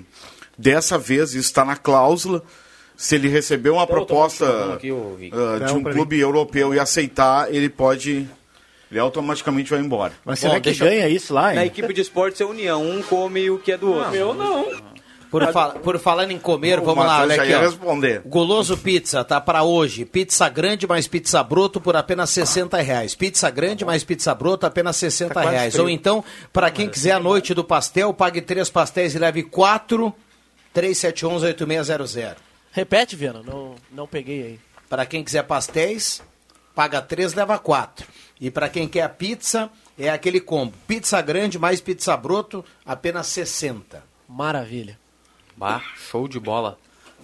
dessa 0.58 0.98
vez 0.98 1.30
isso 1.30 1.48
está 1.48 1.64
na 1.64 1.76
cláusula. 1.76 2.44
Se 2.98 3.16
ele 3.16 3.30
receber 3.30 3.70
uma 3.70 3.84
Então, 3.84 3.96
proposta 3.96 4.74
aqui, 4.74 4.90
ah, 4.92 5.66
de 5.66 5.72
Não, 5.72 5.78
um 5.78 5.84
clube 5.84 6.20
europeu 6.20 6.74
e 6.74 6.80
aceitar, 6.80 7.54
ele 7.54 7.70
pode 7.70 8.28
ele 8.92 9.00
automaticamente 9.00 9.70
vai 9.70 9.80
embora. 9.80 10.14
Mas 10.26 10.40
será 10.40 10.60
que 10.60 10.74
ganha 10.74 11.08
isso 11.08 11.34
lá, 11.34 11.54
Na 11.54 11.62
hein? 11.62 11.68
equipe 11.68 11.94
de 11.94 12.02
esportes 12.02 12.42
é 12.42 12.46
união, 12.46 12.84
um 12.84 13.04
come 13.04 13.50
o 13.50 13.60
que 13.60 13.72
é 13.72 13.78
do 13.78 13.92
outro. 13.94 14.12
Meu 14.12 14.34
não. 14.34 14.66
Por, 15.32 15.46
fa- 15.54 15.70
por 15.70 16.00
falando 16.00 16.32
em 16.32 16.39
comer, 16.39 16.80
O 16.80 16.84
vamos 16.84 17.06
lá, 17.06 17.22
olha 17.22 17.39
aqui. 17.39 17.54
ó. 17.54 17.60
responder. 17.62 18.22
Goloso 18.26 18.76
Pizza, 18.76 19.24
tá 19.24 19.39
para 19.39 19.62
hoje. 19.63 20.04
Pizza 20.04 20.50
grande 20.50 20.88
mais 20.88 21.08
pizza 21.08 21.44
broto 21.44 21.80
por 21.80 21.96
apenas 21.96 22.32
60 22.32 22.82
reais. 22.82 23.13
Pizza 23.13 23.48
grande 23.52 23.86
mais 23.86 24.04
pizza 24.04 24.34
broto 24.34 24.65
apenas 24.65 24.96
60 24.96 25.34
Tá 25.36 25.42
reais. 25.50 25.74
frio. 25.74 25.84
Ou 25.84 25.89
então, 25.89 26.24
para 26.52 26.72
quem 26.72 26.89
quiser 26.89 27.12
a 27.12 27.20
noite 27.20 27.54
do 27.54 27.63
pastel, 27.63 28.12
pague 28.13 28.42
três 28.42 28.70
pastéis 28.72 29.13
e 29.13 29.20
leve 29.20 29.44
quatro. 29.44 30.13
3711-8600. 30.76 32.36
Repete, 32.72 33.15
Viana, 33.15 33.42
não, 33.44 33.76
não 33.92 34.08
peguei 34.08 34.42
aí. 34.44 34.60
Para 34.89 35.06
quem 35.06 35.24
quiser 35.24 35.44
pastéis, 35.44 36.22
paga 36.76 37.02
três, 37.02 37.34
leva 37.34 37.58
quatro. 37.58 38.08
E 38.39 38.50
para 38.50 38.70
quem 38.70 38.88
quer 38.88 39.02
a 39.04 39.10
pizza, 39.10 39.70
é 39.98 40.10
aquele 40.10 40.39
combo. 40.39 40.74
Pizza 40.88 41.22
grande 41.22 41.58
mais 41.60 41.82
pizza 41.82 42.15
broto, 42.15 42.63
apenas 42.86 43.28
60. 43.28 44.04
Maravilha. 44.28 44.99
Bah, 45.60 45.84
show 46.10 46.28
de 46.28 46.39
bola. 46.39 46.78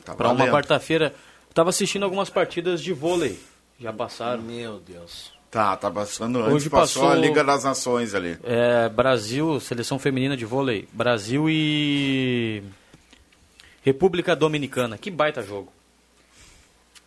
Tá 0.04 0.14
Pra 0.14 0.30
uma 0.30 0.46
quarta-feira. 0.48 1.16
Tava 1.54 1.70
assistindo 1.70 2.04
algumas 2.04 2.30
partidas 2.30 2.82
de 2.84 2.92
vôlei. 2.92 3.40
Já 3.80 3.94
passaram. 3.94 4.44
Meu 4.44 4.78
Deus. 4.80 5.34
Tá, 5.50 5.76
tá 5.78 5.90
passando 5.90 6.40
antes, 6.40 6.54
Hoje 6.54 6.70
passou, 6.70 7.04
passou- 7.04 7.18
a 7.18 7.20
Liga 7.20 7.42
das 7.42 7.64
Nações 7.64 8.14
ali. 8.14 8.38
É, 8.44 8.90
Brasil, 8.90 9.58
seleção 9.62 9.98
feminina 9.98 10.36
de 10.36 10.44
vôlei. 10.44 10.86
Brasil 10.92 11.46
e. 11.50 12.62
República 13.82 14.36
Dominicana. 14.36 14.98
Que 14.98 15.10
baita 15.10 15.42
jogo. 15.42 15.72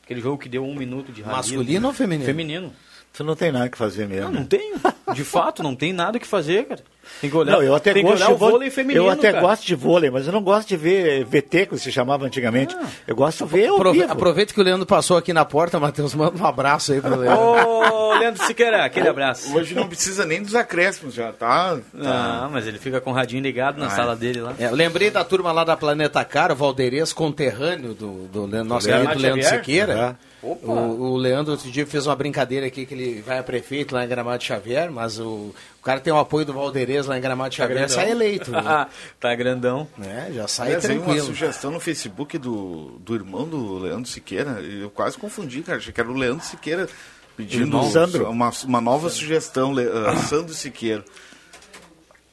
Aquele 0.02 0.20
jogo 0.22 0.38
que 0.38 0.48
deu 0.48 0.64
um 0.64 0.74
minuto 0.74 1.12
de 1.12 1.20
rally. 1.20 1.36
Masculino 1.36 1.88
ou 1.88 1.92
feminino? 1.94 2.24
Feminino. 2.26 2.72
Tu 3.12 3.24
não 3.24 3.34
tem 3.34 3.50
nada 3.50 3.68
que 3.68 3.76
fazer 3.76 4.06
mesmo. 4.06 4.30
Não, 4.30 4.40
não 4.40 4.46
tem. 4.46 4.74
De 5.12 5.24
fato, 5.24 5.60
não 5.62 5.74
tem 5.74 5.92
nada 5.92 6.18
que 6.20 6.26
fazer, 6.26 6.66
cara. 6.66 6.80
Tem 7.20 7.28
que 7.30 7.36
olhar, 7.36 7.52
Não, 7.52 7.62
eu 7.62 7.74
até 7.74 7.92
tem 7.94 8.04
que 8.04 8.08
gosto 8.10 8.22
olhar 8.22 8.28
de 8.28 8.34
o 8.34 8.36
vôlei 8.50 8.70
feminino, 8.70 9.06
Eu 9.06 9.10
até 9.10 9.32
cara. 9.32 9.40
gosto 9.42 9.66
de 9.66 9.74
vôlei, 9.74 10.10
mas 10.10 10.26
eu 10.26 10.32
não 10.32 10.42
gosto 10.42 10.68
de 10.68 10.76
ver 10.76 11.24
VT, 11.24 11.66
que 11.66 11.78
se 11.78 11.90
chamava 11.90 12.26
antigamente. 12.26 12.76
Eu 13.06 13.16
gosto 13.16 13.44
de 13.46 13.50
ver 13.50 13.70
vivo. 13.92 14.12
Aproveita 14.12 14.52
que 14.54 14.60
o 14.60 14.62
Leandro 14.62 14.86
passou 14.86 15.16
aqui 15.16 15.32
na 15.32 15.44
porta, 15.44 15.80
Matheus, 15.80 16.14
manda 16.14 16.40
um 16.40 16.46
abraço 16.46 16.92
aí 16.92 17.00
pro 17.00 17.16
Leandro. 17.18 17.42
Ô, 17.42 18.14
Leandro 18.18 18.44
Siqueira, 18.44 18.84
aquele 18.84 19.08
abraço. 19.08 19.56
Hoje 19.56 19.74
não 19.74 19.88
precisa 19.88 20.24
nem 20.26 20.42
dos 20.42 20.54
acréscimos, 20.54 21.14
já 21.14 21.32
tá. 21.32 21.76
tá. 21.76 21.82
Ah, 22.04 22.48
mas 22.52 22.66
ele 22.66 22.78
fica 22.78 23.00
com 23.00 23.10
o 23.10 23.14
radinho 23.14 23.42
ligado 23.42 23.78
na 23.78 23.86
Ah, 23.86 23.90
sala 23.90 24.12
é. 24.12 24.16
dele 24.16 24.42
lá. 24.42 24.54
É, 24.58 24.66
eu 24.66 24.74
lembrei 24.74 25.10
da 25.10 25.24
turma 25.24 25.50
lá 25.50 25.64
da 25.64 25.76
Planeta 25.76 26.22
Caro, 26.24 26.54
Valdeirês, 26.54 27.12
conterrâneo 27.14 27.94
do, 27.94 28.28
do 28.28 28.46
Le- 28.46 28.62
nosso 28.62 28.86
querido 28.86 29.18
Leandro 29.18 29.42
Xavier? 29.42 29.58
Siqueira. 29.60 30.18
Opa. 30.42 30.70
O, 30.70 31.12
o 31.12 31.16
Leandro 31.16 31.53
outro 31.53 31.68
dia 31.70 31.85
fez 31.87 32.07
uma 32.07 32.14
brincadeira 32.14 32.64
aqui 32.66 32.87
que 32.87 32.94
ele 32.94 33.20
vai 33.22 33.38
a 33.38 33.42
prefeito 33.42 33.94
lá 33.94 34.05
em 34.05 34.09
Gramado 34.09 34.42
Xavier, 34.42 34.90
mas 34.90 35.18
o, 35.18 35.24
o 35.24 35.83
cara 35.83 35.98
tem 35.98 36.12
o 36.12 36.18
apoio 36.18 36.46
do 36.46 36.53
Valdeirês 36.53 37.07
lá 37.07 37.18
em 37.18 37.20
Gramado 37.20 37.53
Xavier, 37.55 37.79
grandão. 37.79 37.94
sai 37.96 38.11
eleito. 38.12 38.51
né? 38.53 38.87
tá 39.18 39.35
grandão. 39.35 39.88
É, 40.01 40.33
já 40.33 40.46
sai 40.46 40.66
Aliás, 40.68 40.85
veio 40.87 41.01
uma 41.01 41.05
tranquilo. 41.07 41.27
sugestão 41.27 41.70
no 41.72 41.81
Facebook 41.81 42.38
do, 42.38 42.98
do 43.01 43.14
irmão 43.14 43.48
do 43.48 43.79
Leandro 43.79 44.09
Siqueira. 44.09 44.61
e 44.62 44.81
Eu 44.83 44.90
quase 44.90 45.18
confundi, 45.18 45.62
cara. 45.62 45.79
Achei 45.79 45.92
que 45.92 46.01
era 46.01 46.09
o 46.09 46.14
Leandro 46.14 46.44
Siqueira 46.46 46.88
pedindo 47.37 47.62
Irmão 47.64 47.90
Sandro. 47.90 48.31
Uma, 48.31 48.51
uma 48.64 48.81
nova 48.81 49.11
sugestão, 49.11 49.72
Le, 49.72 49.83
ah, 50.07 50.16
Sandro 50.18 50.55
Siqueira. 50.55 51.05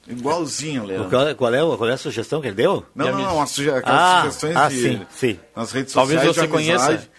Igualzinho, 0.08 0.86
Leandro. 0.86 1.10
Qual, 1.10 1.28
é- 1.28 1.34
qual 1.34 1.54
é, 1.56 1.64
o- 1.64 1.76
qual 1.78 1.90
é 1.90 1.94
a 1.94 1.98
sugestão 1.98 2.40
que 2.40 2.48
ele 2.48 2.56
deu? 2.56 2.86
Não, 2.94 3.12
não, 3.12 3.36
não, 3.40 3.48
suge 3.48 3.72
aquelas 3.72 4.00
Ah, 4.00 4.20
sugestões 4.22 4.56
ah, 4.56 4.70
de, 4.70 4.76
sim, 4.82 5.02
sim. 5.10 5.40
nas 5.56 5.72
redes 5.72 5.94
Talvez 5.94 6.22
sociais. 6.22 6.36
você 6.38 6.48
de 6.48 6.56
amizade. 6.70 6.88
conheça. 6.98 7.10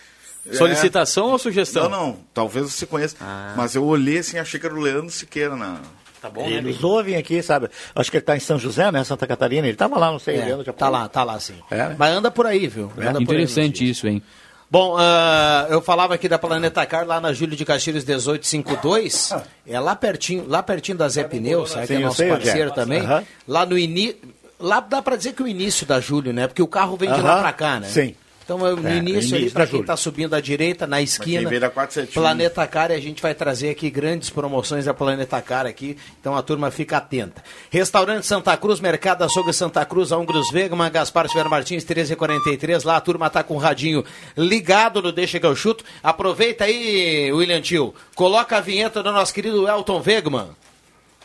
Solicitação 0.52 1.30
ou 1.30 1.38
sugestão? 1.38 1.88
Não, 1.88 2.06
não, 2.06 2.18
talvez 2.32 2.72
você 2.72 2.86
conheça. 2.86 3.16
Mas 3.56 3.74
eu 3.74 3.84
olhei 3.84 4.18
assim, 4.18 4.38
achei 4.38 4.58
que 4.60 4.66
era 4.66 4.74
o 4.74 4.80
Leandro 4.80 5.10
Siqueira 5.10 5.56
na. 5.56 5.80
Tá 6.20 6.30
bom, 6.30 6.46
Ele 6.46 6.72
nos 6.72 6.82
ouvem 6.82 7.16
aqui, 7.16 7.42
sabe? 7.42 7.68
Acho 7.94 8.10
que 8.10 8.16
ele 8.16 8.22
está 8.22 8.36
em 8.36 8.40
São 8.40 8.58
José, 8.58 8.90
né? 8.90 9.04
Santa 9.04 9.26
Catarina. 9.26 9.66
Ele 9.66 9.74
estava 9.74 9.98
lá, 9.98 10.10
não 10.10 10.18
sei. 10.18 10.36
É, 10.36 10.44
Leandro 10.46 10.64
já 10.64 10.72
tá 10.72 10.88
lá, 10.88 11.08
tá 11.08 11.22
lá 11.22 11.38
sim. 11.38 11.54
É, 11.70 11.76
né? 11.76 11.96
Mas 11.98 12.10
anda 12.12 12.30
por 12.30 12.46
aí, 12.46 12.66
viu? 12.66 12.90
Anda 12.96 13.12
por 13.12 13.18
aí, 13.18 13.22
Interessante 13.22 13.88
isso, 13.88 14.08
hein? 14.08 14.22
Bom, 14.68 14.96
ah, 14.98 15.66
eu 15.70 15.80
falava 15.80 16.14
aqui 16.14 16.28
da 16.28 16.38
Planeta 16.38 16.84
Car 16.86 17.06
lá 17.06 17.20
na 17.20 17.32
Júlio 17.32 17.56
de 17.56 17.64
Castilhos 17.64 18.04
1852. 18.04 19.32
É 19.66 19.78
lá 19.78 19.94
pertinho, 19.94 20.44
lá 20.48 20.62
pertinho 20.62 20.98
da 20.98 21.08
Zé 21.08 21.22
Pneus, 21.22 21.70
sabe? 21.70 21.86
Sim, 21.86 21.96
que 21.96 22.02
é 22.02 22.04
nosso 22.04 22.22
é. 22.22 22.28
parceiro 22.28 22.70
também. 22.72 23.00
Aham. 23.00 23.24
Lá 23.46 23.64
no 23.64 23.78
início. 23.78 24.16
Lá 24.58 24.80
dá 24.80 25.02
pra 25.02 25.16
dizer 25.16 25.34
que 25.34 25.42
o 25.42 25.46
início 25.46 25.86
da 25.86 26.00
Júlio, 26.00 26.32
né? 26.32 26.46
Porque 26.46 26.62
o 26.62 26.66
carro 26.66 26.96
vem 26.96 27.10
de 27.10 27.20
Aham, 27.20 27.28
lá 27.28 27.40
pra 27.40 27.52
cá, 27.52 27.78
né? 27.78 27.88
sim. 27.88 28.14
Então, 28.46 28.58
no 28.58 28.88
É, 28.88 28.96
início, 28.98 29.50
da 29.50 29.62
quem 29.66 29.72
Júlio. 29.72 29.86
tá 29.86 29.96
subindo 29.96 30.32
à 30.34 30.40
direita, 30.40 30.86
na 30.86 31.02
esquina, 31.02 31.48
veio 31.48 31.60
da 31.60 31.68
471. 31.68 32.22
Planeta 32.22 32.64
Car, 32.68 32.92
e 32.92 32.94
a 32.94 33.00
gente 33.00 33.20
vai 33.20 33.34
trazer 33.34 33.70
aqui 33.70 33.90
grandes 33.90 34.30
promoções 34.30 34.84
da 34.84 34.94
Planeta 34.94 35.42
Car 35.42 35.66
aqui, 35.66 35.96
então 36.20 36.36
a 36.36 36.40
turma 36.42 36.70
fica 36.70 36.98
atenta. 36.98 37.42
Restaurante 37.70 38.24
Santa 38.24 38.56
Cruz, 38.56 38.78
Mercado 38.78 39.24
Açougue 39.24 39.52
Santa 39.52 39.84
Cruz, 39.84 40.12
a 40.12 40.16
Ungros 40.16 40.48
Vegman, 40.52 40.88
Gaspar 40.92 41.26
Silveira 41.26 41.48
Martins, 41.48 41.84
1343, 41.84 42.84
lá 42.84 42.96
a 42.96 43.00
turma 43.00 43.28
tá 43.28 43.42
com 43.42 43.54
o 43.54 43.58
radinho 43.58 44.04
ligado 44.36 45.02
no 45.02 45.10
Deixa 45.10 45.40
que 45.40 45.46
eu 45.46 45.56
chuto. 45.56 45.84
Aproveita 46.00 46.64
aí, 46.66 47.32
William 47.32 47.60
Tio, 47.60 47.92
coloca 48.14 48.58
a 48.58 48.60
vinheta 48.60 49.02
do 49.02 49.10
nosso 49.10 49.34
querido 49.34 49.66
Elton 49.68 50.00
Wegman. 50.06 50.50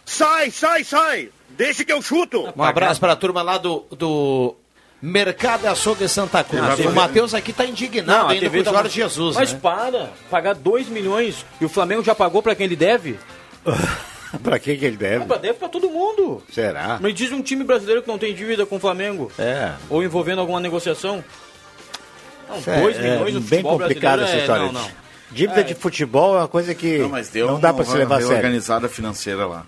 Sai, 0.03 0.49
sai, 0.49 0.83
sai! 0.83 1.29
Deixa 1.51 1.85
que 1.85 1.93
eu 1.93 2.01
chuto! 2.01 2.51
Um 2.57 2.63
abraço 2.63 2.99
para 2.99 3.13
a 3.13 3.15
turma 3.15 3.41
lá 3.43 3.57
do, 3.59 3.85
do 3.91 4.55
Mercado 5.01 5.65
Açougue 5.67 6.07
Santa 6.07 6.43
Cruz. 6.43 6.63
Ah, 6.63 6.89
o 6.89 6.93
Matheus 6.93 7.33
aqui 7.33 7.51
tá 7.51 7.65
indignado 7.65 8.27
a 8.27 8.31
ainda 8.31 8.45
com 8.45 8.51
TV 8.51 8.59
o 8.59 8.63
tá- 8.63 8.71
Jorge 8.71 8.95
Jesus, 9.01 9.35
Mas 9.35 9.51
né? 9.53 9.59
para, 9.61 10.11
pagar 10.29 10.53
2 10.53 10.87
milhões 10.89 11.43
e 11.59 11.65
o 11.65 11.69
Flamengo 11.69 12.03
já 12.03 12.13
pagou 12.13 12.41
pra 12.43 12.53
quem 12.53 12.65
ele 12.65 12.75
deve? 12.75 13.17
pra 14.43 14.59
quem 14.59 14.77
que 14.77 14.85
ele 14.85 14.97
deve? 14.97 15.25
Pra- 15.25 15.37
Deve 15.37 15.55
pra 15.55 15.69
todo 15.69 15.89
mundo. 15.89 16.43
Será? 16.53 16.99
Me 17.01 17.11
diz 17.11 17.31
um 17.31 17.41
time 17.41 17.63
brasileiro 17.63 18.01
que 18.03 18.07
não 18.07 18.17
tem 18.19 18.33
dívida 18.33 18.65
com 18.65 18.75
o 18.75 18.79
Flamengo. 18.79 19.31
É. 19.39 19.71
Ou 19.89 20.03
envolvendo 20.03 20.39
alguma 20.39 20.59
negociação. 20.59 21.23
Não, 22.47 22.57
É, 22.73 22.81
2 22.81 22.97
é 22.97 23.01
milhões 23.01 23.33
no 23.33 23.39
bem 23.39 23.59
futebol 23.61 23.79
complicada 23.79 24.23
essa 24.23 24.33
brasileiro 24.35 24.41
história. 24.41 24.63
é... 24.63 24.71
Não, 24.71 24.81
não. 24.81 25.01
Dívida 25.31 25.61
É. 25.61 25.63
de 25.63 25.73
futebol 25.73 26.35
é 26.35 26.39
uma 26.39 26.47
coisa 26.49 26.75
que 26.75 26.97
Não, 26.97 27.07
mas 27.09 27.29
deu 27.29 27.47
não 27.47 27.59
dá 27.59 27.73
para 27.73 27.85
se 27.85 27.95
levar 27.95 28.15
a 28.15 28.17
sério. 28.19 28.33
reorganizada 28.33 28.89
financeira 28.89 29.45
lá. 29.47 29.65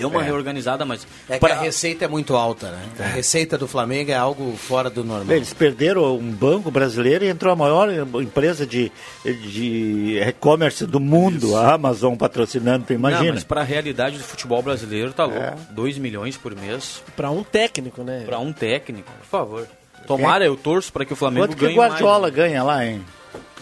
Deu 0.00 0.08
uma 0.08 0.20
É. 0.22 0.24
reorganizada, 0.24 0.84
mas... 0.84 1.06
É 1.28 1.38
que 1.38 1.46
a 1.46 1.60
receita 1.60 2.04
é 2.04 2.08
muito 2.08 2.34
alta, 2.34 2.70
né? 2.70 2.82
A 2.98 3.02
receita 3.08 3.56
do 3.56 3.68
Flamengo 3.68 4.10
é 4.10 4.14
algo 4.14 4.56
fora 4.56 4.90
do 4.90 5.04
normal. 5.04 5.36
Eles 5.36 5.52
perderam 5.54 6.16
um 6.16 6.30
banco 6.32 6.70
brasileiro 6.70 7.24
e 7.24 7.28
entrou 7.28 7.52
a 7.52 7.56
maior 7.56 7.88
empresa 8.20 8.66
de 8.66 8.90
de 9.24 10.18
e-commerce 10.26 10.86
do 10.86 10.98
mundo, 11.00 11.56
a 11.56 11.74
Amazon 11.74 12.14
patrocinando, 12.16 12.86
tu 12.86 12.92
Não, 12.92 12.98
imagina. 12.98 13.32
mas 13.34 13.44
pra 13.44 13.62
realidade 13.62 14.16
do 14.18 14.24
futebol 14.24 14.62
brasileiro 14.62 15.12
tá 15.12 15.24
louco. 15.24 15.56
2 15.70 15.98
milhões 15.98 16.36
por 16.36 16.54
mês. 16.56 17.02
Pra 17.16 17.30
um 17.30 17.42
técnico, 17.42 18.02
né? 18.02 18.22
Pra 18.26 18.38
um 18.38 18.52
técnico, 18.52 19.10
por 19.20 19.26
favor. 19.26 19.68
Tomara, 20.06 20.44
eu 20.44 20.56
torço 20.56 20.92
pra 20.92 21.04
que 21.04 21.12
o 21.12 21.16
Flamengo 21.16 21.46
Quanto 21.48 21.56
que 21.56 21.64
ganhe 21.64 21.76
o 21.76 21.80
Guardiola 21.80 22.20
mais. 22.22 22.34
ganha 22.34 22.62
lá, 22.62 22.84
hein? 22.86 23.04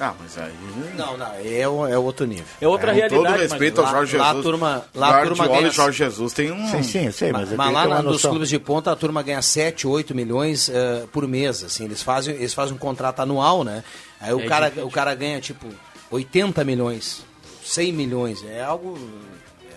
Ah, 0.01 0.15
mas 0.21 0.39
aí. 0.39 0.53
Não, 0.97 1.17
não, 1.17 1.27
é, 1.45 1.69
o- 1.69 1.87
é 1.87 1.99
outro 1.99 2.25
nível. 2.27 2.45
É 2.61 2.69
outra 2.69 2.93
Com 2.93 2.97
realidade. 2.99 3.23
todo 3.23 3.31
mas 3.33 3.41
respeito 3.51 3.79
ao 3.81 3.85
lá- 3.87 3.91
Jorge 3.93 4.17
lá 4.17 4.25
a 4.25 4.29
Jesus. 4.29 4.45
turma- 4.45 4.85
lá 4.95 5.09
a 5.23 5.27
turma 5.27 5.49
ganha- 5.49 5.67
e 5.69 5.71
Jorge 5.71 5.99
Jesus 5.99 6.33
tem 6.33 6.53
um. 6.53 6.69
Sim, 6.71 6.83
sim, 6.85 7.07
eu 7.07 7.13
sei, 7.13 7.33
mas, 7.33 7.49
Mas, 7.49 7.57
mas 7.57 7.73
lá 7.73 7.87
na- 7.89 8.03
nos 8.03 8.23
clubes 8.23 8.49
de 8.49 8.59
ponta 8.59 8.93
a 8.93 8.97
turma 8.97 9.23
ganha 9.23 9.43
7, 9.43 9.87
8 9.87 10.15
milhões 10.15 10.69
eh, 10.69 11.05
por 11.13 11.27
mês, 11.27 11.65
assim, 11.65 11.85
eles 11.85 12.01
fazem, 12.03 12.35
eles 12.37 12.55
fazem 12.55 12.75
um 12.75 12.79
contrato 12.79 13.21
anual, 13.21 13.65
né? 13.65 13.83
Aí 14.21 14.33
o, 14.33 14.41
É 14.41 14.47
cara, 14.47 14.67
difícil. 14.69 14.87
o 14.89 14.91
cara 14.91 15.15
ganha 15.17 15.41
tipo 15.41 15.67
80 16.11 16.63
milhões, 16.65 17.23
100 17.65 17.93
milhões, 17.93 18.45
é 18.49 18.63
algo 18.63 18.97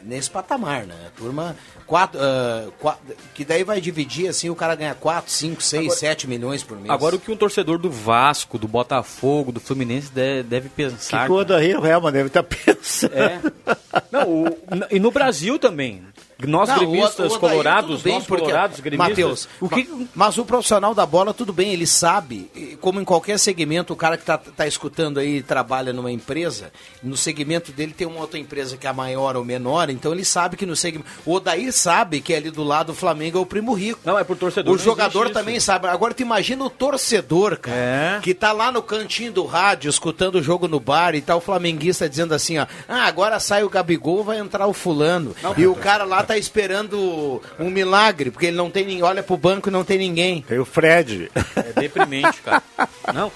nesse 0.04 0.30
patamar, 0.30 0.86
né? 0.86 0.96
Turma, 1.16 1.56
quatro, 1.86 2.20
ah, 2.22 2.68
quatro- 2.80 3.16
que 3.34 3.44
daí 3.46 3.64
vai 3.64 3.80
dividir 3.82 4.28
assim, 4.28 4.50
o 4.50 4.56
cara 4.56 4.76
ganha 4.76 4.96
4, 4.96 5.32
5, 5.32 5.62
6, 5.62 5.94
7 5.96 6.28
milhões 6.28 6.64
por 6.64 6.78
mês. 6.78 6.90
Agora 6.90 7.16
o 7.16 7.20
que 7.20 7.32
um 7.32 7.38
torcedor 7.38 7.78
do 7.78 7.90
Vasco, 7.90 8.58
do 8.58 8.68
Botafogo, 8.68 9.52
do 9.52 9.60
Fluminense 9.60 10.12
deve, 10.12 10.44
deve 10.44 10.70
pensar. 10.70 11.22
Que 11.24 11.28
quando 11.28 11.54
aí 11.54 11.74
o 11.76 11.82
Real 11.82 12.02
deve 12.12 12.28
estar 12.28 12.44
pensando. 12.44 13.14
É. 13.14 13.40
Não, 14.12 14.28
o- 14.30 14.58
e 14.90 15.00
no 15.00 15.12
Brasil 15.12 15.58
também. 15.60 16.04
Nós 16.47 16.69
Não, 16.69 16.77
gremistas 16.77 17.32
o- 17.34 17.36
o 17.36 17.39
colorados, 17.39 18.01
bem, 18.01 18.15
nós 18.15 18.27
colorados 18.27 18.80
gremistas. 18.80 19.10
Matheus, 19.10 19.49
o 19.60 19.69
que 19.69 19.88
ma- 19.89 20.06
mas 20.15 20.38
o 20.38 20.45
profissional 20.45 20.93
da 20.93 21.06
bola, 21.06 21.34
tudo 21.34 21.51
bem, 21.54 21.71
ele 21.73 21.88
sabe, 21.88 22.49
como 22.82 22.99
em 22.99 23.04
qualquer 23.06 23.38
segmento, 23.39 23.93
o 23.93 23.95
cara 23.95 24.17
que 24.17 24.25
tá, 24.25 24.38
tá 24.38 24.67
escutando 24.67 25.19
aí 25.19 25.41
trabalha 25.41 25.93
numa 25.93 26.12
empresa, 26.12 26.71
no 27.04 27.15
segmento 27.17 27.71
dele 27.71 27.93
tem 27.95 28.08
uma 28.08 28.19
outra 28.19 28.39
empresa 28.39 28.77
que 28.77 28.88
é 28.88 28.93
maior 28.93 29.36
ou 29.36 29.43
menor, 29.45 29.89
então 29.89 30.12
ele 30.13 30.25
sabe 30.25 30.56
que 30.58 30.65
no 30.65 30.75
segmento. 30.75 31.10
O 31.25 31.34
Odair 31.34 31.71
sabe 31.73 32.21
que 32.21 32.34
ali 32.34 32.49
do 32.51 32.63
lado 32.63 32.91
o 32.91 32.95
Flamengo 32.95 33.38
é 33.38 33.41
o 33.41 33.45
primo 33.45 33.73
rico. 33.73 33.99
Não, 34.04 34.17
é 34.17 34.23
por 34.23 34.36
torcedor. 34.38 34.73
O 34.73 34.77
não 34.77 34.84
jogador 34.84 35.30
também 35.30 35.56
isso. 35.58 35.65
sabe. 35.67 35.88
Agora 35.88 36.13
tu 36.13 36.21
imagina 36.21 36.63
o 36.63 36.69
torcedor, 36.69 37.58
cara, 37.58 37.75
É. 37.77 38.19
que 38.21 38.34
tá 38.34 38.51
lá 38.51 38.71
no 38.71 38.82
cantinho 38.82 39.32
do 39.32 39.45
rádio, 39.45 39.89
escutando 39.89 40.36
o 40.36 40.43
jogo 40.43 40.67
no 40.67 40.80
bar 40.80 41.15
e 41.15 41.21
tá 41.21 41.36
o 41.36 41.41
flamenguista 41.41 42.10
dizendo 42.10 42.34
assim, 42.34 42.58
ó, 42.58 42.65
ah, 42.88 43.06
agora 43.06 43.39
sai 43.39 43.63
o 43.63 43.69
Gabigol, 43.69 44.23
vai 44.23 44.38
entrar 44.39 44.67
o 44.67 44.73
fulano. 44.73 45.36
e 45.58 45.65
o 45.65 45.75
cara 45.75 46.04
lá 46.04 46.23
tá 46.23 46.31
esperando 46.38 47.41
um 47.60 47.70
milagre, 47.70 48.32
porque 48.32 48.48
ele 48.48 48.58
não 48.58 48.70
tem 48.70 48.86
ninguém, 48.86 49.04
olha 49.04 49.24
pro 49.24 49.38
banco 49.38 49.70
e 49.70 49.72
não 49.72 49.84
tem 49.84 49.98
ninguém. 49.98 50.41
Tem 50.41 50.60
o 50.60 50.65
Fred. 50.65 51.32
É 51.56 51.80
deprimente, 51.82 52.41
cara. 52.41 52.62
Não. 53.13 53.32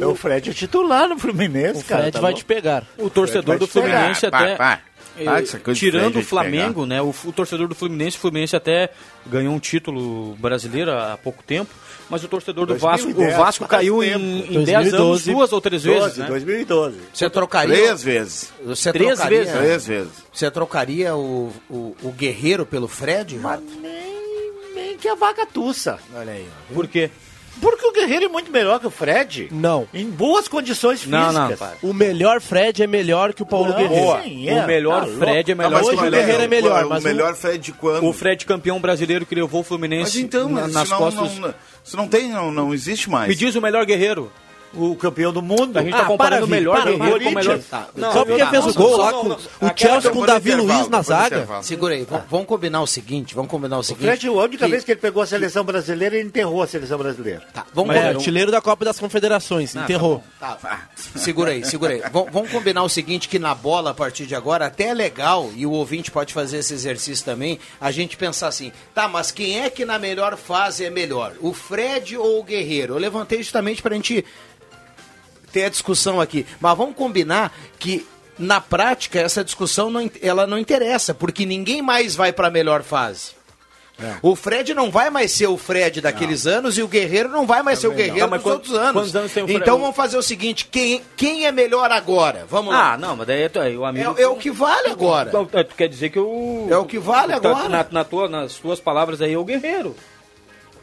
O, 0.00 0.14
Fred 0.14 0.50
é 0.50 0.52
titular 0.52 1.08
no 1.08 1.18
Fluminense, 1.18 1.80
O 1.80 1.84
cara. 1.84 2.02
Fred 2.02 2.12
tá 2.14 2.20
vai 2.20 2.32
louco? 2.32 2.44
te 2.44 2.44
pegar. 2.44 2.84
O 2.98 3.08
torcedor 3.08 3.58
do 3.58 3.66
pegar, 3.68 3.88
Fluminense 3.88 4.28
vai, 4.28 4.42
até. 4.42 4.56
vai. 4.56 4.78
eh, 5.18 5.24
Ah, 5.28 5.72
tirando 5.74 6.18
o 6.18 6.22
Flamengo, 6.24 6.84
né? 6.84 7.00
O, 7.00 7.14
o 7.24 7.32
torcedor 7.32 7.68
do 7.68 7.74
Fluminense, 7.74 8.16
o 8.16 8.20
Fluminense 8.20 8.54
até 8.56 8.90
ganhou 9.26 9.54
um 9.54 9.58
título 9.60 10.34
brasileiro 10.36 10.90
há 10.92 11.16
pouco 11.16 11.42
tempo, 11.42 11.70
mas 12.10 12.22
o 12.24 12.28
torcedor 12.28 12.66
do 12.66 12.76
Vasco, 12.76 13.06
2010, 13.06 13.34
o 13.34 13.42
Vasco 13.42 13.66
caiu 13.68 14.00
tempo. 14.00 14.18
em, 14.18 14.56
em 14.56 14.64
10 14.64 14.94
anos 14.94 15.24
duas 15.24 15.52
ou 15.52 15.60
três 15.60 15.82
vezes, 15.82 16.00
12, 16.02 16.20
né? 16.20 16.26
2012. 16.26 16.96
Você 17.12 17.30
trocaria. 17.30 17.74
Três 17.76 18.02
vezes. 18.02 18.52
Você 18.64 18.92
Três 18.92 19.14
trocaria, 19.14 19.38
vezes? 19.44 19.54
Três 19.54 19.86
vezes. 19.86 20.12
Você 20.32 20.50
trocaria 20.50 21.14
o, 21.16 21.52
o, 21.70 21.96
o 22.02 22.10
Guerreiro 22.12 22.64
pelo 22.66 22.88
Fred? 22.88 23.38
Jota? 23.40 23.62
Nem 24.74 24.96
que 24.98 25.08
a 25.08 25.14
vaca 25.14 25.46
tussa. 25.46 25.98
Olha 26.14 26.32
aí. 26.32 26.46
ó. 26.70 26.74
Por 26.74 26.86
quê? 26.88 27.10
Porque 27.60 27.86
o 27.86 27.92
Guerreiro 27.92 28.24
é 28.24 28.28
muito 28.28 28.50
melhor 28.50 28.80
que 28.80 28.86
o 28.86 28.90
Fred. 28.90 29.48
Não. 29.52 29.86
Em 29.94 30.10
boas 30.10 30.48
condições 30.48 31.02
físicas. 31.02 31.32
Não, 31.34 31.48
não, 31.50 31.56
para. 31.56 31.74
O 31.82 31.92
melhor 31.94 32.40
Fred 32.40 32.82
é 32.82 32.86
melhor 32.86 33.32
que 33.32 33.42
o 33.44 33.46
Paulo 33.46 33.68
Não, 33.68 33.76
Guerreiro. 33.76 34.22
sim, 34.24 34.48
é. 34.48 34.64
o 34.64 34.66
melhor 34.66 35.00
Tá 35.02 35.06
louco. 35.06 35.20
Fred 35.20 35.52
é 35.52 35.54
melhor 35.54 35.70
mas 35.72 35.80
que 35.82 35.86
Hoje 35.94 36.02
o 36.04 36.06
o 36.08 36.10
Guerreiro 36.10 36.42
é 36.42 36.48
melhor, 36.48 36.84
o 36.84 36.88
mas 36.88 37.04
melhor 37.04 37.34
Fred 37.36 37.58
de 37.58 37.72
quando? 37.72 38.06
O 38.08 38.12
Fred 38.12 38.44
campeão 38.44 38.80
brasileiro 38.80 39.24
que 39.24 39.36
levou 39.36 39.60
o 39.60 39.62
Mas 39.62 39.68
Fluminense 39.68 40.20
então, 40.20 40.48
na- 40.48 40.62
mas 40.62 40.72
nas 40.72 40.90
não, 40.90 40.98
costas. 40.98 41.38
não, 41.38 41.54
isso 41.84 41.96
não 41.96 42.08
tem, 42.08 42.30
não, 42.30 42.50
não 42.50 42.72
existe 42.72 43.10
mais. 43.10 43.28
Me 43.28 43.34
diz 43.34 43.54
o 43.54 43.60
melhor 43.60 43.84
guerreiro. 43.84 44.32
O 44.76 44.96
campeão 44.96 45.32
do 45.32 45.40
mundo. 45.42 45.78
A 45.78 45.82
gente 45.82 45.94
Ah, 45.94 45.98
tá 46.00 46.04
comparando 46.06 46.42
para, 46.42 46.46
o 46.46 46.48
melhor 46.50 46.76
para, 46.82 46.90
guerreiro 46.92 47.24
com 47.24 47.30
o 47.30 47.34
melhor. 47.34 47.58
Tá. 47.70 47.88
Não, 47.94 48.12
Só 48.12 48.24
porque 48.24 48.40
tá, 48.42 48.50
fez 48.50 48.64
não, 48.64 48.70
o 48.70 48.74
gol 48.74 48.90
não, 48.90 48.96
lá 48.98 49.12
não, 49.12 49.20
com 49.22 49.28
não. 49.28 49.36
o 49.36 49.72
Chelsea 49.76 50.10
com 50.10 50.18
o 50.20 50.26
Davi 50.26 50.54
Luiz 50.54 50.88
na 50.88 51.02
zaga. 51.02 51.36
intervalo. 51.36 51.62
Segura 51.64 51.94
aí, 51.94 52.06
vamos 52.30 52.46
combinar 52.46 52.82
o 52.82 52.86
seguinte, 52.86 53.34
vamos 53.34 53.50
combinar 53.50 53.76
o 53.76 53.80
O 53.80 53.84
seguinte. 53.84 54.04
Fred, 54.06 54.26
a 54.28 54.32
única 54.32 54.64
que- 54.64 54.70
vez 54.70 54.84
que 54.84 54.92
ele 54.92 55.00
pegou 55.00 55.22
a 55.22 55.26
seleção 55.26 55.64
brasileira, 55.64 56.16
ele 56.16 56.26
enterrou 56.26 56.62
a 56.62 56.66
seleção 56.66 56.98
brasileira. 56.98 57.42
Tá, 57.52 57.64
vamos 57.72 57.90
É, 57.94 57.98
combinar. 57.98 58.16
artilheiro 58.18 58.50
da 58.50 58.60
Copa 58.60 58.84
das 58.84 58.98
Confederações, 58.98 59.74
enterrou. 59.74 60.22
Tá, 60.40 60.58
segura 61.16 61.50
aí, 61.52 61.64
segura 61.64 61.92
aí. 61.94 62.00
Vam- 62.10 62.26
Vamos 62.32 62.50
combinar 62.50 62.82
o 62.82 62.88
seguinte, 62.88 63.28
que 63.28 63.38
na 63.38 63.54
bola, 63.54 63.90
a 63.90 63.94
partir 63.94 64.26
de 64.26 64.34
agora, 64.34 64.66
até 64.66 64.88
é 64.88 64.94
legal, 64.94 65.50
e 65.54 65.64
o 65.66 65.70
ouvinte 65.70 66.10
pode 66.10 66.32
fazer 66.34 66.58
esse 66.58 66.74
exercício 66.74 67.24
também, 67.24 67.58
a 67.80 67.90
gente 67.90 68.16
pensar 68.16 68.48
assim, 68.48 68.72
tá, 68.94 69.06
mas 69.08 69.30
quem 69.30 69.60
é 69.60 69.70
que 69.70 69.84
na 69.84 69.98
melhor 69.98 70.36
fase 70.36 70.84
é 70.84 70.90
melhor? 70.90 71.32
O 71.40 71.52
Fred 71.52 72.16
ou 72.16 72.40
o 72.40 72.42
Guerreiro? 72.42 72.94
Eu 72.94 72.98
levantei 72.98 73.38
justamente 73.42 73.80
pra 73.82 73.94
gente 73.94 74.24
ter 75.54 75.64
a 75.66 75.68
discussão 75.70 76.20
aqui. 76.20 76.44
Mas 76.60 76.76
vamos 76.76 76.96
combinar 76.96 77.56
que, 77.78 78.04
na 78.36 78.60
prática, 78.60 79.20
essa 79.20 79.44
discussão 79.44 79.88
não, 79.88 80.10
ela 80.20 80.46
não 80.46 80.58
interessa, 80.58 81.14
porque 81.14 81.46
ninguém 81.46 81.80
mais 81.80 82.16
vai 82.16 82.32
pra 82.32 82.50
melhor 82.50 82.82
fase. 82.82 83.32
O 84.22 84.34
Fred 84.34 84.74
não 84.74 84.90
vai 84.90 85.08
mais 85.08 85.30
ser 85.30 85.46
o 85.46 85.56
Fred 85.56 86.00
daqueles 86.00 86.48
anos 86.48 86.76
e 86.76 86.82
o 86.82 86.88
Guerreiro 86.88 87.28
não 87.28 87.46
vai 87.46 87.62
mais 87.62 87.78
ser 87.78 87.86
o 87.86 87.92
Guerreiro 87.92 88.28
mas 88.28 88.42
dos 88.42 88.52
outros 88.52 88.74
anos. 88.74 88.92
quantos 88.92 89.14
anos 89.14 89.32
tem 89.32 89.44
o 89.44 89.46
Fred? 89.46 89.62
Então 89.62 89.78
vamos 89.78 89.94
fazer 89.94 90.16
o 90.16 90.22
seguinte: 90.22 90.66
quem, 90.68 91.00
quem 91.16 91.46
é 91.46 91.52
melhor 91.52 91.88
agora? 91.92 92.44
Vamos 92.50 92.74
lá. 92.74 92.94
Ah, 92.94 92.98
não, 92.98 93.14
mas 93.14 93.24
daí 93.28 93.42
é, 93.42 93.48
tu- 93.48 93.60
o 93.60 93.84
amigo. 93.84 94.16
É, 94.18 94.22
é 94.22 94.26
o 94.26 94.34
que 94.34 94.50
vale 94.50 94.88
agora. 94.88 95.28
Então, 95.28 95.48
é, 95.52 95.62
Tu 95.62 95.76
quer 95.76 95.88
dizer 95.88 96.10
que 96.10 96.18
o. 96.18 96.66
É 96.68 96.76
o 96.76 96.84
que 96.84 96.98
vale 96.98 97.32
agora. 97.34 97.68
Na, 97.68 97.86
na 97.88 98.02
tua, 98.04 98.28
nas 98.28 98.54
tuas 98.54 98.80
palavras 98.80 99.22
aí 99.22 99.32
é 99.34 99.38
o 99.38 99.44
guerreiro. 99.44 99.94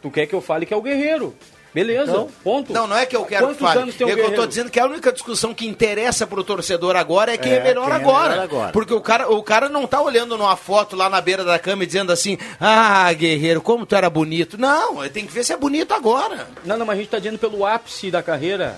Tu 0.00 0.10
quer 0.10 0.24
que 0.26 0.34
eu 0.34 0.40
fale 0.40 0.64
que 0.64 0.72
é 0.72 0.76
o 0.76 0.80
guerreiro. 0.80 1.36
Beleza, 1.74 2.10
Então, 2.10 2.28
ponto. 2.44 2.72
Não, 2.72 2.86
não 2.86 2.96
é 2.96 3.06
que 3.06 3.16
eu 3.16 3.24
quero 3.24 3.46
que 3.48 3.52
Quantos 3.54 3.66
fale. 3.66 3.80
anos 3.82 3.94
tem 3.94 4.06
o 4.06 4.10
É 4.10 4.14
que 4.14 4.20
eu 4.20 4.34
tô 4.34 4.46
dizendo 4.46 4.70
que 4.70 4.78
a 4.78 4.84
única 4.84 5.10
discussão 5.12 5.54
que 5.54 5.66
interessa 5.66 6.26
pro 6.26 6.44
torcedor 6.44 6.96
agora 6.96 7.32
é 7.32 7.38
quem 7.38 7.52
é, 7.52 7.56
É, 7.56 7.62
melhor, 7.64 7.86
quem 7.86 7.92
é 7.94 7.96
agora. 7.96 8.28
melhor 8.30 8.44
agora. 8.44 8.72
Porque 8.72 8.92
o 8.92 9.00
cara, 9.00 9.30
o 9.32 9.42
cara 9.42 9.68
não 9.70 9.86
tá 9.86 10.00
olhando 10.00 10.36
numa 10.36 10.54
foto 10.56 10.94
lá 10.96 11.08
na 11.08 11.20
beira 11.20 11.44
da 11.44 11.58
cama 11.58 11.84
e 11.84 11.86
dizendo 11.86 12.12
assim: 12.12 12.36
Ah, 12.60 13.10
guerreiro, 13.14 13.62
como 13.62 13.86
tu 13.86 13.94
era 13.96 14.10
bonito. 14.10 14.58
Não, 14.58 15.08
tem 15.08 15.24
que 15.26 15.32
ver 15.32 15.44
se 15.44 15.52
é 15.52 15.56
bonito 15.56 15.92
agora. 15.94 16.46
Não, 16.64 16.76
não, 16.76 16.84
mas 16.84 16.96
a 16.96 17.00
gente 17.00 17.10
tá 17.10 17.18
dizendo 17.18 17.38
pelo 17.38 17.64
ápice 17.64 18.10
da 18.10 18.22
carreira. 18.22 18.76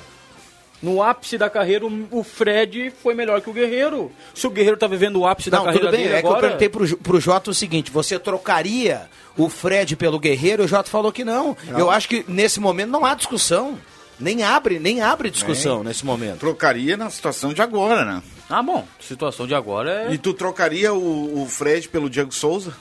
No 0.84 1.02
ápice 1.02 1.38
da 1.38 1.48
carreira, 1.48 1.86
o 1.86 2.22
Fred 2.22 2.92
foi 3.02 3.14
melhor 3.14 3.40
que 3.40 3.48
o 3.48 3.52
Guerreiro. 3.52 4.12
Se 4.34 4.46
o 4.46 4.50
Guerreiro 4.50 4.76
tá 4.76 4.86
vivendo 4.86 5.16
o 5.16 5.26
ápice 5.26 5.48
da 5.48 5.56
Não, 5.58 5.64
carreira 5.64 5.86
tudo 5.86 5.96
bem. 5.96 6.02
dele 6.04 6.14
É 6.16 6.20
que 6.20 6.26
eu 6.26 6.30
agora... 6.30 6.42
perguntei 6.42 6.68
pro, 6.68 6.96
pro 6.98 7.20
Jota 7.20 7.50
o 7.50 7.54
seguinte: 7.54 7.90
você 7.90 8.18
trocaria 8.18 9.08
o 9.36 9.48
Fred 9.48 9.96
pelo 9.96 10.18
Guerreiro? 10.18 10.62
E 10.62 10.66
o 10.66 10.68
Jota 10.68 10.90
falou 10.90 11.10
que 11.10 11.24
não. 11.24 11.56
Eu 11.76 11.90
acho 11.90 12.08
que 12.08 12.24
nesse 12.28 12.60
momento 12.60 12.90
não 12.90 13.04
há 13.04 13.14
discussão. 13.14 13.78
Nem 14.20 14.42
abre, 14.44 14.78
nem 14.78 15.00
abre 15.00 15.28
discussão 15.30 15.82
nesse 15.82 16.04
momento. 16.06 16.38
Trocaria 16.38 16.96
na 16.96 17.10
situação 17.10 17.52
de 17.52 17.60
agora, 17.60 18.04
né? 18.04 18.22
Ah, 18.48 18.62
bom. 18.62 18.86
Situação 19.00 19.44
de 19.46 19.54
agora 19.56 20.04
é... 20.08 20.12
E 20.12 20.18
tu 20.18 20.32
trocaria 20.32 20.92
o, 20.94 21.42
o 21.42 21.46
Fred 21.46 21.88
pelo 21.88 22.08
Diego 22.08 22.32
Souza? 22.32 22.72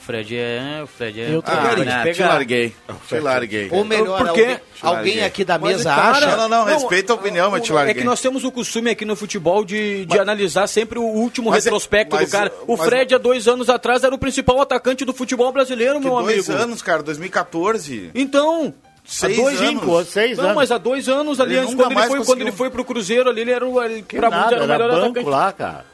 O 0.00 0.02
Fred 0.02 0.34
é... 0.36 0.80
O 0.82 0.86
Fred 0.86 1.20
é... 1.20 1.34
Eu. 1.34 1.42
Ah, 1.44 1.74
te 2.12 2.22
larguei. 2.22 2.74
Te 3.06 3.18
larguei. 3.20 3.68
Ou 3.70 3.84
melhor, 3.84 4.18
Por 4.24 4.32
quê? 4.32 4.58
alguém, 4.80 5.14
alguém 5.16 5.24
aqui 5.24 5.44
da 5.44 5.58
Mas, 5.58 5.76
mesa 5.76 5.94
cara, 5.94 6.16
acha. 6.16 6.36
Não, 6.36 6.48
não, 6.48 6.48
não, 6.48 6.64
respeita 6.64 7.12
a 7.12 7.16
opinião, 7.16 7.50
mas 7.50 7.62
te 7.62 7.70
É 7.70 7.74
larguei. 7.74 7.94
que 7.94 8.04
nós 8.04 8.20
temos 8.20 8.42
o 8.42 8.50
costume 8.50 8.90
aqui 8.90 9.04
no 9.04 9.14
futebol 9.14 9.62
de, 9.64 10.06
de 10.06 10.18
analisar 10.18 10.66
sempre 10.66 10.98
o 10.98 11.02
último 11.02 11.50
Mas 11.50 11.64
é- 11.64 11.68
retrospecto 11.68 12.16
mas- 12.16 12.28
do 12.28 12.32
cara. 12.32 12.52
O 12.66 12.76
mas- 12.76 12.86
Fred, 12.88 13.14
há 13.14 13.18
dois 13.18 13.46
anos 13.46 13.68
atrás, 13.68 14.02
era 14.02 14.14
o 14.14 14.18
principal 14.18 14.60
atacante 14.60 15.04
do 15.04 15.12
futebol 15.12 15.52
brasileiro, 15.52 16.00
Que 16.00 16.06
meu 16.06 16.14
dois 16.22 16.48
amigo. 16.48 16.62
anos, 16.64 16.80
cara, 16.82 17.02
2014. 17.02 18.10
Então, 18.14 18.72
Seis 19.04 19.38
há 19.38 19.42
dois 19.42 19.60
anos. 19.60 19.82
anos. 19.82 20.08
seis 20.08 20.36
não, 20.38 20.44
anos. 20.44 20.56
mas 20.56 20.70
há 20.72 20.78
dois 20.78 21.08
anos 21.08 21.40
ali, 21.40 21.52
Ele 21.54 21.60
antes, 21.62 21.74
quando, 21.74 21.90
ele 21.90 21.94
foi, 21.94 22.02
conseguiu. 22.08 22.24
quando 22.26 22.40
ele 22.40 22.52
foi 22.52 22.70
pro 22.70 22.84
Cruzeiro 22.84 23.28
ali, 23.28 23.42
ele 23.42 23.50
era 23.50 23.66
o. 23.66 23.82
Ele, 23.82 24.02
Que 24.02 24.16
pra 24.16 24.30
muitos 24.30 24.50
nada, 24.50 24.56
era 24.56 24.64
o 24.64 24.72
era 24.72 24.84
melhor 24.84 25.00
banco 25.02 25.18
atacante. 25.20 25.28
lá, 25.30 25.52
cara. 25.52 25.84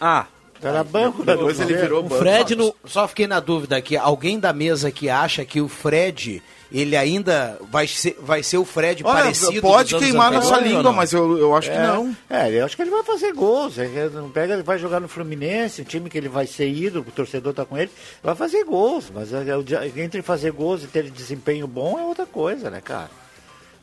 Ah, 0.00 0.26
Era 0.68 0.82
banco 0.84 1.22
da 1.24 1.34
Depois 1.34 1.60
ele 1.60 1.74
virou 1.74 2.00
O 2.00 2.02
banco. 2.04 2.16
Fred 2.22 2.54
no. 2.56 2.74
Só 2.84 3.06
fiquei 3.08 3.26
na 3.26 3.40
dúvida 3.40 3.76
aqui. 3.76 3.96
Alguém 3.96 4.38
da 4.38 4.52
mesa 4.52 4.90
que 4.90 5.08
acha 5.10 5.44
que 5.44 5.60
o 5.60 5.68
Fred, 5.68 6.42
ele 6.72 6.96
ainda 6.96 7.58
vai 7.70 7.86
ser, 7.86 8.16
vai 8.20 8.42
ser 8.42 8.58
o 8.58 8.64
Fred 8.64 9.02
Olha, 9.04 9.22
parecido 9.22 9.60
pode 9.60 9.84
dos 9.90 9.92
anos 9.94 10.04
queimar 10.06 10.32
nossa 10.32 10.58
língua, 10.58 10.92
mas 10.92 11.12
eu, 11.12 11.38
eu 11.38 11.54
acho 11.54 11.70
que 11.70 11.76
É. 11.76 11.86
não. 11.86 12.16
É, 12.28 12.50
eu 12.60 12.64
acho 12.64 12.74
que 12.76 12.82
ele 12.82 12.90
vai 12.90 13.02
fazer 13.04 13.32
gols. 13.32 13.78
Ele 13.78 14.08
não 14.10 14.30
pega, 14.30 14.54
ele 14.54 14.62
vai 14.62 14.78
jogar 14.78 15.00
no 15.00 15.08
Fluminense, 15.08 15.82
um 15.82 15.84
time 15.84 16.08
que 16.10 16.16
ele 16.18 16.28
vai 16.28 16.46
ser 16.46 16.68
ídolo, 16.68 17.04
o 17.08 17.12
torcedor 17.12 17.52
tá 17.54 17.64
com 17.64 17.76
ele, 17.78 17.90
vai 18.22 18.34
fazer 18.34 18.64
gols. 18.64 19.10
Mas 19.14 19.32
é, 19.32 19.48
é 19.48 19.56
o 19.56 19.64
entre 20.00 20.22
fazer 20.22 20.50
gols 20.52 20.82
e 20.82 20.86
ter 20.86 21.10
desempenho 21.10 21.66
bom 21.66 21.98
é 21.98 22.02
outra 22.02 22.26
coisa, 22.26 22.70
né, 22.70 22.80
cara? 22.82 23.10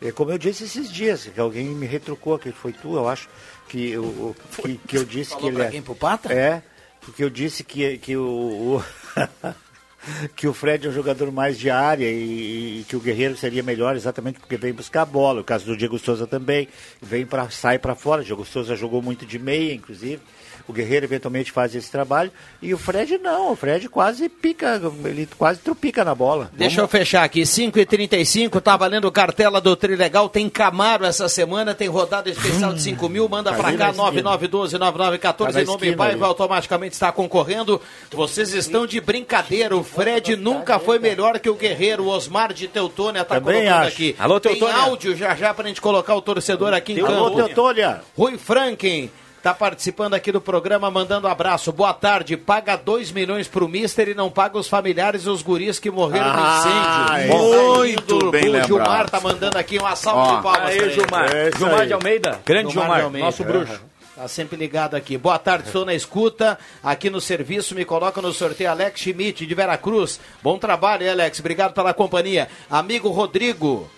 É 0.04 0.12
como 0.12 0.32
eu 0.32 0.38
disse 0.39 0.63
esses 0.63 0.91
dias, 0.91 1.30
que 1.32 1.39
alguém 1.39 1.65
me 1.67 1.86
retrucou, 1.86 2.39
que 2.39 2.52
foi 2.52 2.74
tu, 2.74 2.96
eu 2.96 3.08
acho, 3.08 3.30
que, 3.70 3.96
o, 4.00 4.02
o- 4.02 4.36
que, 4.63 4.80
que 4.88 4.98
eu 4.98 5.06
disse 5.06 5.30
Falou 5.30 5.41
que 5.44 5.48
ele 5.50 5.56
pra 5.58 5.65
é. 5.65 5.70
quem, 5.70 5.82
pro 5.84 5.94
Pata? 5.94 6.34
É, 6.34 6.63
porque 7.02 7.24
eu 7.24 7.30
disse 7.30 7.64
que, 7.64 7.98
que 7.98 8.16
o. 8.16 8.78
o- 8.78 8.84
que 10.36 10.48
o 10.48 10.54
Fred 10.54 10.88
é 10.88 10.90
um 10.90 10.94
jogador 10.94 11.32
mais 11.32 11.60
de 11.60 11.70
área 11.70 12.10
e, 12.10 12.80
e 12.82 12.86
que 12.88 12.96
o 12.96 13.00
Guerreiro 13.00 13.38
seria 13.38 13.62
melhor 13.62 13.96
exatamente 13.96 14.40
porque 14.40 14.58
vem 14.58 14.74
buscar 14.74 15.04
a 15.04 15.06
bola. 15.06 15.42
O 15.42 15.44
caso 15.44 15.66
do 15.66 15.78
Diego 15.78 16.00
Souza 16.00 16.26
também, 16.26 16.68
vem 17.02 17.26
para 17.26 17.50
sai 17.52 17.78
para 17.78 17.94
fora. 17.96 18.22
O 18.22 18.26
Diego 18.26 18.46
Souza 18.46 18.76
jogou 18.76 19.02
muito 19.02 19.26
de 19.26 19.38
meia, 19.38 19.74
inclusive. 19.74 20.20
O 20.67 20.74
Guerreiro 20.74 21.06
eventualmente 21.06 21.52
faz 21.52 21.76
esse 21.76 21.91
trabalho 21.91 22.32
e 22.62 22.74
o 22.74 22.78
Fred 22.78 23.17
não. 23.17 23.52
O 23.52 23.56
Fred 23.56 23.89
quase 23.89 24.30
pica, 24.30 24.82
ele 25.06 25.28
quase 25.38 25.60
trupica 25.60 26.04
na 26.06 26.13
bola. 26.15 26.50
Deixa 26.54 26.82
eu 26.82 26.88
fechar 26.88 27.24
aqui, 27.24 27.41
5h35, 27.41 28.62
tá 28.62 28.78
valendo 28.78 29.12
cartela 29.12 29.60
do 29.60 29.76
Trilegal, 29.76 30.30
tem 30.30 30.50
Camaro 30.50 31.06
essa 31.06 31.28
semana, 31.28 31.74
tem 31.74 31.88
rodada 31.88 32.30
especial 32.30 32.74
de 32.74 32.82
5 32.82 33.10
mil, 33.10 33.28
manda 33.28 33.52
pra 33.54 33.67
ali 33.69 33.78
cá, 33.78 33.91
na 33.91 34.10
esquina. 34.10 34.38
9912-9914, 34.38 35.38
Tá 35.38 35.52
na 35.52 35.62
em 35.62 35.65
nome 35.65 35.95
Paiva 35.95 36.15
ali. 36.15 36.24
automaticamente 36.24 36.93
está 36.93 37.12
concorrendo. 37.12 37.82
Vocês 38.12 38.54
estão 38.54 38.86
de 38.86 39.00
brincadeira, 39.02 39.76
o 39.76 39.84
Fred 39.84 40.36
nunca 40.36 40.80
foi 40.80 41.00
melhor 41.00 41.39
que 41.39 41.50
o 41.50 41.56
Guerreiro, 41.56 42.04
o 42.04 42.08
Osmar 42.08 42.54
de 42.54 42.67
Teutônia 42.67 43.24
tá 43.26 43.36
Também 43.36 43.63
colocando 43.63 43.82
acho. 43.86 43.88
aqui. 43.95 44.15
Alô, 44.19 44.39
tem 44.39 44.52
Teutônia. 44.56 44.82
áudio 44.84 45.15
já 45.15 45.36
já 45.36 45.54
pra 45.54 45.67
gente 45.67 45.82
colocar 45.82 46.15
o 46.15 46.21
torcedor 46.21 46.74
aqui 46.74 46.93
em 46.93 47.00
Alô, 47.00 47.26
campo. 47.32 47.36
Teutônia. 47.38 48.02
Rui 48.17 48.38
Franken 48.38 49.10
tá 49.42 49.54
participando 49.54 50.14
aqui 50.14 50.32
do 50.32 50.40
programa, 50.40 50.92
mandando 50.92 51.28
abraço. 51.28 51.72
Boa 51.72 51.94
tarde. 51.94 52.38
Paga 52.38 52.76
2 52.76 53.12
milhões 53.12 53.48
pro 53.48 53.68
Mister 53.68 54.10
e 54.10 54.14
não 54.14 54.30
paga 54.30 54.58
os 54.58 54.68
familiares 54.68 55.26
e 55.26 55.30
os 55.30 55.42
guris 55.42 55.80
que 55.80 55.90
morreram 55.90 56.28
Ah, 56.28 57.12
no 57.14 57.18
é. 57.18 57.20
incêndio. 57.22 57.38
Muito 57.78 58.20
Bom, 58.20 58.32
bem 58.32 58.44
o 58.44 58.52
lembrado. 58.52 58.68
Gilmar 58.68 59.10
tá 59.10 59.20
mandando 59.20 59.58
aqui 59.58 59.78
uma 59.80 59.96
salva 59.96 60.22
Ó. 60.22 60.36
de 60.38 60.44
palmas. 60.44 60.70
aí. 60.70 60.90
Gilmar. 60.92 61.36
É 61.36 61.52
Gilmar 61.58 61.80
aí. 61.82 61.88
de 61.88 61.94
Almeida. 61.94 62.40
Grande 62.46 62.72
Gilmar 62.72 62.88
Gilmar, 62.88 63.04
Almeida. 63.06 63.26
nosso 63.26 63.44
bruxo. 63.44 63.82
Tá 64.16 64.28
sempre 64.28 64.56
ligado 64.58 64.94
aqui. 64.96 65.18
Boa 65.18 65.40
tarde, 65.40 65.66
estou 65.68 65.84
na 65.86 65.96
escuta. 65.96 66.60
Aqui 66.84 67.10
no 67.10 67.20
serviço, 67.20 67.74
me 67.74 67.84
coloca 67.86 68.22
no 68.22 68.32
sorteio 68.32 68.70
Alex 68.70 69.00
Schmidt, 69.02 69.48
de 69.48 69.56
Veracruz. 69.56 70.20
Bom 70.44 70.60
trabalho, 70.60 71.04
hein, 71.04 71.10
Alex. 71.10 71.40
Obrigado 71.40 71.74
pela 71.74 71.92
companhia. 71.94 72.48
Amigo 72.70 73.10
Rodrigo, 73.10 73.90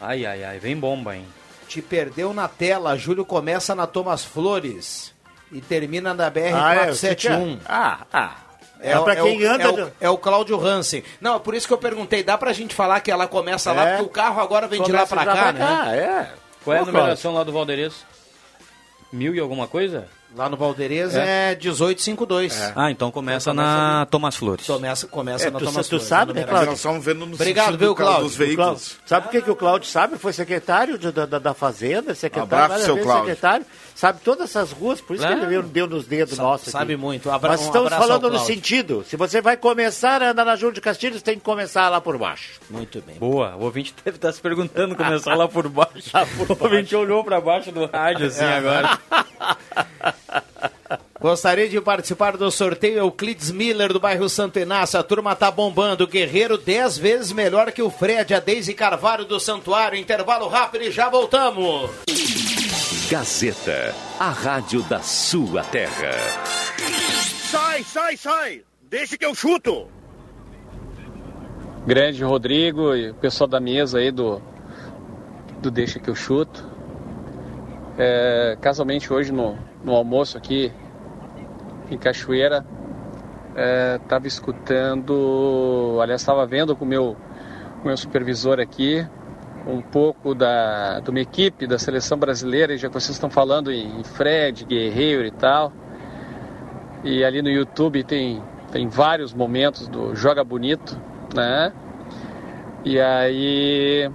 Ai, 0.00 0.26
ai, 0.26 0.42
ai, 0.42 0.58
vem 0.58 0.76
bomba, 0.76 1.14
hein? 1.14 1.24
Te 1.72 1.82
perdeu 1.82 2.34
na 2.34 2.46
tela. 2.48 2.96
Júlio 2.98 3.24
começa 3.24 3.74
na 3.74 3.86
Thomas 3.86 4.22
Flores 4.24 5.12
e 5.50 5.60
termina 5.60 6.12
na 6.12 6.24
Ah, 6.24 6.26
é, 6.26 6.90
BR-471. 6.90 7.58
Ah, 7.66 7.98
ah. 8.12 8.36
É, 8.80 8.92
É, 8.92 8.98
o- 8.98 9.04
pra 9.04 9.14
é 9.14 9.22
quem 9.22 9.46
o, 9.46 9.50
anda. 9.50 9.62
É 9.64 9.68
o, 9.68 9.72
do- 9.72 9.92
é 10.00 10.10
o 10.10 10.18
Cláudio 10.18 10.60
Hansen. 10.60 11.02
Não, 11.20 11.36
é 11.36 11.38
por 11.38 11.54
isso 11.54 11.66
que 11.66 11.72
eu 11.72 11.78
perguntei. 11.78 12.22
Dá 12.22 12.36
pra 12.36 12.52
gente 12.52 12.74
falar 12.74 13.00
que 13.00 13.10
ela 13.10 13.26
começa 13.28 13.72
lá, 13.72 13.86
É. 13.88 13.90
porque 13.96 14.04
o 14.04 14.08
carro 14.12 14.40
agora 14.40 14.66
vem 14.66 14.82
de 14.82 14.90
lá 14.92 15.06
Começa 15.06 15.14
pra 15.16 15.24
já 15.24 15.32
cá, 15.34 15.52
né? 15.52 15.98
é. 15.98 16.30
Qual 16.64 16.76
é 16.76 16.80
a 16.80 16.84
numeração 16.84 17.32
lá 17.32 17.42
do 17.44 17.52
Valdeirês? 17.52 18.04
Mil 19.12 19.34
e 19.34 19.40
alguma 19.40 19.66
coisa? 19.68 20.08
Lá 20.34 20.48
no 20.48 20.56
Valderez 20.56 21.14
é, 21.14 21.54
1852. 21.56 22.72
Ah, 22.74 22.90
então 22.90 23.10
começa 23.10 23.52
na 23.52 24.06
Thomas 24.10 24.34
Flores. 24.34 24.66
Começa, 24.66 25.06
começa 25.06 25.46
É, 25.48 25.50
na 25.50 25.58
tu, 25.58 25.64
Thomas 25.66 25.86
tu 25.86 25.90
Flores, 25.90 26.06
sabe, 26.08 26.32
na 26.32 26.40
né. 26.40 26.46
Cláudio? 26.46 26.70
Nós 26.70 26.78
estamos 26.78 27.04
vendo 27.04 27.26
no 27.26 27.34
Obrigado, 27.34 27.76
viu, 27.76 27.94
Cláudio? 27.94 28.22
dos 28.24 28.34
veículos. 28.36 28.96
Sabe 29.04 29.24
por 29.26 29.30
que, 29.30 29.42
que 29.42 29.50
o 29.50 29.56
Cláudio 29.56 29.88
sabe? 29.90 30.16
Foi 30.16 30.32
secretário 30.32 30.96
de- 30.96 31.12
da, 31.12 31.26
da, 31.26 31.38
da 31.38 31.52
Fazenda, 31.54 32.14
secretário, 32.14 32.54
Abraço, 32.64 32.68
várias 32.70 32.84
seu 32.86 32.94
vezes 32.94 33.06
Cláudio. 33.10 33.26
secretário. 33.28 33.66
Sabe 33.94 34.20
todas 34.24 34.48
essas 34.48 34.72
ruas, 34.72 35.02
por 35.02 35.14
isso 35.16 35.22
Claro. 35.26 35.38
que 35.46 35.54
ele 35.54 35.62
deu, 35.64 35.86
nos 35.86 36.06
dedos 36.06 36.36
Sa- 36.36 36.42
nossos. 36.42 36.72
sabe 36.72 36.94
aqui. 36.94 37.02
muito. 37.02 37.28
Um 37.28 37.32
abra- 37.34 37.50
Mas 37.50 37.60
um 37.60 37.64
estamos 37.66 37.92
ao 37.92 37.98
falando 38.00 38.22
no 38.24 38.30
Cláudio. 38.30 38.54
sentido. 38.54 39.04
Se 39.06 39.16
você 39.18 39.42
vai 39.42 39.56
começar 39.58 40.22
a 40.22 40.30
andar 40.30 40.46
na 40.46 40.56
Júlio 40.56 40.72
de 40.74 40.80
Castilhos, 40.80 41.20
tem 41.20 41.34
que 41.36 41.44
começar 41.44 41.90
lá 41.90 42.00
por 42.00 42.16
baixo. 42.16 42.58
Muito 42.70 43.02
bem. 43.06 43.16
Boa, 43.16 43.54
o 43.54 43.64
ouvinte 43.64 43.94
deve 44.02 44.16
estar 44.16 44.32
se 44.32 44.40
perguntando 44.40 44.96
começar 44.96 45.34
lá 45.34 45.46
por 45.46 45.68
baixo. 45.68 46.10
o 46.58 46.64
ouvinte 46.64 46.96
olhou 46.96 47.22
pra 47.22 47.38
baixo 47.38 47.70
do 47.70 47.84
rádio 47.84 48.26
assim 48.28 48.42
É. 48.44 48.56
agora. 48.56 48.98
Gostaria 51.22 51.68
de 51.68 51.80
participar 51.80 52.36
do 52.36 52.50
sorteio 52.50 52.98
Euclides 52.98 53.52
Miller 53.52 53.92
do 53.92 54.00
bairro 54.00 54.28
Santo 54.28 54.58
Inácio. 54.58 54.98
A 54.98 55.04
turma 55.04 55.36
tá 55.36 55.52
bombando. 55.52 56.04
Guerreiro 56.04 56.58
10 56.58 56.98
vezes 56.98 57.32
melhor 57.32 57.70
que 57.70 57.80
o 57.80 57.88
Fred, 57.88 58.34
a 58.34 58.40
Deise 58.40 58.74
Carvalho 58.74 59.24
do 59.24 59.38
Santuário. 59.38 59.96
Intervalo 59.96 60.48
rápido 60.48 60.82
e 60.82 60.90
já 60.90 61.08
voltamos. 61.08 61.92
Gazeta, 63.08 63.94
a 64.18 64.30
rádio 64.30 64.82
da 64.82 64.98
sua 64.98 65.62
terra. 65.62 66.10
Sai, 67.52 67.84
sai, 67.84 68.16
sai! 68.16 68.62
Deixa 68.90 69.16
que 69.16 69.24
eu 69.24 69.32
chuto! 69.32 69.86
Grande 71.86 72.24
Rodrigo 72.24 72.96
e 72.96 73.10
o 73.10 73.14
pessoal 73.14 73.46
da 73.46 73.60
mesa 73.60 74.00
aí 74.00 74.10
do, 74.10 74.42
do 75.60 75.70
Deixa 75.70 76.00
que 76.00 76.10
eu 76.10 76.16
chuto. 76.16 76.68
É, 77.96 78.58
casualmente 78.60 79.12
hoje 79.12 79.30
no, 79.30 79.56
no 79.84 79.94
almoço 79.94 80.36
aqui 80.36 80.72
em 81.94 81.98
Cachoeira, 81.98 82.64
estava 84.02 84.26
escutando, 84.26 85.98
aliás, 86.00 86.20
estava 86.20 86.46
vendo 86.46 86.74
com 86.74 86.84
o 86.84 86.88
meu, 86.88 87.16
com 87.80 87.88
meu 87.88 87.96
supervisor 87.96 88.60
aqui 88.60 89.06
um 89.66 89.80
pouco 89.80 90.34
da, 90.34 91.00
de 91.00 91.10
uma 91.10 91.20
equipe 91.20 91.66
da 91.66 91.78
seleção 91.78 92.18
brasileira, 92.18 92.76
já 92.76 92.88
que 92.88 92.94
vocês 92.94 93.10
estão 93.10 93.30
falando 93.30 93.70
em, 93.70 94.00
em 94.00 94.04
Fred, 94.04 94.64
Guerreiro 94.64 95.24
e 95.24 95.30
tal. 95.30 95.72
E 97.04 97.24
ali 97.24 97.42
no 97.42 97.48
YouTube 97.48 98.02
tem, 98.04 98.42
tem 98.70 98.88
vários 98.88 99.32
momentos 99.32 99.88
do 99.88 100.14
Joga 100.14 100.42
Bonito, 100.42 100.98
né? 101.34 101.72
E 102.84 102.98
aí 103.00 104.10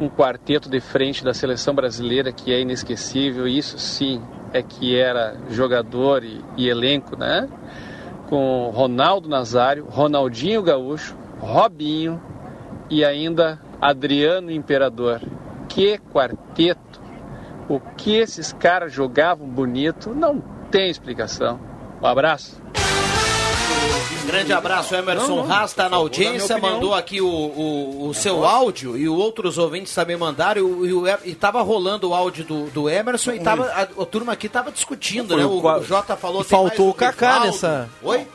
um 0.00 0.08
quarteto 0.08 0.68
de 0.68 0.80
frente 0.80 1.24
da 1.24 1.32
seleção 1.32 1.74
brasileira 1.74 2.32
que 2.32 2.52
é 2.52 2.60
inesquecível, 2.60 3.46
isso 3.46 3.78
sim 3.78 4.22
é 4.56 4.62
que 4.62 4.98
era 4.98 5.36
jogador 5.50 6.24
e, 6.24 6.42
e 6.56 6.68
elenco, 6.68 7.16
né? 7.16 7.48
Com 8.28 8.70
Ronaldo 8.74 9.28
Nazário, 9.28 9.86
Ronaldinho 9.88 10.62
Gaúcho, 10.62 11.16
Robinho 11.38 12.20
e 12.90 13.04
ainda 13.04 13.60
Adriano 13.80 14.50
Imperador. 14.50 15.20
Que 15.68 15.98
quarteto! 15.98 17.00
O 17.68 17.80
que 17.80 18.16
esses 18.16 18.52
caras 18.52 18.92
jogavam 18.92 19.46
bonito 19.46 20.14
não 20.14 20.40
tem 20.70 20.88
explicação. 20.88 21.58
Um 22.00 22.06
abraço. 22.06 22.60
Grande 24.26 24.52
abraço, 24.52 24.94
Emerson 24.94 25.28
Não, 25.36 25.46
não, 25.46 25.52
Haas 25.54 25.70
está 25.70 25.88
na 25.88 25.96
audiência, 25.96 26.58
mandou 26.58 26.92
aqui 26.94 27.20
o, 27.20 27.26
o, 27.28 28.08
o 28.08 28.14
seu 28.14 28.44
áudio 28.44 28.96
e 28.96 29.08
outros 29.08 29.56
ouvintes 29.56 29.94
também 29.94 30.16
mandaram. 30.16 30.60
E, 30.84 30.92
o- 30.92 31.04
e, 31.24 31.34
tava 31.34 31.62
rolando 31.62 32.10
o 32.10 32.14
áudio 32.14 32.44
do, 32.44 32.64
do 32.70 32.90
Emerson 32.90 33.32
e 33.32 33.40
tava, 33.40 33.66
a, 33.66 33.82
a 33.82 34.06
turma 34.06 34.32
aqui 34.32 34.48
tava 34.48 34.72
discutindo, 34.72 35.28
Foi 35.28 35.36
né? 35.38 35.44
o 35.46 35.64
O, 35.64 35.82
Jota 35.82 36.16
falou 36.16 36.42
faltou 36.42 36.90
o 36.90 36.94
Kaká 36.94 37.40
nessa- 37.40 37.88
Oi? 38.02 38.26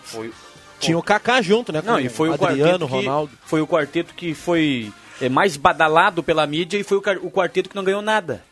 Tinha 0.80 0.98
o 0.98 1.04
Kaká 1.04 1.42
junto, 1.42 1.72
né? 1.72 1.82
Não, 1.86 2.00
e 2.00 2.10
foi 2.10 2.30
o 2.30 2.34
Adriano, 2.34 2.88
que, 2.88 2.94
Ronaldo. 2.94 3.32
foi 3.46 3.62
o 3.62 3.68
quarteto 3.68 4.14
que 4.16 4.34
foi 4.34 4.92
é, 5.22 5.30
mais 5.30 5.56
badalado 5.58 6.24
pela 6.24 6.48
mídia 6.48 6.78
e 6.80 6.84
foi 6.84 6.98
o, 6.98 7.02
o 7.28 7.30
quarteto 7.32 7.70
que 7.70 7.76
não 7.76 7.84
ganhou 7.84 8.02
nada. 8.02 8.44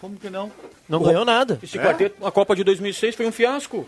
Como 0.00 0.16
que 0.16 0.28
não? 0.28 0.50
Não 0.88 1.00
O- 1.00 1.04
ganhou 1.04 1.24
nada. 1.24 1.60
Esse 1.62 1.78
quarteto, 1.78 2.26
a 2.26 2.30
Copa 2.32 2.56
de 2.56 2.64
2006 2.64 3.14
foi 3.14 3.26
um 3.26 3.30
fiasco. 3.32 3.86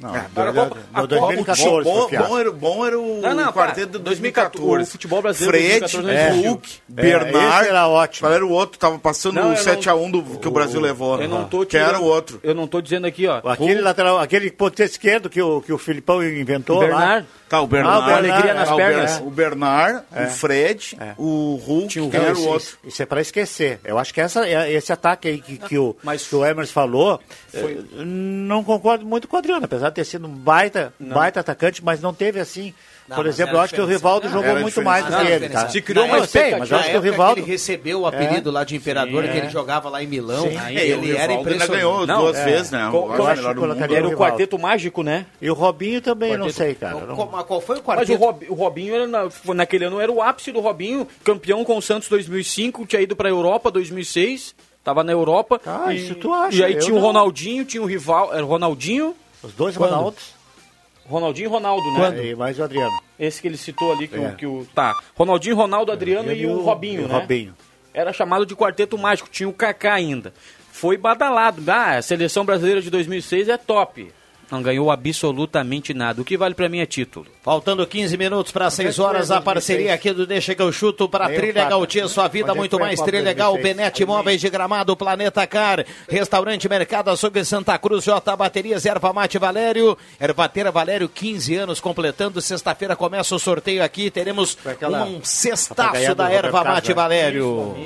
Não, 0.00 0.16
É, 0.16 0.20
do- 0.22 0.30
para 0.30 0.50
a 0.50 0.52
Copa- 0.54 0.74
do- 0.74 0.80
a 0.94 1.02
do 1.06 1.14
Copa- 1.16 1.34
2014 1.34 1.84
bom, 1.84 2.08
bom 2.08 2.38
era, 2.38 2.50
bom 2.52 2.86
era 2.86 2.98
o 2.98 3.20
Não, 3.20 3.34
não, 3.34 3.52
quarteto 3.52 3.98
de 3.98 4.04
2014. 4.04 4.64
2014. 4.64 4.82
O 4.82 4.86
futebol 4.92 5.20
brasileiro 5.22 5.58
Fred, 5.58 5.80
2014 5.80 6.06
não 6.06 6.26
existiu. 6.30 6.50
Hulk, 6.52 6.70
É, 6.72 7.02
Bernard. 7.02 7.68
era 7.68 7.86
ótimo. 7.88 8.26
Qual 8.28 8.32
era 8.34 8.46
o 8.46 8.50
outro? 8.50 8.78
Tava 8.78 8.98
passando 8.98 9.34
Não, 9.34 9.50
o 9.50 9.52
eu 9.52 9.56
7x1 9.58 10.10
do, 10.10 10.22
que 10.38 10.48
o 10.48 10.50
Brasil 10.50 10.80
levou. 10.80 11.20
Eu 11.20 11.28
não 11.28 11.44
tô 11.44 11.66
Que 11.66 11.76
era 11.76 11.88
tirando- 11.88 12.02
o 12.02 12.06
outro. 12.06 12.40
Eu 12.42 12.54
não 12.54 12.66
tô 12.66 12.80
dizendo 12.80 13.06
aqui, 13.06 13.26
ó. 13.26 13.42
Aquele 13.44 13.82
lateral, 13.82 14.18
aquele 14.18 14.50
ponto 14.50 14.82
esquerdo 14.82 15.28
que 15.28 15.42
o, 15.42 15.60
que 15.60 15.72
o 15.72 15.76
Filipão 15.78 16.24
inventou 16.24 16.80
Bernard. 16.80 17.26
lá. 17.26 17.39
Tá, 17.50 17.60
o 17.60 17.66
Bernard. 17.66 17.96
Ah, 17.96 18.00
o 18.00 18.06
Bernard, 18.06 18.30
alegria 18.30 18.54
nas 18.54 18.68
tá, 18.68 18.74
o 18.74 18.76
pernas. 18.78 19.18
O 19.18 19.30
Bernard, 19.30 20.04
É. 20.14 20.24
o 20.24 20.30
Fred, 20.30 20.96
É. 21.00 21.14
o 21.18 21.60
Hulk, 21.66 21.88
Tinha 21.88 22.08
quem 22.08 22.20
era 22.20 22.38
o 22.38 22.46
outro? 22.46 22.78
isso, 22.84 23.02
é 23.02 23.04
para 23.06 23.20
esquecer. 23.20 23.80
Eu 23.82 23.98
acho 23.98 24.14
que 24.14 24.20
essa, 24.20 24.46
é- 24.46 24.72
esse 24.72 24.92
ataque 24.92 25.26
aí 25.26 25.40
que, 25.40 25.58
que 25.58 25.76
o, 25.76 25.96
Mas- 26.02 26.28
que 26.28 26.36
o 26.36 26.46
Emerson 26.46 26.72
falou, 26.72 27.20
eh, 27.52 27.76
não 27.92 28.62
concordo 28.62 29.04
muito 29.04 29.26
com 29.26 29.34
o 29.34 29.38
Adriano, 29.40 29.64
apesar 29.64 29.88
de 29.88 29.96
ter 29.96 30.04
sido 30.04 30.28
um 30.28 30.30
baita, 30.30 30.94
baita 31.00 31.40
atacante, 31.40 31.84
mas 31.84 32.00
não 32.00 32.14
teve 32.14 32.38
assim. 32.38 32.72
Não, 33.10 33.16
Por 33.16 33.24
mas 33.26 33.34
exemplo, 33.34 33.56
eu 33.56 33.60
acho 33.60 33.74
que 33.74 33.80
o. 33.80 33.86
Rivaldo 33.86 34.26
Não, 34.26 34.32
jogou 34.34 34.50
era 34.50 34.60
muito 34.60 34.82
mais 34.82 35.04
do 35.04 35.10
que 35.16 35.26
ele. 35.26 35.48
Tá? 35.48 35.68
Se 35.68 35.82
criou 35.82 36.06
Não, 36.06 36.14
uma 36.18 36.26
sei, 36.28 36.54
mas 36.54 36.70
eu 36.70 36.76
acho 36.78 36.90
que 36.92 36.96
o 36.96 37.00
Rivaldo. 37.00 37.40
ele 37.40 37.50
recebeu 37.50 38.00
o 38.02 38.06
apelido 38.06 38.52
lá 38.52 38.62
de 38.62 38.76
Imperador, 38.76 39.24
Sim, 39.24 39.30
que 39.32 39.36
é. 39.36 39.40
ele 39.40 39.48
jogava 39.50 39.88
lá 39.88 40.00
em 40.00 40.06
Milão. 40.06 40.42
Sim. 40.48 40.56
É, 40.56 40.72
e 40.86 40.92
ele 40.92 41.16
era 41.16 41.32
impressionante. 41.32 41.72
ganhou 41.72 42.06
Não, 42.06 42.20
duas 42.20 42.36
é. 42.38 42.44
vezes, 42.44 42.70
né? 42.70 42.88
Co- 42.88 42.98
O 42.98 43.02
co- 43.02 43.08
melhor 43.14 43.30
acho 43.32 43.42
que 43.48 43.54
do 43.54 43.60
mundo. 43.66 43.94
Era 43.96 44.06
o 44.08 44.12
quarteto 44.16 44.58
mágico, 44.60 45.02
né? 45.02 45.26
E 45.42 45.50
o 45.50 45.54
Robinho 45.54 46.00
também, 46.00 46.30
não 46.36 46.46
Quarteto- 46.46 46.56
sei, 46.58 46.74
cara. 46.76 46.94
não- 47.04 47.16
Qual, 47.16 47.28
mas 47.32 47.44
qual 47.46 47.60
foi 47.60 47.76
o 47.78 47.82
Mas 47.84 48.08
o, 48.08 48.12
quarteto? 48.12 48.18
Rob- 48.24 48.46
o 48.48 48.54
Robinho, 48.54 48.94
era 48.94 49.06
na- 49.08 49.28
naquele 49.54 49.86
ano, 49.86 50.00
era 50.00 50.12
o 50.12 50.22
ápice 50.22 50.52
do 50.52 50.60
Robinho. 50.60 51.08
Campeão 51.24 51.64
com 51.64 51.76
o 51.76 51.82
Santos 51.82 52.08
2005, 52.08 52.86
tinha 52.86 53.02
ido 53.02 53.16
pra 53.16 53.28
Europa 53.28 53.72
2006, 53.72 54.54
tava 54.84 55.02
na 55.02 55.10
Europa. 55.10 55.60
Ah, 55.66 55.92
e, 55.92 55.96
isso 55.96 56.14
tu 56.14 56.32
acha, 56.32 56.56
E 56.58 56.62
aí 56.64 56.76
tinha 56.76 56.92
o 56.94 56.98
não. 57.00 57.06
Ronaldinho, 57.06 57.64
tinha 57.64 57.82
o 57.82 57.86
rival, 57.86 58.32
era 58.32 58.44
o 58.44 58.48
Ronaldinho, 58.48 59.16
Os 59.42 59.52
dois? 59.52 59.74
Ronaldos 59.74 60.38
Ronaldinho 61.10 61.46
e 61.46 61.50
Ronaldo, 61.50 61.82
né? 61.92 62.26
e 62.26 62.34
mais 62.34 62.58
o 62.58 62.62
Adriano. 62.64 62.98
Esse 63.18 63.42
que 63.42 63.48
ele 63.48 63.56
citou 63.56 63.92
ali, 63.92 64.08
que, 64.08 64.16
É. 64.16 64.28
o, 64.28 64.36
que 64.36 64.46
o... 64.46 64.66
Tá, 64.74 64.94
Ronaldinho, 65.14 65.56
Ronaldo, 65.56 65.92
Adriano 65.92 66.32
e, 66.32 66.46
o 66.46 66.60
Robinho, 66.62 67.02
e 67.02 67.04
o 67.04 67.08
né? 67.08 67.14
Robinho. 67.14 67.54
Era 67.92 68.12
chamado 68.12 68.46
de 68.46 68.54
quarteto 68.54 68.96
mágico, 68.96 69.28
tinha 69.28 69.48
o 69.48 69.52
Kaká 69.52 69.94
ainda. 69.94 70.32
Foi 70.72 70.96
badalado. 70.96 71.62
Ah, 71.68 71.96
a 71.96 72.02
seleção 72.02 72.44
brasileira 72.44 72.80
de 72.80 72.88
2006 72.88 73.48
é 73.48 73.56
top. 73.56 74.12
Não 74.50 74.62
ganhou 74.62 74.90
absolutamente 74.90 75.94
nada. 75.94 76.20
O 76.20 76.24
que 76.24 76.36
vale 76.36 76.54
pra 76.54 76.68
mim 76.68 76.80
é 76.80 76.86
título. 76.86 77.26
Faltando 77.42 77.86
15 77.86 78.16
minutos 78.16 78.50
para 78.50 78.68
6 78.68 78.98
horas, 78.98 79.30
a 79.30 79.40
parceria 79.40 79.94
aqui 79.94 80.12
do 80.12 80.26
Deixa 80.26 80.54
que 80.54 80.62
eu 80.62 80.72
chuto 80.72 81.08
para 81.08 81.28
Trilha. 81.28 81.68
Gautier, 81.68 82.08
sua 82.08 82.26
vida 82.26 82.50
é 82.50 82.52
que 82.52 82.58
muito 82.58 82.78
mais 82.78 83.00
trilegal. 83.00 83.52
2006? 83.52 83.76
Benete 83.76 84.04
Móveis 84.04 84.40
de 84.40 84.50
Gramado, 84.50 84.96
Planeta 84.96 85.46
Car, 85.46 85.84
Restaurante 86.08 86.68
Mercado 86.68 87.10
Açougue 87.10 87.44
Santa 87.44 87.78
Cruz, 87.78 88.04
J 88.04 88.36
Baterias, 88.36 88.84
Erva 88.84 89.12
Mate 89.12 89.38
Valério, 89.38 89.96
Ervateira 90.20 90.72
Valério, 90.72 91.08
15 91.08 91.54
anos 91.54 91.80
completando. 91.80 92.40
Sexta-feira 92.40 92.96
começa 92.96 93.34
o 93.34 93.38
sorteio 93.38 93.84
aqui, 93.84 94.10
teremos 94.10 94.58
um 95.06 95.22
cestaço 95.22 96.14
da 96.14 96.30
Erva 96.30 96.64
Mate 96.64 96.88
né? 96.88 96.94
Valério. 96.94 97.76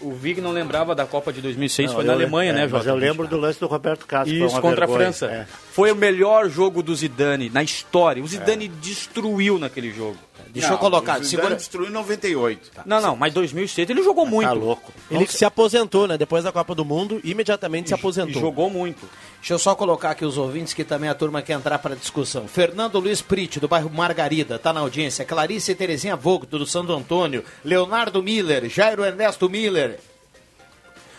O 0.00 0.12
Vig 0.12 0.40
não 0.40 0.50
lembrava 0.50 0.94
da 0.94 1.04
Copa 1.04 1.32
de 1.32 1.40
2006, 1.40 1.88
Não, 1.88 1.96
foi 1.96 2.04
na 2.04 2.12
Alemanha, 2.12 2.52
é, 2.52 2.54
né, 2.54 2.60
Mas 2.62 2.70
Jota? 2.70 2.88
eu 2.88 2.94
lembro 2.94 3.26
do 3.26 3.36
lance 3.36 3.60
do 3.60 3.66
Roberto 3.66 4.06
Castro. 4.06 4.34
Isso, 4.34 4.60
contra 4.60 4.86
vergonha. 4.86 5.08
a 5.08 5.12
França. 5.12 5.26
É. 5.26 5.46
Foi 5.72 5.92
o 5.92 5.96
melhor 5.96 6.48
jogo 6.48 6.82
do 6.82 6.94
Zidane 6.94 7.50
na 7.50 7.62
história. 7.62 8.22
O 8.22 8.26
Zidane 8.26 8.68
destruiu 8.68 9.58
naquele 9.58 9.92
jogo. 9.92 10.16
Deixa 10.52 10.68
eu 10.68 10.72
Não, 10.72 10.78
colocar, 10.78 11.20
o 11.20 11.24
segura- 11.24 11.54
destruiu 11.54 11.88
em 11.88 11.92
98. 11.92 12.70
Não, 12.84 13.00
não, 13.00 13.14
mas 13.14 13.32
2006 13.32 13.88
ele 13.88 14.02
jogou 14.02 14.26
muito. 14.26 14.48
Tá 14.48 14.52
louco. 14.52 14.92
Ele 15.10 15.26
se 15.26 15.44
aposentou, 15.44 16.08
né? 16.08 16.18
Depois 16.18 16.42
da 16.42 16.50
Copa 16.50 16.74
do 16.74 16.84
Mundo, 16.84 17.20
imediatamente 17.22 17.88
se 17.88 17.94
E 17.94 17.96
aposentou. 17.96 18.40
jogou 18.42 18.68
muito. 18.68 19.08
Deixa 19.38 19.54
eu 19.54 19.58
só 19.58 19.74
colocar 19.74 20.10
aqui 20.10 20.24
os 20.24 20.36
ouvintes 20.36 20.74
que 20.74 20.82
também 20.84 21.08
a 21.08 21.14
turma 21.14 21.40
quer 21.40 21.52
entrar 21.54 21.78
para 21.78 21.94
discussão. 21.94 22.48
Fernando 22.48 22.98
Luiz 22.98 23.22
Prite, 23.22 23.60
do 23.60 23.68
bairro 23.68 23.88
Margarida, 23.88 24.56
está 24.56 24.72
na 24.72 24.80
audiência. 24.80 25.24
Clarice 25.24 25.74
Terezinha 25.74 26.16
Vogt, 26.16 26.46
do 26.50 26.66
Santo 26.66 26.92
Antônio. 26.92 27.44
Leonardo 27.64 28.22
Miller, 28.22 28.68
Jairo 28.68 29.04
Ernesto 29.04 29.48
Miller. 29.48 29.98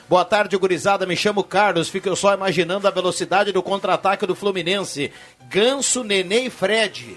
Boa 0.09 0.25
tarde, 0.25 0.57
gurizada. 0.57 1.05
Me 1.05 1.15
chamo 1.15 1.41
Carlos. 1.43 1.87
Fico 1.87 2.13
só 2.17 2.33
imaginando 2.33 2.85
a 2.85 2.91
velocidade 2.91 3.53
do 3.53 3.63
contra-ataque 3.63 4.27
do 4.27 4.35
Fluminense. 4.35 5.09
Ganso, 5.49 6.03
Nenê 6.03 6.41
e 6.47 6.49
Fred. 6.49 7.15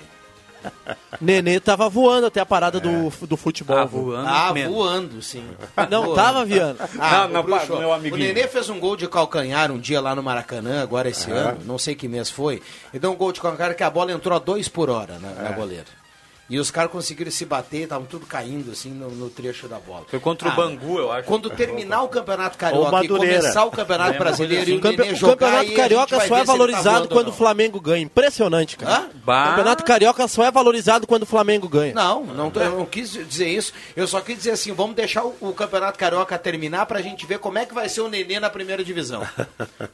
Nenê 1.20 1.60
tava 1.60 1.88
voando 1.88 2.26
até 2.26 2.40
a 2.40 2.46
parada 2.46 2.80
do, 2.80 3.10
do 3.26 3.36
futebol. 3.36 3.76
Ah, 3.76 3.84
voando. 3.84 4.28
Ah, 4.28 4.52
mesmo. 4.52 4.74
voando, 4.74 5.22
sim. 5.22 5.44
Não, 5.90 6.02
Voando. 6.02 6.14
tava 6.14 6.44
viando. 6.44 6.78
Ah, 6.98 7.28
Não, 7.28 7.42
não, 7.42 7.78
meu 7.78 7.92
amiguinho. 7.92 8.14
O 8.14 8.18
Nenê 8.34 8.48
fez 8.48 8.68
um 8.68 8.78
gol 8.80 8.96
de 8.96 9.08
calcanhar 9.08 9.70
um 9.70 9.78
dia 9.78 10.00
lá 10.00 10.14
no 10.14 10.22
Maracanã, 10.22 10.82
agora 10.82 11.08
esse 11.08 11.30
ano, 11.30 11.60
não 11.64 11.78
sei 11.78 11.94
que 11.94 12.08
mês 12.08 12.30
foi. 12.30 12.62
E 12.92 12.98
deu 12.98 13.12
um 13.12 13.16
gol 13.16 13.32
de 13.32 13.40
calcanhar 13.40 13.74
que 13.76 13.82
a 13.82 13.90
bola 13.90 14.12
entrou 14.12 14.36
a 14.36 14.40
dois 14.40 14.68
por 14.68 14.90
hora 14.90 15.18
na, 15.18 15.30
na 15.42 15.50
goleira. 15.52 16.03
E 16.48 16.58
os 16.58 16.70
caras 16.70 16.90
conseguiram 16.92 17.30
se 17.30 17.46
bater, 17.46 17.84
estavam 17.84 18.06
tudo 18.06 18.26
caindo 18.26 18.70
assim 18.70 18.90
no, 18.90 19.08
no 19.10 19.30
trecho 19.30 19.66
da 19.66 19.78
bola. 19.78 20.04
Foi 20.08 20.20
contra 20.20 20.46
o 20.46 20.50
Cara, 20.54 20.62
Bangu, 20.62 20.98
eu 20.98 21.10
acho. 21.10 21.26
Quando 21.26 21.48
terminar 21.48 22.02
o 22.02 22.08
Campeonato 22.08 22.58
Carioca 22.58 23.02
e 23.02 23.08
começar 23.08 23.64
o 23.64 23.70
Campeonato 23.70 24.14
É, 24.14 24.18
Brasileiro 24.18 24.68
e 24.70 24.74
O, 24.74 24.76
o 24.76 24.80
campe- 24.80 25.02
o 25.14 25.20
Campeonato 25.20 25.72
Carioca 25.72 26.20
só 26.20 26.36
é 26.36 26.38
tá 26.40 26.44
valorizado 26.44 27.02
ou 27.04 27.08
quando 27.08 27.28
o. 27.28 27.32
Flamengo 27.32 27.80
ganha. 27.80 28.02
Impressionante, 28.02 28.76
cara. 28.76 29.08
O 29.10 29.20
Campeonato 29.48 29.84
Carioca 29.84 30.28
só 30.28 30.44
é 30.44 30.50
valorizado 30.50 31.06
quando 31.06 31.22
o 31.22 31.26
Flamengo 31.26 31.66
ganha. 31.66 31.94
Não, 31.94 32.22
não, 32.24 32.50
tô- 32.50 32.60
eu 32.60 32.76
não 32.76 32.84
quis 32.84 33.12
dizer 33.12 33.48
isso. 33.48 33.72
Eu 33.96 34.06
só 34.06 34.20
quis 34.20 34.36
dizer 34.36 34.50
assim, 34.50 34.72
vamos 34.72 34.94
deixar 34.96 35.24
o, 35.24 35.34
o 35.40 35.54
Campeonato 35.54 35.98
Carioca 35.98 36.38
terminar 36.38 36.84
pra 36.84 37.00
gente 37.00 37.24
ver 37.26 37.38
como 37.38 37.56
é 37.58 37.64
que 37.64 37.72
vai 37.72 37.88
ser 37.88 38.02
o 38.02 38.08
Nenê 38.08 38.38
na 38.38 38.50
primeira 38.50 38.84
divisão. 38.84 39.26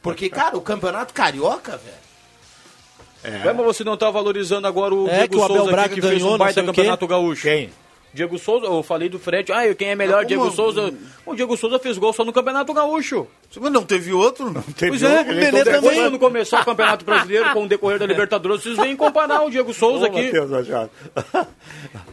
Porque, 0.01 0.29
cara, 0.29 0.57
o 0.57 0.61
Campeonato 0.61 1.13
Carioca, 1.13 1.77
velho... 1.77 2.10
É. 3.23 3.53
Mas 3.53 3.65
você 3.65 3.83
não 3.83 3.95
tá 3.97 4.09
valorizando 4.09 4.67
agora 4.67 4.93
o 4.95 5.07
É, 5.07 5.19
Diego 5.19 5.33
que 5.33 5.37
o 5.39 5.43
Abel 5.43 5.57
Souza 5.57 5.71
Braga 5.71 5.85
aqui, 5.87 5.95
que 5.95 6.01
fez 6.01 6.13
ganhou, 6.13 6.27
um 6.29 6.31
não 6.31 6.37
baita 6.39 6.61
o 6.61 6.65
campeonato 6.65 7.07
gaúcho. 7.07 7.43
Quem? 7.43 7.69
Diego 8.13 8.37
Souza, 8.37 8.65
eu 8.65 8.83
falei 8.83 9.07
do 9.07 9.17
Fred, 9.17 9.53
ah, 9.53 9.73
quem 9.73 9.87
é 9.91 9.95
melhor, 9.95 10.17
Mas 10.17 10.27
Diego 10.27 10.43
como- 10.43 10.53
Souza. 10.55 10.93
O 11.25 11.33
Diego 11.33 11.55
Souza 11.55 11.79
fez 11.79 11.97
gol 11.97 12.11
só 12.11 12.25
no 12.25 12.33
Campeonato 12.33 12.73
Gaúcho. 12.73 13.25
Mas 13.57 13.71
não 13.71 13.83
teve 13.83 14.11
outro? 14.11 14.51
Não 14.51 14.61
teve 14.61 14.89
Pois 14.89 15.03
é, 15.03 15.17
outro, 15.19 15.31
o 15.33 15.35
ele 15.37 15.45
Nenê 15.45 15.63
tá 15.63 15.71
também. 15.71 15.95
Quando 15.95 16.19
começar 16.19 16.61
o 16.61 16.65
Campeonato 16.65 17.05
Brasileiro 17.05 17.53
com 17.53 17.63
o 17.63 17.67
decorrer 17.69 17.99
da 17.99 18.05
Libertadores, 18.05 18.63
vocês 18.63 18.75
vêm 18.75 18.97
comparar 18.97 19.41
o 19.43 19.49
Diego 19.49 19.73
Souza 19.73 20.03
Ô, 20.03 20.07
aqui. 20.07 20.25
Matheus. 20.25 20.51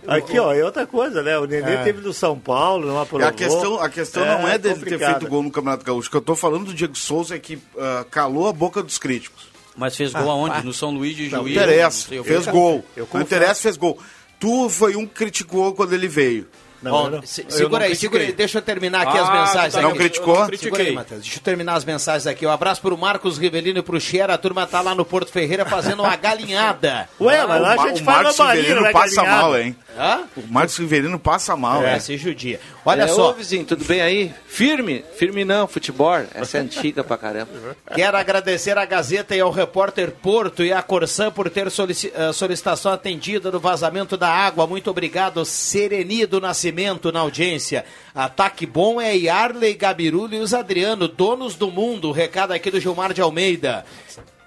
Aqui, 0.07 0.39
ó, 0.39 0.53
é 0.55 0.65
outra 0.65 0.87
coisa, 0.87 1.21
né? 1.23 1.37
O 1.39 1.47
Nenê 1.47 1.73
É. 1.75 1.83
teve 1.83 2.01
no 2.01 2.13
São 2.13 2.39
Paulo, 2.39 2.87
não 2.87 3.01
aprovou. 3.01 3.27
A 3.27 3.33
questão, 3.33 3.81
a 3.83 3.89
questão 3.89 4.25
não 4.25 4.47
é 4.49 4.57
dele 4.57 4.75
ter 4.75 4.81
complicado. 4.85 5.19
feito 5.19 5.29
gol 5.31 5.43
no 5.43 5.51
Campeonato 5.51 5.85
Gaúcho. 5.85 6.09
O 6.09 6.11
que 6.13 6.17
eu 6.17 6.21
tô 6.23 6.37
falando 6.37 6.67
do 6.67 6.75
Diego 6.75 6.97
Souza 6.97 7.35
é 7.35 7.39
que 7.41 7.59
ah, 7.77 8.07
calou 8.11 8.47
a 8.49 8.53
boca 8.53 8.83
dos 8.83 8.99
críticos. 8.99 9.48
Mas 9.79 9.97
fez 9.97 10.13
gol 10.13 10.29
aonde? 10.31 10.65
No 10.67 10.73
São 10.75 10.91
Luís 10.91 11.17
de 11.17 11.31
Não 11.31 11.43
Juiz? 11.43 11.57
interessa, 11.57 12.09
sei 12.09 12.19
o 12.21 12.25
fez 12.25 12.47
gol. 12.47 12.85
Eu 12.97 13.09
Não 13.15 13.21
interessa, 13.23 13.63
fez 13.63 13.77
gol. 13.79 13.99
Tu 14.41 14.69
foi 14.69 14.95
um 14.97 15.07
que 15.07 15.15
criticou 15.15 15.73
quando 15.75 15.93
ele 15.95 16.07
veio. 16.09 16.47
Ó, 16.87 17.11
se- 17.25 17.45
segura 17.49 17.87
aí, 17.87 17.97
segura 17.97 18.23
aí, 18.23 18.31
deixa 18.33 18.59
eu 18.59 18.63
terminar 18.63 19.03
aqui 19.09 19.19
as 19.19 19.29
Ah, 19.29 19.33
mensagens. 19.33 19.75
tá, 19.75 19.83
não 19.83 19.89
aqui. 19.91 19.99
criticou? 19.99 20.35
Segura 20.37 20.53
aí, 20.53 20.59
Critiquei. 20.59 20.93
Matheus. 20.95 21.23
Deixa 21.23 21.39
eu 21.39 21.43
terminar 21.43 21.75
as 21.75 21.85
mensagens 21.85 22.25
aqui. 22.29 22.47
Um 22.47 22.51
abraço 22.53 22.81
pro 22.81 22.97
Marcos 22.97 23.37
Rivelino 23.37 23.81
e 23.81 23.83
pro 23.83 24.01
Xera. 24.01 24.35
A 24.35 24.39
turma 24.39 24.65
tá 24.65 24.81
lá 24.81 24.95
no 24.95 25.05
Porto 25.05 25.33
Ferreira 25.33 25.65
fazendo 25.67 26.05
uma 26.05 26.15
galinhada. 26.17 27.09
Ué, 27.21 27.45
mas 27.47 27.61
lá 27.61 27.73
a 27.73 27.77
gente 27.89 28.03
o 28.03 28.05
faz 28.05 28.23
Marcos 28.37 28.39
Riverino 28.39 28.81
não 28.83 28.87
é 28.87 28.93
passa 28.93 29.15
galinhada. 29.17 29.43
mal, 29.43 29.59
hein? 29.59 29.77
Hã? 29.99 30.25
O 30.37 30.43
Marcos 30.49 30.77
Riverino 30.79 31.19
passa 31.19 31.57
mal, 31.57 31.83
É, 31.85 31.95
hein? 31.95 32.01
se 32.01 32.17
judia. 32.17 32.61
Olha 32.85 33.03
É, 33.03 33.09
só. 33.09 33.31
Ô, 33.31 33.33
vizinho, 33.35 33.65
tudo 33.65 33.85
bem 33.85 34.01
aí? 34.01 34.33
Firme? 34.47 35.05
Firme 35.17 35.45
não, 35.45 35.67
futebol. 35.67 36.15
Essa 36.35 36.59
é 36.59 36.61
antiga 36.61 37.03
pra 37.03 37.17
caramba. 37.17 37.51
Quero 37.95 38.17
agradecer 38.17 38.79
à 38.79 38.85
Gazeta 38.85 39.35
e 39.35 39.41
ao 39.41 39.51
repórter 39.51 40.13
Porto 40.13 40.63
e 40.63 40.73
à 40.73 40.81
Corsã 40.83 41.31
por 41.31 41.51
ter 41.51 41.71
solici- 41.71 42.13
eh, 42.15 42.33
solicitação 42.33 42.93
atendida 42.93 43.51
no 43.51 43.59
vazamento 43.59 44.17
da 44.17 44.29
água. 44.29 44.67
Muito 44.67 44.91
obrigado, 44.91 45.45
Sereni 45.45 46.25
do 46.27 46.41
Nascimento 46.41 47.11
na 47.13 47.21
audiência. 47.21 47.85
Ataque 48.15 48.65
bom 48.67 49.01
é 49.01 49.17
Yarley, 49.17 49.75
Gabirulo 49.75 50.35
e 50.35 50.39
os 50.41 50.55
Adriano, 50.55 51.09
donos 51.09 51.55
do 51.57 51.71
mundo. 51.71 52.13
Recado 52.13 52.53
aqui 52.53 52.71
do 52.71 52.81
Gilmar 52.81 53.13
de 53.13 53.21
Almeida. 53.21 53.85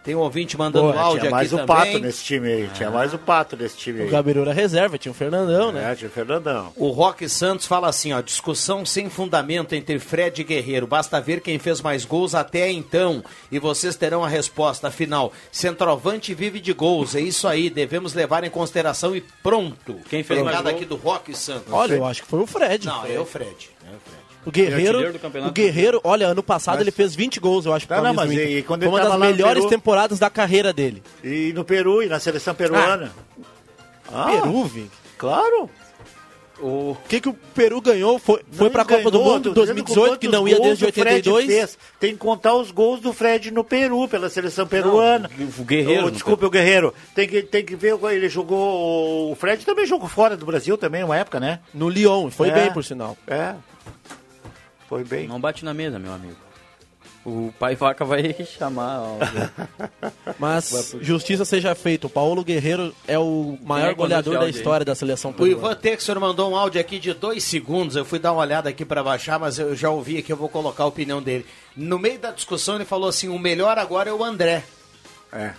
Tem 0.03 0.15
um 0.15 0.19
ouvinte 0.19 0.57
mandando 0.57 0.87
Porra, 0.87 0.99
áudio 1.01 1.19
tinha 1.19 1.29
aqui 1.29 1.31
mais 1.31 1.53
o 1.53 1.57
também. 1.57 1.67
Pato 1.67 1.99
nesse 1.99 2.23
time 2.23 2.47
aí. 2.47 2.69
Tinha 2.73 2.89
mais 2.89 3.13
o 3.13 3.19
Pato 3.19 3.55
nesse 3.55 3.77
time 3.77 4.01
aí. 4.01 4.07
O 4.07 4.11
Gabiru 4.11 4.41
era 4.41 4.51
reserva, 4.51 4.97
tinha 4.97 5.11
o 5.11 5.15
Fernandão, 5.15 5.71
né? 5.71 5.91
É, 5.91 5.95
tinha 5.95 6.09
o 6.09 6.11
Fernandão. 6.11 6.73
O 6.75 6.89
Roque 6.89 7.29
Santos 7.29 7.67
fala 7.67 7.87
assim, 7.87 8.11
ó, 8.11 8.19
discussão 8.19 8.83
sem 8.83 9.09
fundamento 9.09 9.73
entre 9.73 9.99
Fred 9.99 10.41
e 10.41 10.43
Guerreiro. 10.43 10.87
Basta 10.87 11.21
ver 11.21 11.39
quem 11.41 11.59
fez 11.59 11.81
mais 11.81 12.03
gols 12.03 12.33
até 12.33 12.71
então 12.71 13.23
e 13.51 13.59
vocês 13.59 13.95
terão 13.95 14.23
a 14.23 14.27
resposta. 14.27 14.87
Afinal, 14.87 15.31
centroavante 15.51 16.33
vive 16.33 16.59
de 16.59 16.73
gols. 16.73 17.13
É 17.13 17.21
isso 17.21 17.47
aí, 17.47 17.69
devemos 17.69 18.15
levar 18.15 18.43
em 18.43 18.49
consideração 18.49 19.15
e 19.15 19.21
pronto. 19.43 19.99
Quem 20.09 20.23
fez 20.23 20.41
mais 20.41 20.57
Recado 20.57 20.65
gol? 20.65 20.75
aqui 20.75 20.85
do 20.85 20.95
Roque 20.95 21.37
Santos. 21.37 21.71
Olha, 21.71 21.93
eu 21.93 22.05
acho 22.05 22.23
que 22.23 22.27
foi 22.27 22.39
o 22.39 22.47
Fred. 22.47 22.87
Não, 22.87 23.05
é 23.05 23.19
o 23.19 23.25
Fred. 23.25 23.69
É 23.85 23.95
o 23.95 23.99
Fred. 23.99 24.20
O 24.45 24.51
Guerreiro, 24.51 25.19
campeonato. 25.19 25.51
o 25.51 25.53
Guerreiro, 25.53 26.01
olha, 26.03 26.27
ano 26.27 26.41
passado 26.41 26.75
Mas- 26.75 26.81
ele 26.81 26.91
fez 26.91 27.13
20 27.15 27.39
gols, 27.39 27.65
eu 27.65 27.73
acho, 27.73 27.87
pro 27.87 27.97
Não, 27.97 28.03
não, 28.05 28.13
mas 28.13 28.31
e 28.31 28.63
quando 28.63 28.81
Foi 28.81 28.89
uma 28.89 28.99
das 29.01 29.17
melhores 29.19 29.59
Peru? 29.63 29.69
temporadas 29.69 30.17
da 30.19 30.29
carreira 30.29 30.73
dele. 30.73 31.03
E 31.23 31.51
no 31.53 31.63
Peru, 31.63 32.01
e 32.01 32.07
na 32.07 32.19
seleção 32.19 32.55
peruana. 32.55 33.11
Ah, 34.11 34.31
Peru, 34.31 34.63
Vink. 34.65 34.89
Claro. 35.17 35.69
O 36.63 36.95
que, 37.09 37.19
que 37.19 37.27
o 37.27 37.33
Peru 37.33 37.81
ganhou? 37.81 38.19
Foi, 38.19 38.39
foi 38.51 38.65
Não 38.65 38.71
pra 38.71 38.85
Copa 38.85 39.09
do 39.09 39.19
Mundo 39.19 39.49
dizendo 39.49 39.53
2018, 39.55 40.19
que 40.19 40.27
não 40.27 40.47
ia 40.47 40.59
desde 40.59 40.85
o 40.85 40.93
Fred 40.93 41.27
82. 41.27 41.45
fez. 41.47 41.77
Tem 41.99 42.11
que 42.11 42.17
contar 42.19 42.53
os 42.53 42.69
gols 42.69 42.99
do 42.99 43.11
Fred 43.11 43.49
no 43.49 43.63
Peru, 43.63 44.07
pela 44.07 44.29
seleção 44.29 44.67
peruana. 44.67 45.27
o 45.57 45.63
Guerreiro 45.63 46.05
Oh, 46.05 46.11
desculpe, 46.11 46.45
o 46.45 46.51
Guerreiro. 46.51 46.93
Tem 47.15 47.27
que, 47.27 47.41
tem 47.41 47.65
que 47.65 47.75
ver, 47.75 47.97
ele 48.11 48.29
jogou... 48.29 49.31
O 49.31 49.35
Fred 49.35 49.65
também 49.65 49.87
jogou 49.87 50.07
fora 50.07 50.37
do 50.37 50.45
Brasil 50.45 50.77
também, 50.77 51.03
uma 51.03 51.17
época, 51.17 51.39
né? 51.39 51.61
No 51.73 51.89
Lyon, 51.89 52.29
foi 52.29 52.49
É. 52.49 52.53
bem, 52.53 52.71
por 52.71 52.83
sinal. 52.83 53.17
É. 53.25 53.55
Foi 54.91 55.05
bem. 55.05 55.25
Não 55.25 55.39
bate 55.39 55.63
na 55.63 55.73
mesa, 55.73 55.97
meu 55.97 56.11
amigo. 56.11 56.35
O 57.25 57.53
pai 57.57 57.77
vaca 57.77 58.03
vai 58.03 58.35
chamar. 58.43 58.99
ó. 58.99 59.17
Mas 60.37 60.93
justiça 60.99 61.45
seja 61.45 61.73
feita. 61.73 62.07
O 62.07 62.09
Paulo 62.09 62.43
Guerreiro 62.43 62.93
é 63.07 63.17
o 63.17 63.57
maior 63.63 63.91
é 63.91 63.93
goleador 63.93 64.33
da 64.33 64.39
áudio 64.41 64.53
aí? 64.53 64.59
história 64.59 64.85
da 64.85 64.93
seleção 64.93 65.33
O. 65.37 65.47
Ivan 65.47 65.73
Texor 65.75 66.19
mandou 66.19 66.51
um 66.51 66.57
áudio 66.57 66.81
aqui 66.81 66.99
de 66.99 67.13
dois 67.13 67.41
segundos. 67.45 67.95
Eu 67.95 68.03
fui 68.03 68.19
dar 68.19 68.33
uma 68.33 68.41
olhada 68.41 68.67
aqui 68.67 68.83
para 68.83 69.01
baixar, 69.01 69.39
mas 69.39 69.57
eu 69.57 69.73
já 69.77 69.89
ouvi 69.89 70.17
aqui, 70.17 70.33
eu 70.33 70.35
vou 70.35 70.49
colocar 70.49 70.83
a 70.83 70.87
opinião 70.87 71.21
dele. 71.21 71.45
No 71.73 71.97
meio 71.97 72.19
da 72.19 72.31
discussão, 72.31 72.75
ele 72.75 72.83
falou 72.83 73.07
assim: 73.07 73.29
o 73.29 73.39
melhor 73.39 73.77
agora 73.77 74.09
é 74.09 74.13
o 74.13 74.21
André. 74.25 74.65
É. 75.31 75.53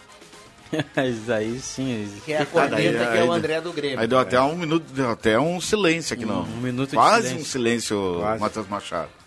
Isso 1.08 1.32
aí 1.32 1.58
sim. 1.58 2.06
Que 2.26 2.34
é 2.34 2.42
a 2.42 2.46
corneta, 2.46 3.06
que 3.12 3.16
é 3.18 3.24
o 3.24 3.32
André 3.32 3.62
do 3.62 3.72
Grêmio. 3.72 3.98
Aí 3.98 4.06
deu 4.06 4.18
até 4.18 4.38
um 4.42 4.56
minuto, 4.56 4.84
deu 4.92 5.10
até 5.10 5.40
um 5.40 5.58
silêncio 5.58 6.12
aqui, 6.12 6.26
não. 6.26 6.42
Um 6.42 6.60
minuto 6.60 6.90
de 6.90 6.96
Quase 6.96 7.28
silêncio. 7.28 7.40
um 7.40 7.44
silêncio, 7.50 8.16
Quase. 8.20 8.40
Matheus 8.40 8.68
Machado. 8.68 9.21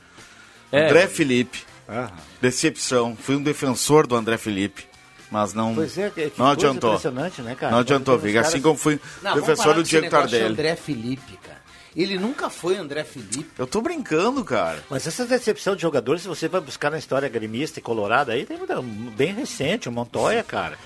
É. 0.72 0.86
André 0.86 1.07
Felipe, 1.07 1.63
Ah. 1.88 2.09
decepção. 2.41 3.16
Fui 3.16 3.36
um 3.36 3.43
defensor 3.43 4.07
do 4.07 4.16
André 4.16 4.38
Felipe, 4.38 4.86
mas 5.32 5.53
não, 5.53 5.74
Pois 5.76 5.97
é, 5.97 6.09
que, 6.09 6.22
não 6.22 6.30
coisa 6.32 6.51
adiantou. 6.51 6.89
impressionante, 6.91 7.41
né, 7.41 7.55
cara? 7.55 7.72
Não 7.72 7.80
adiantou, 7.80 8.16
uns 8.16 8.24
Assim 8.24 8.34
caras- 8.34 8.61
como 8.61 8.78
fui 8.78 8.99
Não, 9.22 9.36
defensor 9.36 9.76
do 9.76 9.84
Diego 9.84 10.09
Tardelli. 10.09 10.45
André 10.45 10.76
Felipe, 10.76 11.38
cara. 11.43 11.55
Ele 11.95 12.18
nunca 12.20 12.49
foi 12.49 12.76
André 12.78 13.05
Felipe. 13.05 13.47
Eu 13.57 13.66
tô 13.66 13.80
brincando, 13.82 14.43
cara. 14.43 14.84
Mas 14.89 15.07
essa 15.07 15.26
decepção 15.26 15.78
de 15.78 15.82
jogadores, 15.82 16.24
se 16.24 16.28
você 16.28 16.49
vai 16.49 16.59
buscar 16.59 16.91
na 16.91 16.97
história 16.97 17.30
gremista 17.30 17.80
e 17.80 17.82
colorada, 17.82 18.34
aí 18.34 18.45
tem 18.45 18.57
muita, 18.57 18.82
bem 18.82 19.34
recente, 19.34 19.88
o 19.88 19.91
Montoya, 19.93 20.43
cara. 20.43 20.78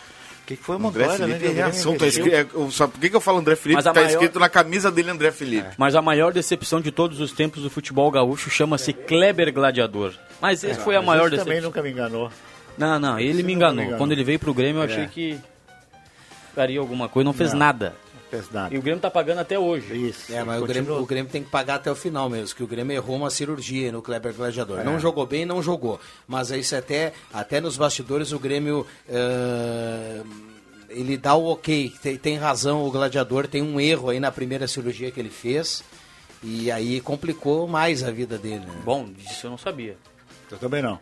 O 0.53 0.57
que, 0.57 0.63
foi 0.63 0.75
o 0.77 0.87
André 0.87 1.05
né? 1.07 1.13
Felipe 1.15 1.35
é 1.35 1.37
Grêmio 1.39 1.55
reação. 1.57 1.97
Tá 1.97 2.07
escrito, 2.07 2.33
é, 2.33 2.71
sabe 2.71 2.93
por 2.93 2.99
que, 3.01 3.09
que 3.09 3.15
eu 3.15 3.21
falo 3.21 3.37
André 3.37 3.55
Felipe? 3.55 3.75
Mas 3.75 3.85
a 3.85 3.93
Tá 3.93 3.99
maior- 4.01 4.09
escrito 4.13 4.39
na 4.39 4.49
camisa 4.49 4.91
dele 4.91 5.11
André 5.11 5.31
Felipe. 5.31 5.69
Mas 5.77 5.95
a 5.95 6.01
maior 6.01 6.33
decepção 6.33 6.81
de 6.81 6.91
todos 6.91 7.19
os 7.19 7.31
tempos 7.31 7.61
do 7.61 7.69
futebol 7.69 8.09
gaúcho 8.09 8.49
chama-se 8.49 8.91
Kleber 8.93 9.53
Gladiador. 9.53 10.13
Mas 10.41 10.63
esse 10.63 10.79
foi 10.79 10.95
a 10.95 10.99
Mas 10.99 11.07
maior 11.07 11.27
esse 11.27 11.37
também 11.37 11.61
decepção. 11.61 11.69
nunca 11.69 11.81
me 11.83 11.91
enganou. 11.91 12.31
Não, 12.77 12.97
não, 12.99 13.19
ele 13.19 13.43
me 13.43 13.53
enganou. 13.53 13.75
me 13.75 13.81
enganou. 13.83 13.97
Quando 13.99 14.11
ele 14.13 14.23
veio 14.23 14.39
pro 14.39 14.53
Grêmio, 14.53 14.79
eu 14.81 14.85
achei 14.85 15.03
É. 15.03 15.07
que 15.07 15.37
faria 16.55 16.79
alguma 16.79 17.07
coisa, 17.07 17.25
não 17.25 17.33
fez 17.33 17.51
Não. 17.51 17.59
nada. 17.59 17.95
E 18.73 18.77
o 18.77 18.81
Grêmio 18.81 19.01
tá 19.01 19.09
pagando 19.09 19.39
até 19.39 19.57
hoje. 19.57 20.09
Isso. 20.09 20.33
É, 20.33 20.43
mas 20.43 20.61
o 20.61 20.65
Grêmio, 20.65 21.01
o 21.01 21.05
Grêmio 21.05 21.31
tem 21.31 21.43
que 21.43 21.49
pagar 21.49 21.75
até 21.75 21.91
o 21.91 21.95
final 21.95 22.29
mesmo, 22.29 22.55
que 22.55 22.63
o 22.63 22.67
Grêmio 22.67 22.95
errou 22.95 23.15
uma 23.15 23.29
cirurgia 23.29 23.91
no 23.91 24.01
Kleber 24.01 24.33
Gladiador. 24.33 24.79
É. 24.79 24.83
Não 24.83 24.99
jogou 24.99 25.25
bem, 25.25 25.45
não 25.45 25.61
jogou. 25.61 25.99
Mas 26.27 26.51
isso 26.51 26.75
até, 26.75 27.13
até 27.33 27.59
nos 27.59 27.77
bastidores 27.77 28.31
o 28.31 28.39
Grêmio. 28.39 28.85
eh, 29.07 30.21
ele 30.89 31.17
dá 31.17 31.35
o 31.35 31.45
ok, 31.51 31.93
tem, 32.01 32.17
tem 32.17 32.35
razão 32.35 32.83
o 32.83 32.91
Gladiador, 32.91 33.47
tem 33.47 33.61
um 33.61 33.79
erro 33.79 34.09
aí 34.09 34.19
na 34.19 34.31
primeira 34.31 34.67
cirurgia 34.67 35.11
que 35.11 35.19
ele 35.19 35.29
fez. 35.29 35.83
E 36.41 36.71
aí 36.71 37.01
complicou 37.01 37.67
mais 37.67 38.03
a 38.03 38.11
vida 38.11 38.37
dele. 38.37 38.65
Né? 38.65 38.81
Bom, 38.83 39.05
disso 39.11 39.45
eu 39.45 39.51
não 39.51 39.57
sabia. 39.57 39.97
Eu 40.49 40.57
também 40.57 40.81
não. 40.81 40.99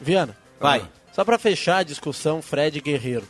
Viana, 0.00 0.36
Vai. 0.60 0.88
só 1.12 1.24
pra 1.24 1.38
fechar 1.38 1.78
a 1.78 1.82
discussão 1.82 2.40
Fred 2.40 2.80
Guerreiro. 2.80 3.26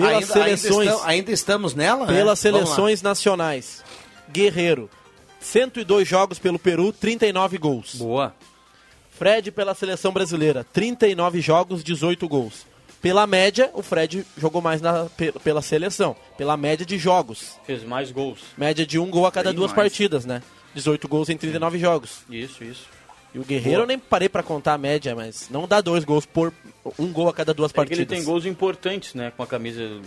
Pelas 0.00 0.30
Ainda- 0.30 0.34
ainda 0.44 0.56
seleções, 0.56 0.86
estamos- 0.88 1.06
ainda 1.08 1.32
estamos 1.32 1.74
nela? 1.74 2.06
né? 2.06 2.12
pelas 2.12 2.26
lá. 2.26 2.36
seleções 2.36 3.02
nacionais. 3.02 3.82
Guerreiro, 4.30 4.88
102 5.40 6.06
jogos 6.06 6.38
pelo 6.38 6.58
Peru, 6.58 6.92
39 6.92 7.58
gols. 7.58 7.94
Boa. 7.96 8.34
Fred 9.10 9.50
pela 9.50 9.74
seleção 9.74 10.12
brasileira, 10.12 10.64
39 10.72 11.40
jogos, 11.40 11.84
18 11.84 12.26
gols. 12.28 12.66
Pela 13.02 13.26
média, 13.26 13.70
o 13.74 13.82
Fred 13.82 14.26
jogou 14.36 14.60
mais 14.60 14.80
na, 14.82 15.06
pe- 15.06 15.32
pela 15.32 15.62
seleção. 15.62 16.14
Pela 16.36 16.56
média 16.56 16.84
de 16.84 16.98
jogos. 16.98 17.58
Fez 17.66 17.82
mais 17.82 18.10
gols. 18.10 18.40
Média 18.58 18.86
de 18.86 18.98
um 18.98 19.10
gol 19.10 19.26
a 19.26 19.32
cada 19.32 19.50
Bem 19.50 19.56
duas 19.56 19.72
mais. 19.72 19.82
partidas, 19.90 20.24
né? 20.26 20.42
18 20.74 21.08
gols 21.08 21.28
em 21.30 21.36
39 21.36 21.78
jogos. 21.78 22.18
Isso, 22.30 22.62
isso. 22.62 22.82
E 23.34 23.38
o 23.38 23.44
Guerreiro 23.44 23.78
Boa. 23.78 23.82
eu 23.84 23.86
nem 23.86 23.98
parei 23.98 24.28
pra 24.28 24.42
contar 24.42 24.74
a 24.74 24.78
média, 24.78 25.14
mas 25.14 25.48
não 25.50 25.66
dá 25.68 25.80
dois 25.80 26.04
gols 26.04 26.26
por 26.26 26.52
um 26.98 27.12
gol 27.12 27.28
a 27.28 27.32
cada 27.32 27.54
duas 27.54 27.70
É 27.70 27.72
que 27.72 27.76
partidas. 27.76 27.98
ele 27.98 28.06
tem 28.06 28.24
gols 28.24 28.44
importantes, 28.44 29.14
né, 29.14 29.32
com 29.36 29.42
a 29.42 29.46
camisa 29.46 30.00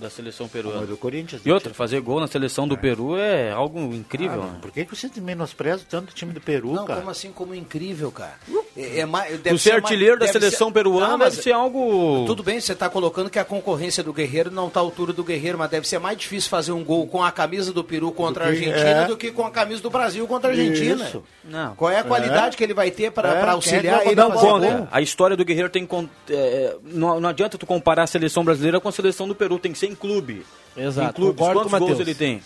da 0.00 0.10
seleção 0.10 0.48
peruana. 0.48 0.86
A 0.92 0.96
Corinthians, 0.96 1.42
E 1.44 1.52
outra, 1.52 1.72
fazer 1.74 2.00
gol 2.00 2.20
na 2.20 2.26
seleção 2.26 2.66
do 2.66 2.76
Peru 2.76 3.16
é 3.16 3.50
algo 3.50 3.78
incrível. 3.94 4.42
Ah, 4.42 4.46
né? 4.46 4.58
por 4.60 4.70
que, 4.72 4.84
que 4.84 4.96
você 4.96 5.10
menospreza 5.20 5.82
tanto 5.88 6.10
o 6.10 6.14
time 6.14 6.32
do 6.32 6.40
Peru, 6.40 6.72
Não, 6.72 6.84
cara? 6.86 7.00
como 7.00 7.10
assim, 7.10 7.30
como 7.32 7.54
incrível, 7.54 8.10
cara? 8.10 8.34
É, 8.76 9.00
é 9.00 9.06
mais, 9.06 9.38
Tu 9.40 9.58
ser 9.58 9.72
artilheiro 9.74 10.18
da 10.18 10.26
seleção 10.26 10.72
peruana 10.72 11.14
Ah, 11.14 11.16
mas- 11.16 11.32
deve 11.34 11.42
ser 11.42 11.52
algo... 11.52 12.24
Tudo 12.26 12.42
bem, 12.42 12.60
você 12.60 12.72
está 12.72 12.88
colocando 12.88 13.28
que 13.30 13.38
a 13.38 13.44
concorrência 13.44 14.02
do 14.02 14.12
Guerreiro 14.12 14.50
não 14.50 14.68
está 14.68 14.80
à 14.80 14.82
altura 14.82 15.12
do 15.12 15.22
Guerreiro, 15.22 15.58
mas 15.58 15.70
deve 15.70 15.86
ser 15.86 15.98
mais 15.98 16.16
difícil 16.16 16.48
fazer 16.48 16.72
um 16.72 16.82
gol 16.82 17.06
com 17.06 17.22
a 17.22 17.30
camisa 17.30 17.72
do 17.72 17.84
Peru 17.84 18.10
contra 18.12 18.44
a 18.46 18.50
Do 18.50 18.56
que- 18.56 18.64
Argentina 18.68 19.02
é. 19.02 19.06
do 19.06 19.16
que 19.16 19.30
com 19.30 19.44
a 19.44 19.50
camisa 19.50 19.82
do 19.82 19.90
Brasil 19.90 20.26
contra 20.26 20.50
a 20.50 20.52
Argentina. 20.52 21.04
Isso. 21.04 21.22
Não. 21.44 21.74
Qual 21.76 21.90
é 21.90 21.98
a 21.98 22.04
qualidade 22.04 22.54
É. 22.54 22.58
que 22.58 22.64
ele 22.64 22.74
vai 22.74 22.90
ter 22.90 23.10
para 23.10 23.28
É, 23.34 23.48
auxiliar 23.50 24.00
é 24.00 24.02
que 24.04 24.08
ele 24.10 24.20
a 24.20 24.24
não 24.24 24.32
fazer 24.32 24.46
conta. 24.46 24.70
gol? 24.70 24.88
A 24.90 25.00
história 25.00 25.36
do 25.36 25.44
Guerreiro 25.44 25.68
tem 25.68 25.86
é, 26.30 26.76
não, 26.84 27.20
não 27.20 27.28
adianta 27.28 27.58
tu 27.58 27.66
comparar 27.66 28.04
a 28.04 28.06
seleção 28.06 28.44
brasileira 28.44 28.80
com 28.80 28.88
a 28.88 28.92
seleção 28.92 29.26
do 29.28 29.34
Peru, 29.34 29.58
tem 29.58 29.72
que 29.72 29.78
ser 29.78 29.86
em 29.90 29.94
clube. 29.94 30.44
Exato, 30.76 31.10
Em 31.10 31.24
clubes, 31.24 31.38
concordo 31.38 31.60
quantos 31.60 31.70
com 31.70 31.76
o 31.76 31.78
gols 31.80 31.90
Matheus. 31.98 32.08
ele 32.08 32.14
tem? 32.14 32.42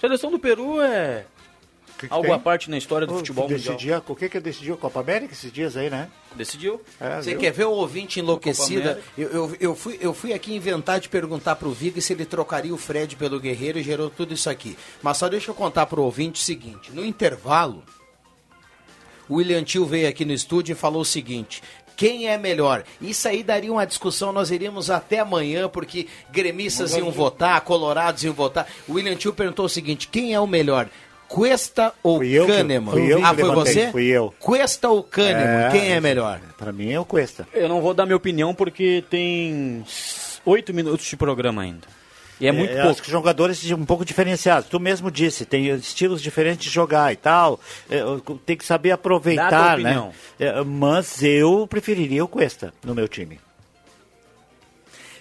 Seleção 0.00 0.30
do 0.30 0.38
Peru 0.38 0.80
é 0.80 1.24
algo 2.08 2.26
tem? 2.26 2.34
à 2.34 2.38
parte 2.38 2.70
na 2.70 2.78
história 2.78 3.06
do 3.06 3.14
futebol 3.16 3.48
mundial. 3.48 3.74
Decidia, 3.74 4.02
o 4.06 4.14
que 4.14 4.28
que 4.28 4.38
decidiu 4.38 4.74
a 4.74 4.76
Copa 4.78 5.00
América 5.00 5.32
esses 5.32 5.50
dias 5.52 5.76
aí, 5.76 5.90
né? 5.90 6.08
Decidiu. 6.36 6.80
É, 7.00 7.16
Você 7.20 7.30
viu? 7.30 7.40
quer 7.40 7.52
ver 7.52 7.64
o 7.64 7.72
ouvinte 7.72 8.20
enlouquecida? 8.20 9.00
Eu, 9.16 9.28
eu, 9.28 9.56
eu, 9.58 9.74
fui, 9.74 9.98
eu 10.00 10.14
fui 10.14 10.32
aqui 10.32 10.54
inventar 10.54 11.00
de 11.00 11.08
perguntar 11.08 11.56
pro 11.56 11.72
Viga 11.72 12.00
se 12.00 12.12
ele 12.12 12.24
trocaria 12.24 12.72
o 12.72 12.78
Fred 12.78 13.16
pelo 13.16 13.40
Guerreiro 13.40 13.78
e 13.80 13.82
gerou 13.82 14.08
tudo 14.08 14.32
isso 14.32 14.48
aqui. 14.48 14.78
Mas 15.02 15.16
só 15.16 15.28
deixa 15.28 15.50
eu 15.50 15.54
contar 15.54 15.86
pro 15.86 16.02
ouvinte 16.02 16.40
o 16.40 16.44
seguinte: 16.44 16.92
no 16.92 17.04
intervalo, 17.04 17.82
o 19.28 19.34
William 19.36 19.64
Tio 19.64 19.84
veio 19.84 20.08
aqui 20.08 20.24
no 20.24 20.32
estúdio 20.32 20.72
e 20.74 20.76
falou 20.76 21.02
o 21.02 21.04
seguinte. 21.04 21.62
Quem 21.98 22.28
é 22.28 22.38
melhor? 22.38 22.84
Isso 23.00 23.26
aí 23.26 23.42
daria 23.42 23.72
uma 23.72 23.84
discussão, 23.84 24.32
nós 24.32 24.52
iríamos 24.52 24.88
até 24.88 25.18
amanhã, 25.18 25.68
porque 25.68 26.06
gremistas 26.30 26.94
iam 26.94 27.10
votar, 27.10 27.60
colorados 27.62 28.22
iam 28.22 28.32
votar. 28.32 28.68
O 28.86 28.92
William 28.92 29.16
Tio 29.16 29.32
perguntou 29.34 29.64
o 29.64 29.68
seguinte: 29.68 30.06
quem 30.06 30.32
é 30.32 30.38
o 30.38 30.46
melhor? 30.46 30.88
Cuesta 31.26 31.92
ou 32.00 32.22
eu 32.22 32.46
que- 32.46 32.52
Kahneman? 32.52 32.92
fui 32.92 33.12
eu 33.12 33.18
que 33.18 33.24
ah, 33.24 33.34
foi 33.34 33.42
levantei, 33.42 33.72
você? 33.74 33.90
fui 33.90 34.06
eu. 34.06 34.32
Cuesta 34.38 34.88
ou 34.88 35.02
Kahneman? 35.02 35.66
É, 35.66 35.70
quem 35.72 35.92
é 35.92 36.00
melhor? 36.00 36.40
Pra 36.56 36.72
mim 36.72 36.92
é 36.92 37.00
o 37.00 37.04
Cuesta. 37.04 37.48
Eu 37.52 37.68
não 37.68 37.80
vou 37.82 37.92
dar 37.92 38.06
minha 38.06 38.16
opinião 38.16 38.54
porque 38.54 39.02
tem 39.10 39.84
oito 40.46 40.72
minutos 40.72 41.04
de 41.04 41.16
programa 41.16 41.62
ainda. 41.62 41.97
E 42.40 42.46
é 42.46 42.52
muito 42.52 42.72
eu 42.72 42.84
pouco. 42.84 43.02
Que 43.02 43.10
jogadores 43.10 43.70
um 43.70 43.84
pouco 43.84 44.04
diferenciados. 44.04 44.68
Tu 44.68 44.78
mesmo 44.78 45.10
disse, 45.10 45.44
tem 45.44 45.68
estilos 45.68 46.22
diferentes 46.22 46.64
de 46.64 46.70
jogar 46.70 47.12
e 47.12 47.16
tal. 47.16 47.60
É, 47.90 48.00
Tem 48.46 48.56
que 48.56 48.64
saber 48.64 48.90
aproveitar, 48.92 49.78
né? 49.78 50.10
É, 50.38 50.62
Mas 50.62 51.22
eu 51.22 51.66
preferiria 51.66 52.24
o 52.24 52.28
Cuesta 52.28 52.72
no 52.84 52.94
meu 52.94 53.08
time. 53.08 53.40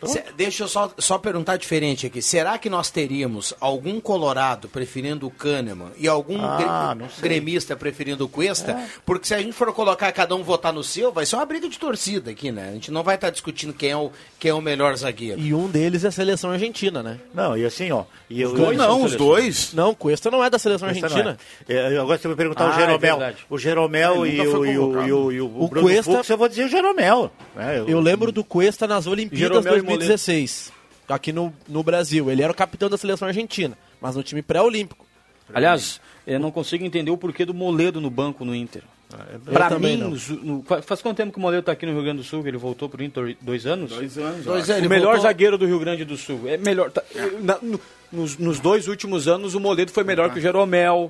Se- 0.06 0.24
deixa 0.36 0.64
eu 0.64 0.68
só, 0.68 0.92
só 0.98 1.18
perguntar 1.18 1.58
diferente 1.58 2.06
aqui. 2.06 2.22
Será 2.22 2.58
que 2.58 2.70
nós 2.70 2.90
teríamos 2.92 3.54
algum 3.60 4.00
colorado 4.00 4.68
preferindo 4.68 5.28
o 5.28 5.32
Kahneman 5.32 5.92
e 5.98 6.08
algum 6.08 6.40
Ah, 6.44 6.94
gre- 6.94 7.04
não 7.04 7.10
gremista 7.22 7.76
preferindo 7.76 8.26
o 8.26 8.30
Cuesta? 8.30 8.72
É. 8.74 8.86
Porque 9.06 9.28
se 9.28 9.34
a 9.34 9.40
gente 9.40 9.54
for 9.54 9.72
colocar 9.74 10.12
cada 10.12 10.36
um 10.36 10.44
votar 10.44 10.72
no 10.74 10.84
seu, 10.84 11.12
vai 11.12 11.26
ser 11.26 11.36
uma 11.36 11.46
briga 11.46 11.68
de 11.70 11.80
torcida 11.80 12.32
aqui, 12.32 12.52
né? 12.52 12.70
A 12.70 12.74
gente 12.74 12.92
não 12.92 13.04
vai 13.04 13.16
estar 13.16 13.30
discutindo 13.30 13.74
quem 13.74 13.90
é 13.92 13.98
o, 13.98 14.12
quem 14.40 14.52
é 14.52 14.54
o 14.54 14.62
melhor 14.62 14.96
zagueiro. 14.96 15.40
E 15.40 15.54
um 15.54 15.68
deles 15.68 16.04
é 16.04 16.08
a 16.08 16.12
seleção 16.12 16.52
argentina, 16.52 17.02
né? 17.02 17.18
Não, 17.34 17.58
e 17.58 17.66
assim, 17.66 17.92
ó. 17.92 18.04
E 18.30 18.42
eu, 18.42 18.50
Os 18.50 18.56
dois 18.60 18.78
eu- 18.78 18.84
são 18.86 19.08
seleções. 19.10 19.74
Não, 19.74 19.94
Cuesta 19.96 20.30
não 20.30 20.44
é 20.44 20.50
da 20.50 20.60
seleção 20.60 20.88
Cuesta 20.90 21.06
argentina. 21.08 21.38
não 21.68 21.76
é. 21.76 21.94
É, 21.96 21.98
Agora 21.98 22.18
você 22.18 22.28
vai 22.28 22.38
perguntar 22.38 22.66
Ah, 22.66 22.70
o 22.70 22.72
é 22.72 22.76
Jeromel. 22.76 23.18
verdade. 23.18 23.38
o 23.50 23.58
Jeromel 23.58 24.26
e 24.26 24.42
o, 24.42 24.44
e 24.44 24.48
o, 24.48 24.66
e 24.66 25.12
o, 25.12 25.32
e 25.32 25.42
o, 25.42 25.46
O 25.64 25.68
Bruno 25.68 25.88
Cuesta- 25.88 26.12
Fux, 26.12 26.30
eu 26.30 26.38
vou 26.38 26.48
dizer 26.50 26.66
o 26.66 26.68
Jeromel. 26.70 27.32
né? 27.56 27.84
Eu 27.88 28.00
lembro 28.00 28.32
do 28.32 28.44
Cuesta 28.44 28.86
nas 28.88 29.08
Olimpíadas 29.08 29.64
Jeromel 29.64 29.78
2016, 29.96 30.72
aqui 31.10 31.32
no, 31.32 31.54
no 31.68 31.84
Brasil. 31.84 32.30
Ele 32.30 32.42
era 32.44 32.52
o 32.52 32.56
capitão 32.56 32.90
da 32.90 32.98
seleção 32.98 33.28
argentina, 33.28 33.78
mas 34.02 34.16
no 34.16 34.24
time 34.24 34.42
pré-olímpico. 34.42 35.06
Aliás, 35.54 36.02
eu 36.26 36.40
não 36.40 36.52
consigo 36.52 36.84
entender 36.84 37.10
o 37.12 37.18
porquê 37.18 37.46
do 37.46 37.54
Moledo 37.54 38.02
no 38.02 38.10
banco 38.10 38.44
no 38.44 38.54
Inter. 38.54 38.84
Eu 39.32 39.40
Pra 39.54 39.70
também 39.70 39.96
mim, 39.98 40.20
no- 40.44 40.62
fa- 40.64 40.82
faz 40.82 41.02
quanto 41.02 41.16
tempo 41.16 41.32
que 41.32 41.38
o 41.38 41.42
Moledo 41.42 41.64
tá 41.64 41.72
aqui 41.72 41.86
no 41.86 41.94
Rio 41.94 42.04
Grande 42.04 42.18
do 42.18 42.24
Sul? 42.26 42.44
Que 42.44 42.50
ele 42.50 42.58
voltou 42.58 42.90
pro 42.90 43.02
Inter? 43.02 43.38
Dois 43.40 43.66
anos? 43.66 43.92
Dois 43.92 44.18
anos. 44.18 44.44
Dois 44.44 44.70
anos. 44.70 44.86
o 44.86 44.90
melhor 44.90 45.06
voltou- 45.14 45.22
zagueiro 45.22 45.58
do 45.58 45.66
Rio 45.66 45.80
Grande 45.80 46.04
do 46.04 46.18
Sul. 46.18 46.42
É 46.46 46.58
melhor. 46.58 46.92
tá- 46.92 47.04
na- 47.40 47.58
no- 47.62 47.80
nos, 48.12 48.38
nos 48.38 48.60
dois 48.60 48.90
últimos 48.90 49.26
anos, 49.30 49.56
o 49.56 49.62
Moledo 49.62 49.94
foi 49.94 50.04
melhor 50.04 50.30
que 50.34 50.40
o 50.40 50.42
Jeromel. 50.42 51.10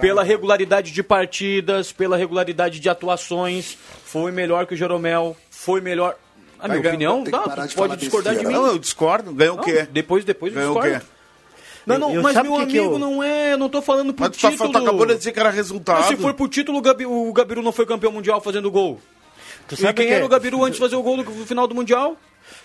Pela 0.00 0.22
regularidade 0.22 0.92
de 0.92 1.02
partidas, 1.02 1.90
pela 1.90 2.16
regularidade 2.16 2.78
de 2.78 2.88
atuações, 2.88 3.76
foi 4.04 4.30
melhor 4.30 4.66
que 4.66 4.74
o 4.74 4.76
Jeromel. 4.76 5.34
Foi 5.50 5.80
melhor. 5.80 6.16
A 6.62 6.68
minha 6.68 6.80
ganhar- 6.80 6.92
opinião, 6.94 7.24
que 7.24 7.30
não, 7.30 7.42
de 7.42 7.54
pode 7.54 7.74
falar 7.74 7.96
discordar 7.96 8.36
de 8.36 8.46
mim. 8.46 8.52
Não, 8.52 8.66
eu 8.66 8.78
discordo. 8.78 9.32
Ganhou 9.32 9.56
o 9.58 9.60
quê? 9.62 9.86
Depois, 9.90 10.24
depois 10.24 10.52
Ganhou 10.52 10.72
o 10.76 10.80
discordo. 10.80 11.00
quê? 11.04 11.06
Não, 11.86 11.98
não, 11.98 12.12
Eu- 12.14 12.22
mas 12.22 12.34
meu 12.34 12.44
que 12.44 12.66
que 12.66 12.78
amigo, 12.78 12.94
eu- 12.94 12.98
não 12.98 13.22
é, 13.22 13.54
eu 13.54 13.58
não 13.58 13.68
tô 13.68 13.80
falando 13.80 14.12
por 14.12 14.28
Mas 14.28 14.36
tu, 14.36 14.40
tá, 14.42 14.50
título. 14.50 14.70
tu 14.72 14.78
acabou 14.78 15.06
de 15.06 15.16
dizer 15.16 15.32
que 15.32 15.40
era 15.40 15.50
resultado. 15.50 15.98
Mas 16.00 16.06
se 16.08 16.16
for 16.16 16.34
por 16.34 16.48
título, 16.48 16.78
o, 16.78 16.82
Gabi, 16.82 17.06
o 17.06 17.32
Gabiru 17.32 17.62
não 17.62 17.72
foi 17.72 17.86
campeão 17.86 18.12
mundial 18.12 18.40
fazendo 18.40 18.70
gol. 18.70 19.00
Tu 19.66 19.74
e 19.74 19.78
sabe 19.78 19.94
quem 19.94 20.06
que- 20.06 20.12
era 20.12 20.24
o 20.24 20.28
Gabiru 20.28 20.62
antes 20.62 20.74
de 20.74 20.80
fazer 20.80 20.96
o 20.96 21.02
gol 21.02 21.16
no 21.16 21.24
final 21.46 21.66
do 21.66 21.74
Mundial? 21.74 22.16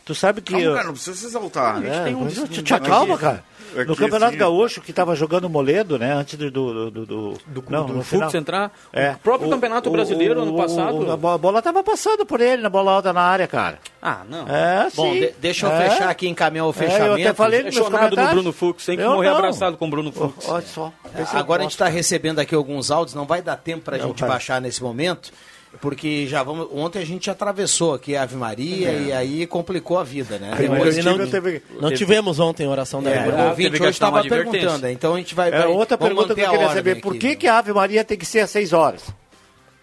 Tu 0.05 0.13
sabe 0.13 0.39
que. 0.39 0.51
Calma, 0.53 0.65
eu- 0.67 0.73
cara, 0.73 0.85
não 0.85 0.93
precisa 0.93 1.15
se 1.17 1.25
exaltar. 1.25 1.83
É, 1.83 2.03
tem 2.03 2.13
um 2.15 2.27
te, 2.27 2.61
te 2.61 2.73
acalma, 2.73 3.17
cara. 3.17 3.43
Aqui, 3.75 3.85
No 3.89 3.95
Campeonato 3.95 4.29
assim, 4.29 4.37
Gaúcho, 4.37 4.79
que 4.79 4.93
tava 4.93 5.15
jogando 5.15 5.45
o 5.45 5.49
Moledo, 5.49 5.97
né? 5.99 6.13
Antes 6.13 6.37
do. 6.37 6.49
do, 6.51 6.91
do, 6.91 7.05
do, 7.05 7.63
não, 7.67 7.85
do 7.87 8.01
Fux 8.03 8.33
entrar. 8.35 8.71
É. 8.93 9.11
O 9.13 9.17
próprio 9.17 9.49
Campeonato 9.49 9.89
Brasileiro, 9.89 10.43
ano 10.43 10.55
passado. 10.55 10.99
o- 11.05 11.11
a 11.11 11.17
bo- 11.17 11.27
a 11.29 11.37
bola 11.37 11.61
tava 11.61 11.83
passando 11.83 12.25
por 12.25 12.39
ele 12.39 12.61
na 12.61 12.69
bola 12.69 12.91
alta 12.93 13.11
na 13.11 13.21
área, 13.21 13.47
cara. 13.47 13.79
Ah, 14.01 14.21
não. 14.29 14.47
É, 14.47 14.87
Bom, 14.95 15.11
sim. 15.11 15.19
de- 15.21 15.33
deixa 15.41 15.65
eu 15.65 15.71
É. 15.73 15.89
fechar 15.89 16.07
aqui 16.09 16.27
encaminhar 16.29 16.67
o 16.67 16.69
É, 16.69 16.73
fechamento. 16.73 17.05
eu 17.07 17.13
até 17.15 17.33
falei 17.33 17.63
nos 17.63 17.75
É 17.75 17.79
chonado 17.83 18.15
no. 18.15 18.27
Bruno 18.29 18.53
Fux, 18.53 18.85
tem 18.85 18.95
que 18.95 19.03
Eu 19.03 19.11
morrer 19.11 19.29
não. 19.31 19.37
abraçado 19.37 19.75
com 19.75 19.87
o 19.87 19.89
Bruno 19.89 20.11
Fux. 20.11 20.47
Olha 20.47 20.65
só. 20.65 20.93
é 21.13 21.23
o 21.23 21.37
Agora 21.37 21.61
a 21.61 21.63
gente 21.63 21.71
está 21.73 21.87
recebendo 21.89 22.39
aqui 22.39 22.53
alguns 22.55 22.91
áudios, 22.91 23.15
não 23.15 23.25
vai 23.25 23.41
dar 23.41 23.57
tempo 23.57 23.83
para 23.83 23.97
a 23.97 23.99
gente 23.99 24.21
baixar 24.23 24.61
nesse 24.61 24.81
momento, 24.83 25.31
porque 25.81 26.27
já 26.27 26.41
vamos. 26.43 26.67
Ontem 26.71 26.99
a 27.01 27.05
gente 27.05 27.29
atravessou 27.29 27.93
aqui 27.93 28.15
a 28.15 28.23
Ave 28.23 28.35
Maria 28.35 28.89
É. 28.89 29.01
e 29.01 29.11
aí 29.13 29.47
complicou 29.47 29.97
a 29.99 30.03
vida, 30.03 30.37
né? 30.39 30.53
Aí, 30.57 30.69
Hoje 30.69 31.01
não- 31.03 31.17
não, 31.17 31.27
teve- 31.29 31.61
não 31.79 31.91
tivemos 31.93 32.39
ontem 32.39 32.65
a 32.65 32.69
oração 32.69 33.01
da 33.01 33.09
É, 33.11 33.19
Ave 33.19 33.29
o 33.29 33.31
Maria. 33.33 33.49
ouvinte 33.49 33.69
hoje 33.73 33.81
uma 33.83 33.89
estava 33.89 34.23
perguntando, 34.23 34.87
então 34.87 35.13
a 35.15 35.17
gente 35.17 35.33
vai. 35.35 35.49
É, 35.49 35.51
vai- 35.59 35.67
outra 35.67 35.97
pergunta 35.97 36.33
que 36.35 36.41
eu 36.41 36.49
queria 36.49 36.69
saber: 36.73 37.01
por 37.01 37.11
aqui, 37.11 37.19
que, 37.19 37.27
né? 37.27 37.35
que 37.35 37.47
a 37.47 37.57
Ave 37.57 37.73
Maria 37.73 38.03
tem 38.03 38.17
que 38.17 38.25
ser 38.25 38.39
às 38.39 38.49
6 38.49 38.73
horas? 38.73 39.03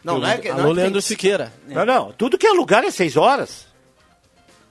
Não, 0.04 0.18
não 0.18 0.26
é 0.28 0.36
que. 0.38 0.48
Não 0.48 0.56
é 0.56 0.60
Alô, 0.60 0.68
que 0.70 0.74
tem 0.74 0.82
Leandro 0.82 1.00
que- 1.00 1.06
Siqueira. 1.08 1.52
Não, 1.68 1.84
não. 1.86 2.12
Tudo 2.12 2.36
que 2.36 2.46
é 2.46 2.50
lugar 2.52 2.82
é 2.84 2.90
6 2.90 3.16
horas. 3.16 3.66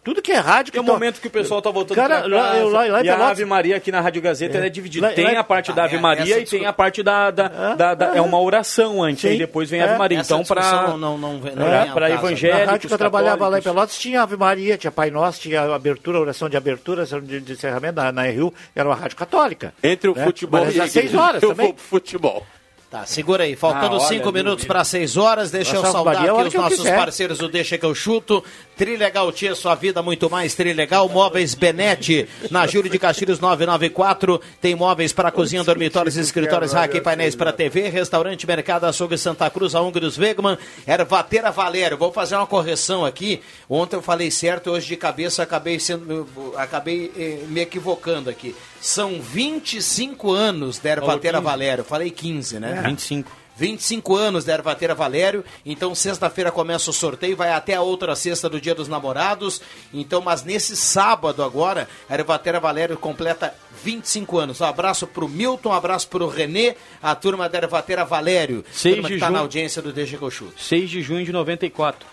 Tudo 0.03 0.19
que 0.19 0.31
é 0.31 0.37
rádio 0.37 0.71
que 0.71 0.79
É 0.79 0.81
o 0.81 0.83
to- 0.83 0.91
momento 0.93 1.21
que 1.21 1.27
o 1.27 1.29
pessoal 1.29 1.61
tá 1.61 1.69
voltando 1.69 1.95
Cara, 1.95 2.21
pra 2.21 2.27
lá- 2.27 2.43
casa. 2.47 2.57
eu 2.57 2.69
lá- 2.69 2.85
lá 2.87 3.03
e 3.03 3.09
a 3.09 3.27
Ave 3.29 3.45
Maria 3.45 3.77
aqui 3.77 3.91
na 3.91 4.01
Rádio 4.01 4.19
Gazeta 4.19 4.57
É. 4.57 4.65
é 4.65 4.69
dividida. 4.69 5.07
Lá- 5.09 5.13
tem 5.13 5.35
a 5.37 5.43
parte 5.43 5.71
da 5.71 5.83
Ah, 5.83 5.85
Ave 5.85 5.97
é, 5.97 5.99
Maria 5.99 6.39
e 6.39 6.43
tem 6.45 6.65
a 6.65 6.73
parte 6.73 7.03
da... 7.03 7.29
da, 7.29 7.75
da- 7.75 7.93
da- 7.93 8.15
é 8.17 8.21
uma 8.21 8.41
oração 8.41 9.03
antes, 9.03 9.21
Sim. 9.21 9.27
aí 9.29 9.37
depois 9.37 9.69
vem 9.69 9.79
a 9.79 9.83
Ave 9.83 9.93
É. 9.93 9.97
Maria. 9.99 10.19
Então, 10.19 10.43
para... 10.43 10.87
não, 10.87 10.97
não, 10.97 11.17
não, 11.19 11.33
não 11.37 11.67
É, 11.67 11.85
caso 11.85 12.13
evangélicos, 12.13 12.65
Na 12.65 12.71
rádio 12.71 12.87
que 12.87 12.93
eu 12.95 12.97
trabalhava 12.97 13.47
lá 13.47 13.59
em. 13.59 13.61
Pelotas 13.61 13.95
tinha 13.99 14.23
Ave 14.23 14.35
Maria, 14.37 14.75
tinha 14.75 14.91
Pai 14.91 15.11
Nosso, 15.11 15.39
tinha 15.39 15.61
abertura, 15.73 16.19
oração 16.19 16.49
de 16.49 16.57
abertura, 16.57 17.01
oração 17.01 17.21
de, 17.21 17.39
de 17.39 17.53
encerramento 17.53 17.95
na, 18.01 18.11
na 18.11 18.23
RU, 18.23 18.51
era 18.75 18.89
uma 18.89 18.95
rádio 18.95 19.15
católica. 19.17 19.71
Entre 19.83 20.09
o 20.09 20.15
né? 20.15 20.23
futebol 20.25 20.65
Mas 20.65 20.75
e 20.75 20.81
às 20.81 20.89
6 20.91 21.05
igreja, 21.05 21.23
horas 21.23 21.43
eu 21.43 21.49
também. 21.49 21.65
vou 21.67 21.75
pro 21.75 21.83
futebol. 21.83 22.45
Tá, 22.91 23.05
segura 23.05 23.45
aí. 23.45 23.55
Faltando 23.55 23.95
Ah, 23.95 23.99
olha, 23.99 24.07
cinco 24.09 24.33
minutos 24.33 24.65
para 24.65 24.83
seis 24.83 25.15
horas, 25.15 25.49
deixa 25.49 25.77
eu 25.77 25.81
Nossa, 25.81 25.93
saudar 25.93 26.17
a 26.17 26.33
hora 26.33 26.39
aqui 26.41 26.49
os 26.49 26.53
eu 26.55 26.61
nossos 26.61 26.77
quiser. 26.79 26.97
parceiros 26.97 27.37
do 27.37 27.47
Deixa 27.47 27.77
que 27.77 27.85
eu 27.85 27.95
chuto. 27.95 28.43
Trilegal 28.75 29.31
Tia, 29.31 29.55
sua 29.55 29.75
vida 29.75 30.01
muito 30.03 30.29
mais 30.29 30.55
Trilegal. 30.55 31.07
Móveis 31.07 31.55
Benete, 31.55 32.27
na 32.49 32.67
Júlio 32.67 32.91
de 32.91 32.99
Castilhos 32.99 33.39
994. 33.39 34.41
Tem 34.59 34.75
móveis 34.75 35.13
para 35.13 35.31
cozinha, 35.31 35.63
dormitórios, 35.63 36.17
escritórios, 36.17 36.73
rack 36.73 36.97
e 36.97 36.99
painéis 36.99 37.33
para 37.33 37.53
TV. 37.53 37.87
Restaurante 37.87 38.45
Mercado 38.45 38.83
Açougue 38.83 39.17
Santa 39.17 39.49
Cruz, 39.49 39.73
a 39.73 39.79
Húngaros 39.79 40.17
Wegman. 40.17 40.57
Ervateira 40.85 41.49
Valério. 41.49 41.97
Vou 41.97 42.11
fazer 42.11 42.35
uma 42.35 42.45
correção 42.45 43.05
aqui. 43.05 43.41
Ontem 43.69 43.95
eu 43.95 44.01
falei 44.01 44.29
certo, 44.29 44.69
hoje 44.69 44.87
de 44.87 44.97
cabeça 44.97 45.43
acabei, 45.43 45.79
sendo, 45.79 46.27
acabei 46.57 47.09
eh, 47.17 47.45
me 47.47 47.61
equivocando 47.61 48.29
aqui. 48.29 48.53
São 48.81 49.21
25 49.21 50.31
anos 50.31 50.79
da 50.79 50.95
15. 50.99 51.39
Valério. 51.41 51.83
Falei 51.83 52.09
15, 52.09 52.59
né? 52.59 52.83
25. 52.85 53.41
25 53.61 54.15
anos 54.15 54.43
da 54.43 54.53
Ervateira 54.53 54.95
Valério. 54.95 55.45
Então, 55.63 55.93
sexta-feira 55.93 56.51
começa 56.51 56.89
o 56.89 56.93
sorteio, 56.93 57.37
vai 57.37 57.51
até 57.51 57.75
a 57.75 57.81
outra 57.81 58.15
sexta 58.15 58.49
do 58.49 58.59
Dia 58.59 58.73
dos 58.73 58.87
Namorados. 58.87 59.61
Então, 59.93 60.19
mas 60.19 60.43
nesse 60.43 60.75
sábado 60.75 61.43
agora, 61.43 61.87
a 62.09 62.15
Ervateira 62.15 62.59
Valério 62.59 62.97
completa 62.97 63.53
25 63.83 64.39
anos. 64.39 64.61
Um 64.61 64.65
abraço 64.65 65.05
pro 65.05 65.27
Milton, 65.27 65.69
um 65.69 65.73
abraço 65.73 66.07
pro 66.07 66.27
Renê, 66.27 66.75
a 67.03 67.13
turma 67.13 67.47
da 67.47 67.59
Ervateira 67.59 68.03
Valério. 68.03 68.65
Seis 68.71 68.95
turma 68.95 69.09
de 69.09 69.13
que 69.13 69.19
tá 69.19 69.27
junho. 69.27 69.35
na 69.35 69.41
audiência 69.41 69.81
do 69.81 69.93
Deixa 69.93 70.17
que 70.17 70.23
eu 70.23 70.31
chuto. 70.31 70.59
6 70.59 70.89
de 70.89 71.01
junho 71.03 71.23
de 71.23 71.31
94. 71.31 72.07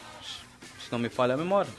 Se 0.85 0.93
não 0.93 0.99
me 0.99 1.09
falha 1.09 1.33
a 1.33 1.37
memória. 1.39 1.71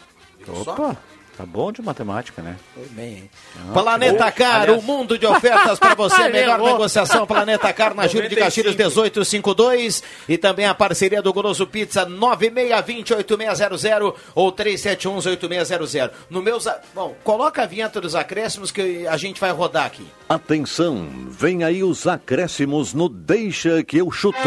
Opa, 0.48 0.98
tá 1.40 1.46
bom 1.46 1.72
de 1.72 1.82
matemática, 1.82 2.42
né? 2.42 2.58
Foi 2.76 2.86
bem, 2.90 3.14
hein? 3.14 3.30
Ah, 3.70 3.72
Planeta 3.72 4.26
bom. 4.26 4.32
Car, 4.34 4.62
Aliás- 4.64 4.84
o 4.84 4.86
mundo 4.86 5.18
de 5.18 5.26
ofertas 5.26 5.80
para 5.80 5.96
você. 5.96 6.28
Melhor 6.28 6.60
negociação, 6.60 7.26
Planeta 7.26 7.72
Car, 7.72 7.96
na 7.96 8.08
Júlio 8.08 8.28
de 8.28 8.36
Castilhos 8.36 8.76
1852. 8.76 10.04
E 10.28 10.38
também 10.38 10.66
a 10.66 10.76
parceria 10.76 11.22
do 11.22 11.32
Goloso 11.32 11.66
Pizza 11.66 12.06
9620-8600 12.06 14.14
ou 14.36 14.52
371-8600. 14.52 16.12
No 16.30 16.42
meu. 16.42 16.60
za- 16.60 16.82
Bom, 16.94 17.16
coloca 17.24 17.64
a 17.64 17.66
vinheta 17.66 18.02
dos 18.02 18.16
acréscimos 18.16 18.70
que 18.70 19.08
a 19.08 19.16
gente 19.16 19.40
vai 19.40 19.52
rodar 19.52 19.86
aqui. 19.86 20.06
Atenção, 20.28 21.08
vem 21.30 21.64
aí 21.64 21.82
os 21.84 22.06
acréscimos 22.06 22.94
no 22.94 23.08
Deixa 23.08 23.82
que 23.84 23.98
eu 23.98 24.12
chuto. 24.12 24.38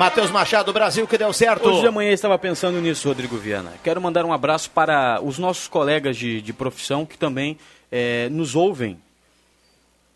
Matheus 0.00 0.30
Machado, 0.30 0.72
Brasil, 0.72 1.06
que 1.06 1.18
deu 1.18 1.30
certo. 1.30 1.68
Hoje 1.68 1.82
de 1.82 1.90
manhã 1.90 2.08
eu 2.08 2.14
estava 2.14 2.38
pensando 2.38 2.80
nisso, 2.80 3.06
Rodrigo 3.06 3.36
Viana. 3.36 3.74
Quero 3.84 4.00
mandar 4.00 4.24
um 4.24 4.32
abraço 4.32 4.70
para 4.70 5.20
os 5.22 5.38
nossos 5.38 5.68
colegas 5.68 6.16
de, 6.16 6.40
de 6.40 6.54
profissão 6.54 7.04
que 7.04 7.18
também 7.18 7.58
eh, 7.92 8.26
nos 8.30 8.56
ouvem. 8.56 8.98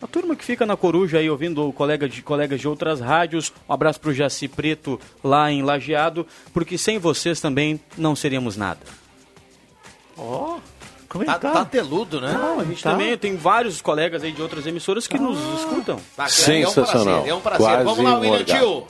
A 0.00 0.06
turma 0.06 0.34
que 0.34 0.42
fica 0.42 0.64
na 0.64 0.74
Coruja 0.74 1.18
aí 1.18 1.28
ouvindo 1.28 1.70
colega 1.74 2.08
de, 2.08 2.22
colegas 2.22 2.58
de 2.62 2.66
outras 2.66 2.98
rádios. 2.98 3.52
Um 3.68 3.74
abraço 3.74 4.00
para 4.00 4.08
o 4.08 4.14
Jaci 4.14 4.48
Preto 4.48 4.98
lá 5.22 5.52
em 5.52 5.62
Lajeado, 5.62 6.26
porque 6.54 6.78
sem 6.78 6.98
vocês 6.98 7.38
também 7.38 7.78
não 7.94 8.16
seríamos 8.16 8.56
nada. 8.56 8.80
Ó, 10.16 10.60
como 11.10 11.26
Tá, 11.26 11.38
tá 11.38 11.62
teludo, 11.66 12.22
né? 12.22 12.32
Não, 12.32 12.60
a 12.60 12.64
gente 12.64 12.82
também 12.82 13.18
tem 13.18 13.36
vários 13.36 13.82
colegas 13.82 14.24
aí 14.24 14.32
de 14.32 14.40
outras 14.40 14.66
emissoras 14.66 15.06
que 15.06 15.18
nos 15.18 15.38
escutam. 15.60 16.00
Bacana, 16.16 16.32
É 16.54 16.68
um 16.68 16.72
prazer, 16.72 17.28
é 17.28 17.34
um 17.34 17.40
prazer. 17.40 17.84
Vamos 17.84 17.98
lá, 18.02 18.18
William 18.18 18.44
Tio. 18.44 18.86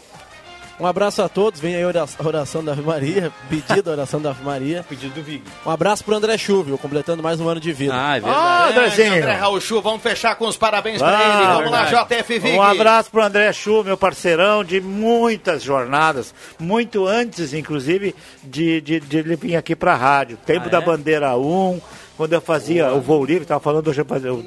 Um 0.78 0.86
abraço 0.86 1.22
a 1.22 1.28
todos, 1.28 1.60
vem 1.60 1.76
aí 1.76 1.84
a 1.84 1.86
ora- 1.86 2.04
a 2.18 2.26
oração 2.26 2.64
da 2.64 2.72
Ave 2.72 2.82
Maria, 2.82 3.32
pedido 3.48 3.90
a 3.90 3.92
oração 3.92 4.20
da 4.20 4.30
Ave 4.30 4.42
Maria. 4.44 4.84
Pedido 4.88 5.14
do 5.14 5.22
Vig. 5.22 5.42
Um 5.64 5.70
abraço 5.70 6.02
pro 6.04 6.14
André 6.16 6.36
Chuvio, 6.36 6.76
completando 6.76 7.22
mais 7.22 7.38
um 7.40 7.48
ano 7.48 7.60
de 7.60 7.72
vida. 7.72 7.94
Ah, 7.94 8.18
é 8.18 8.22
Ah, 8.24 8.68
Andrezinho. 8.70 9.14
André 9.18 9.32
Raul 9.34 9.60
Chu, 9.60 9.80
vamos 9.80 10.02
fechar 10.02 10.34
com 10.34 10.48
os 10.48 10.56
parabéns 10.56 10.98
pra 10.98 11.16
Ah, 11.16 11.22
ele. 11.38 11.46
Vamos 11.54 11.70
lá, 11.70 11.84
verdade. 11.84 12.14
JF 12.24 12.38
Vig. 12.40 12.56
Um 12.58 12.62
abraço 12.62 13.10
pro 13.10 13.22
André 13.22 13.52
Chu, 13.52 13.84
meu 13.84 13.96
parceirão 13.96 14.64
de 14.64 14.80
muitas 14.80 15.62
jornadas, 15.62 16.34
muito 16.58 17.06
antes, 17.06 17.54
inclusive, 17.54 18.14
de, 18.42 18.80
de, 18.80 18.98
de 19.00 19.16
ele 19.18 19.36
vir 19.36 19.54
aqui 19.56 19.76
pra 19.76 19.94
rádio. 19.94 20.36
Tempo 20.44 20.66
Ah, 20.66 20.70
da 20.70 20.78
é? 20.78 20.80
Bandeira 20.80 21.36
1, 21.36 21.80
quando 22.16 22.32
eu 22.32 22.40
fazia 22.40 22.92
o 22.92 23.00
voo 23.00 23.24
livre, 23.24 23.44
tava 23.46 23.60
falando 23.60 23.88
hoje. 23.88 24.00
Eu, 24.00 24.44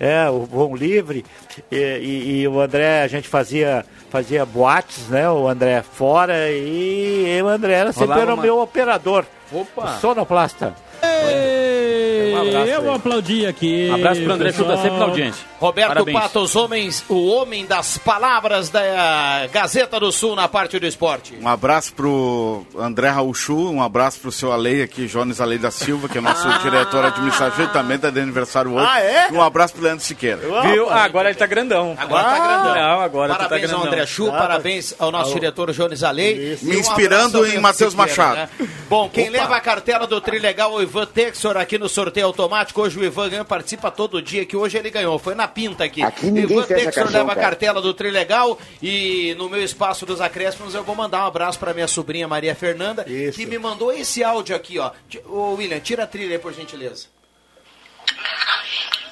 é, 0.00 0.28
o 0.30 0.40
voo 0.44 0.74
livre. 0.76 1.24
E, 1.70 1.76
e- 1.76 2.40
e 2.42 2.48
o 2.48 2.60
André, 2.60 3.02
a 3.02 3.08
gente 3.08 3.28
fazia, 3.28 3.84
fazia 4.10 4.44
boates, 4.46 5.08
né? 5.08 5.28
O 5.30 5.46
André 5.48 5.82
fora 5.82 6.50
e 6.50 7.26
eu, 7.38 7.46
o 7.46 7.48
André 7.48 7.74
era 7.74 7.92
sempre 7.92 8.06
Rolava 8.14 8.22
era 8.22 8.34
o 8.34 8.40
meu 8.40 8.58
operador. 8.60 9.24
Opa! 9.52 9.98
Sonoplasta. 10.00 10.74
Ei, 11.02 12.34
Um 12.34 12.50
eu 12.66 12.78
aí. 12.78 12.84
vou 12.84 12.94
aplaudir 12.94 13.46
aqui. 13.46 13.88
Um 13.90 13.94
abraço 13.94 14.22
pro 14.22 14.32
André 14.32 14.50
pessoal. 14.50 14.70
Chuta, 14.70 14.82
sempre 14.82 14.98
na 14.98 15.04
audiência. 15.04 15.51
Roberto 15.62 15.88
Parabéns. 15.88 16.18
Pato, 16.18 16.40
os 16.40 16.56
homens, 16.56 17.04
o 17.08 17.28
homem 17.28 17.64
das 17.64 17.96
palavras 17.96 18.68
da 18.68 19.46
Gazeta 19.52 20.00
do 20.00 20.10
Sul 20.10 20.34
na 20.34 20.48
parte 20.48 20.76
do 20.80 20.86
esporte. 20.86 21.38
Um 21.40 21.46
abraço 21.46 21.94
pro 21.94 22.66
André 22.76 23.08
Rauchu, 23.10 23.70
um 23.70 23.80
abraço 23.80 24.18
pro 24.18 24.32
seu 24.32 24.50
Alei 24.50 24.82
aqui, 24.82 25.06
Jones 25.06 25.40
Alei 25.40 25.58
da 25.58 25.70
Silva, 25.70 26.08
que 26.08 26.18
é 26.18 26.20
nosso 26.20 26.48
diretor 26.62 27.04
administrativo, 27.04 27.68
também 27.72 27.96
tá 27.96 28.10
de 28.10 28.18
aniversário 28.18 28.72
hoje. 28.72 28.86
Ah, 28.88 29.00
é? 29.00 29.28
Um 29.30 29.40
abraço 29.40 29.74
pro 29.74 29.84
Leandro 29.84 30.04
Siqueira. 30.04 30.40
Viu? 30.62 30.90
Ah, 30.90 31.04
agora 31.04 31.28
ele 31.28 31.38
tá 31.38 31.46
grandão. 31.46 31.94
Agora 31.96 32.24
tá 32.24 32.38
grandão. 32.38 32.74
Não, 32.74 33.00
agora 33.00 33.32
tá 33.34 33.38
parabéns 33.44 33.62
ao 33.62 33.68
grandão. 33.80 33.92
André 33.92 34.06
Chu, 34.06 34.28
Ah, 34.30 34.38
parabéns 34.38 34.94
ao 34.98 35.12
nosso 35.12 35.32
diretor 35.34 35.70
Jones 35.72 36.02
Alei. 36.02 36.58
Me 36.60 36.76
um 36.76 36.80
inspirando 36.80 37.38
ao 37.38 37.46
em 37.46 37.60
Matheus 37.60 37.94
Machado. 37.94 38.34
né? 38.36 38.48
Bom, 38.88 39.08
quem 39.08 39.30
leva 39.30 39.54
a 39.56 39.60
cartela 39.60 40.08
do 40.08 40.20
Trilegal 40.20 40.72
é 40.72 40.74
o 40.74 40.82
Ivan 40.82 41.06
Texor 41.06 41.56
aqui 41.56 41.78
no 41.78 41.88
sorteio 41.88 42.26
automático. 42.26 42.82
Hoje 42.82 42.98
o 42.98 43.04
Ivan 43.04 43.28
ganha, 43.28 43.44
participa 43.44 43.90
todo 43.92 44.20
dia, 44.20 44.44
que 44.44 44.56
hoje 44.56 44.76
ele 44.76 44.90
ganhou. 44.90 45.18
Foi 45.18 45.34
na 45.36 45.51
pinta 45.52 45.84
aqui. 45.84 46.02
Aqui 46.02 46.30
ninguém 46.30 46.58
Ivan 46.58 46.66
caixão, 46.66 47.04
leva 47.04 47.32
a 47.32 47.34
cara. 47.34 47.40
cartela 47.48 47.80
do 47.80 47.92
Trilegal 47.94 48.58
e 48.82 49.34
no 49.38 49.48
meu 49.48 49.62
espaço 49.62 50.04
dos 50.06 50.20
acréscimos 50.20 50.74
eu 50.74 50.82
vou 50.84 50.94
mandar 50.94 51.24
um 51.24 51.26
abraço 51.26 51.58
pra 51.58 51.72
minha 51.74 51.88
sobrinha 51.88 52.26
Maria 52.26 52.54
Fernanda, 52.54 53.04
que 53.04 53.46
me 53.46 53.58
mandou 53.58 53.92
esse 53.92 54.22
áudio 54.24 54.54
aqui, 54.56 54.78
ó. 54.78 54.90
Ô, 55.26 55.54
William, 55.54 55.80
tira 55.80 56.04
a 56.04 56.06
trilha 56.06 56.36
aí, 56.36 56.38
por 56.38 56.52
gentileza. 56.52 57.06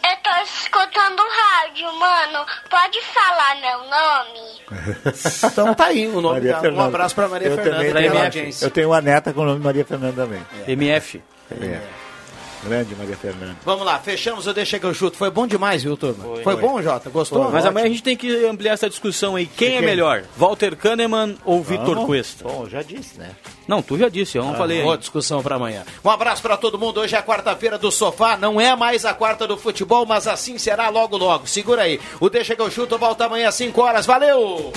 Eu 0.02 0.16
tô 0.22 0.30
escutando 0.42 1.22
rádio, 1.22 1.92
mano. 1.98 2.46
Pode 2.68 3.00
falar 3.02 3.60
meu 3.60 3.78
nome? 3.88 4.60
Então 5.50 5.74
tá 5.74 5.86
aí 5.86 6.06
o 6.06 6.20
nome 6.20 6.40
Maria 6.40 6.60
da, 6.60 6.70
Um 6.70 6.80
abraço 6.80 7.14
pra 7.14 7.28
Maria 7.28 7.48
eu 7.48 7.56
Fernanda 7.56 7.76
Também 7.86 7.92
tenho, 8.10 8.22
audiência. 8.22 8.64
eu 8.66 8.70
tenho 8.70 8.88
uma 8.88 9.00
neta 9.00 9.32
com 9.32 9.40
o 9.40 9.44
nome 9.44 9.60
Maria 9.62 9.84
Fernanda 9.84 10.22
também. 10.24 10.40
MF. 10.68 11.22
É. 11.50 11.80
Grande 12.64 12.94
Maria 12.94 13.16
Fernanda. 13.16 13.56
Vamos 13.64 13.86
lá, 13.86 13.98
fechamos 13.98 14.46
o 14.46 14.52
Deixa 14.52 14.78
que 14.78 14.84
eu 14.84 14.92
chuto. 14.92 15.16
Foi 15.16 15.30
bom 15.30 15.46
demais, 15.46 15.82
viu, 15.82 15.96
turma? 15.96 16.24
Foi, 16.42 16.56
bom, 16.56 16.82
Jota? 16.82 17.08
Gostou? 17.08 17.50
Mas 17.50 17.64
amanhã 17.64 17.86
a 17.86 17.88
gente 17.88 18.02
tem 18.02 18.16
que 18.16 18.44
ampliar 18.46 18.74
essa 18.74 18.88
discussão 18.88 19.36
aí. 19.36 19.46
Quem 19.46 19.76
é 19.76 19.80
melhor? 19.80 20.24
Walter 20.36 20.76
Kahneman 20.76 21.36
ou 21.44 21.62
Vitor? 21.62 22.04
Cuesta? 22.04 22.44
Bom, 22.44 22.66
já 22.68 22.82
disse, 22.82 23.18
né? 23.18 23.30
Não, 23.66 23.80
tu 23.80 23.96
já 23.96 24.08
disse, 24.08 24.36
eu 24.36 24.44
não 24.44 24.54
falei 24.56 24.82
Boa 24.82 24.98
discussão 24.98 25.42
pra 25.42 25.56
amanhã. 25.56 25.84
Um 26.04 26.10
abraço 26.10 26.42
pra 26.42 26.56
todo 26.56 26.78
mundo. 26.78 27.00
Hoje 27.00 27.14
é 27.14 27.18
a 27.18 27.22
quarta-feira 27.22 27.78
do 27.78 27.90
sofá. 27.90 28.36
Não 28.36 28.60
é 28.60 28.74
mais 28.74 29.04
a 29.04 29.14
quarta 29.14 29.46
do 29.46 29.56
futebol, 29.56 30.04
mas 30.04 30.26
assim 30.26 30.58
será 30.58 30.88
logo 30.88 31.16
logo. 31.16 31.46
Segura 31.46 31.82
aí. 31.82 32.00
O 32.18 32.28
Deixa 32.28 32.56
que 32.56 32.62
eu 32.62 32.70
chuto 32.70 32.98
volta 32.98 33.26
amanhã 33.26 33.48
às 33.48 33.54
5 33.54 33.80
horas. 33.80 34.06
Valeu! 34.06 34.72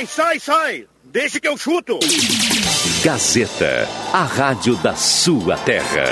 Sai, 0.00 0.06
sai, 0.06 0.40
sai! 0.40 0.86
Deixa 1.04 1.38
que 1.38 1.46
eu 1.46 1.58
chuto! 1.58 1.98
Gazeta, 3.04 3.86
a 4.14 4.22
rádio 4.22 4.74
da 4.76 4.94
sua 4.94 5.58
terra. 5.58 6.04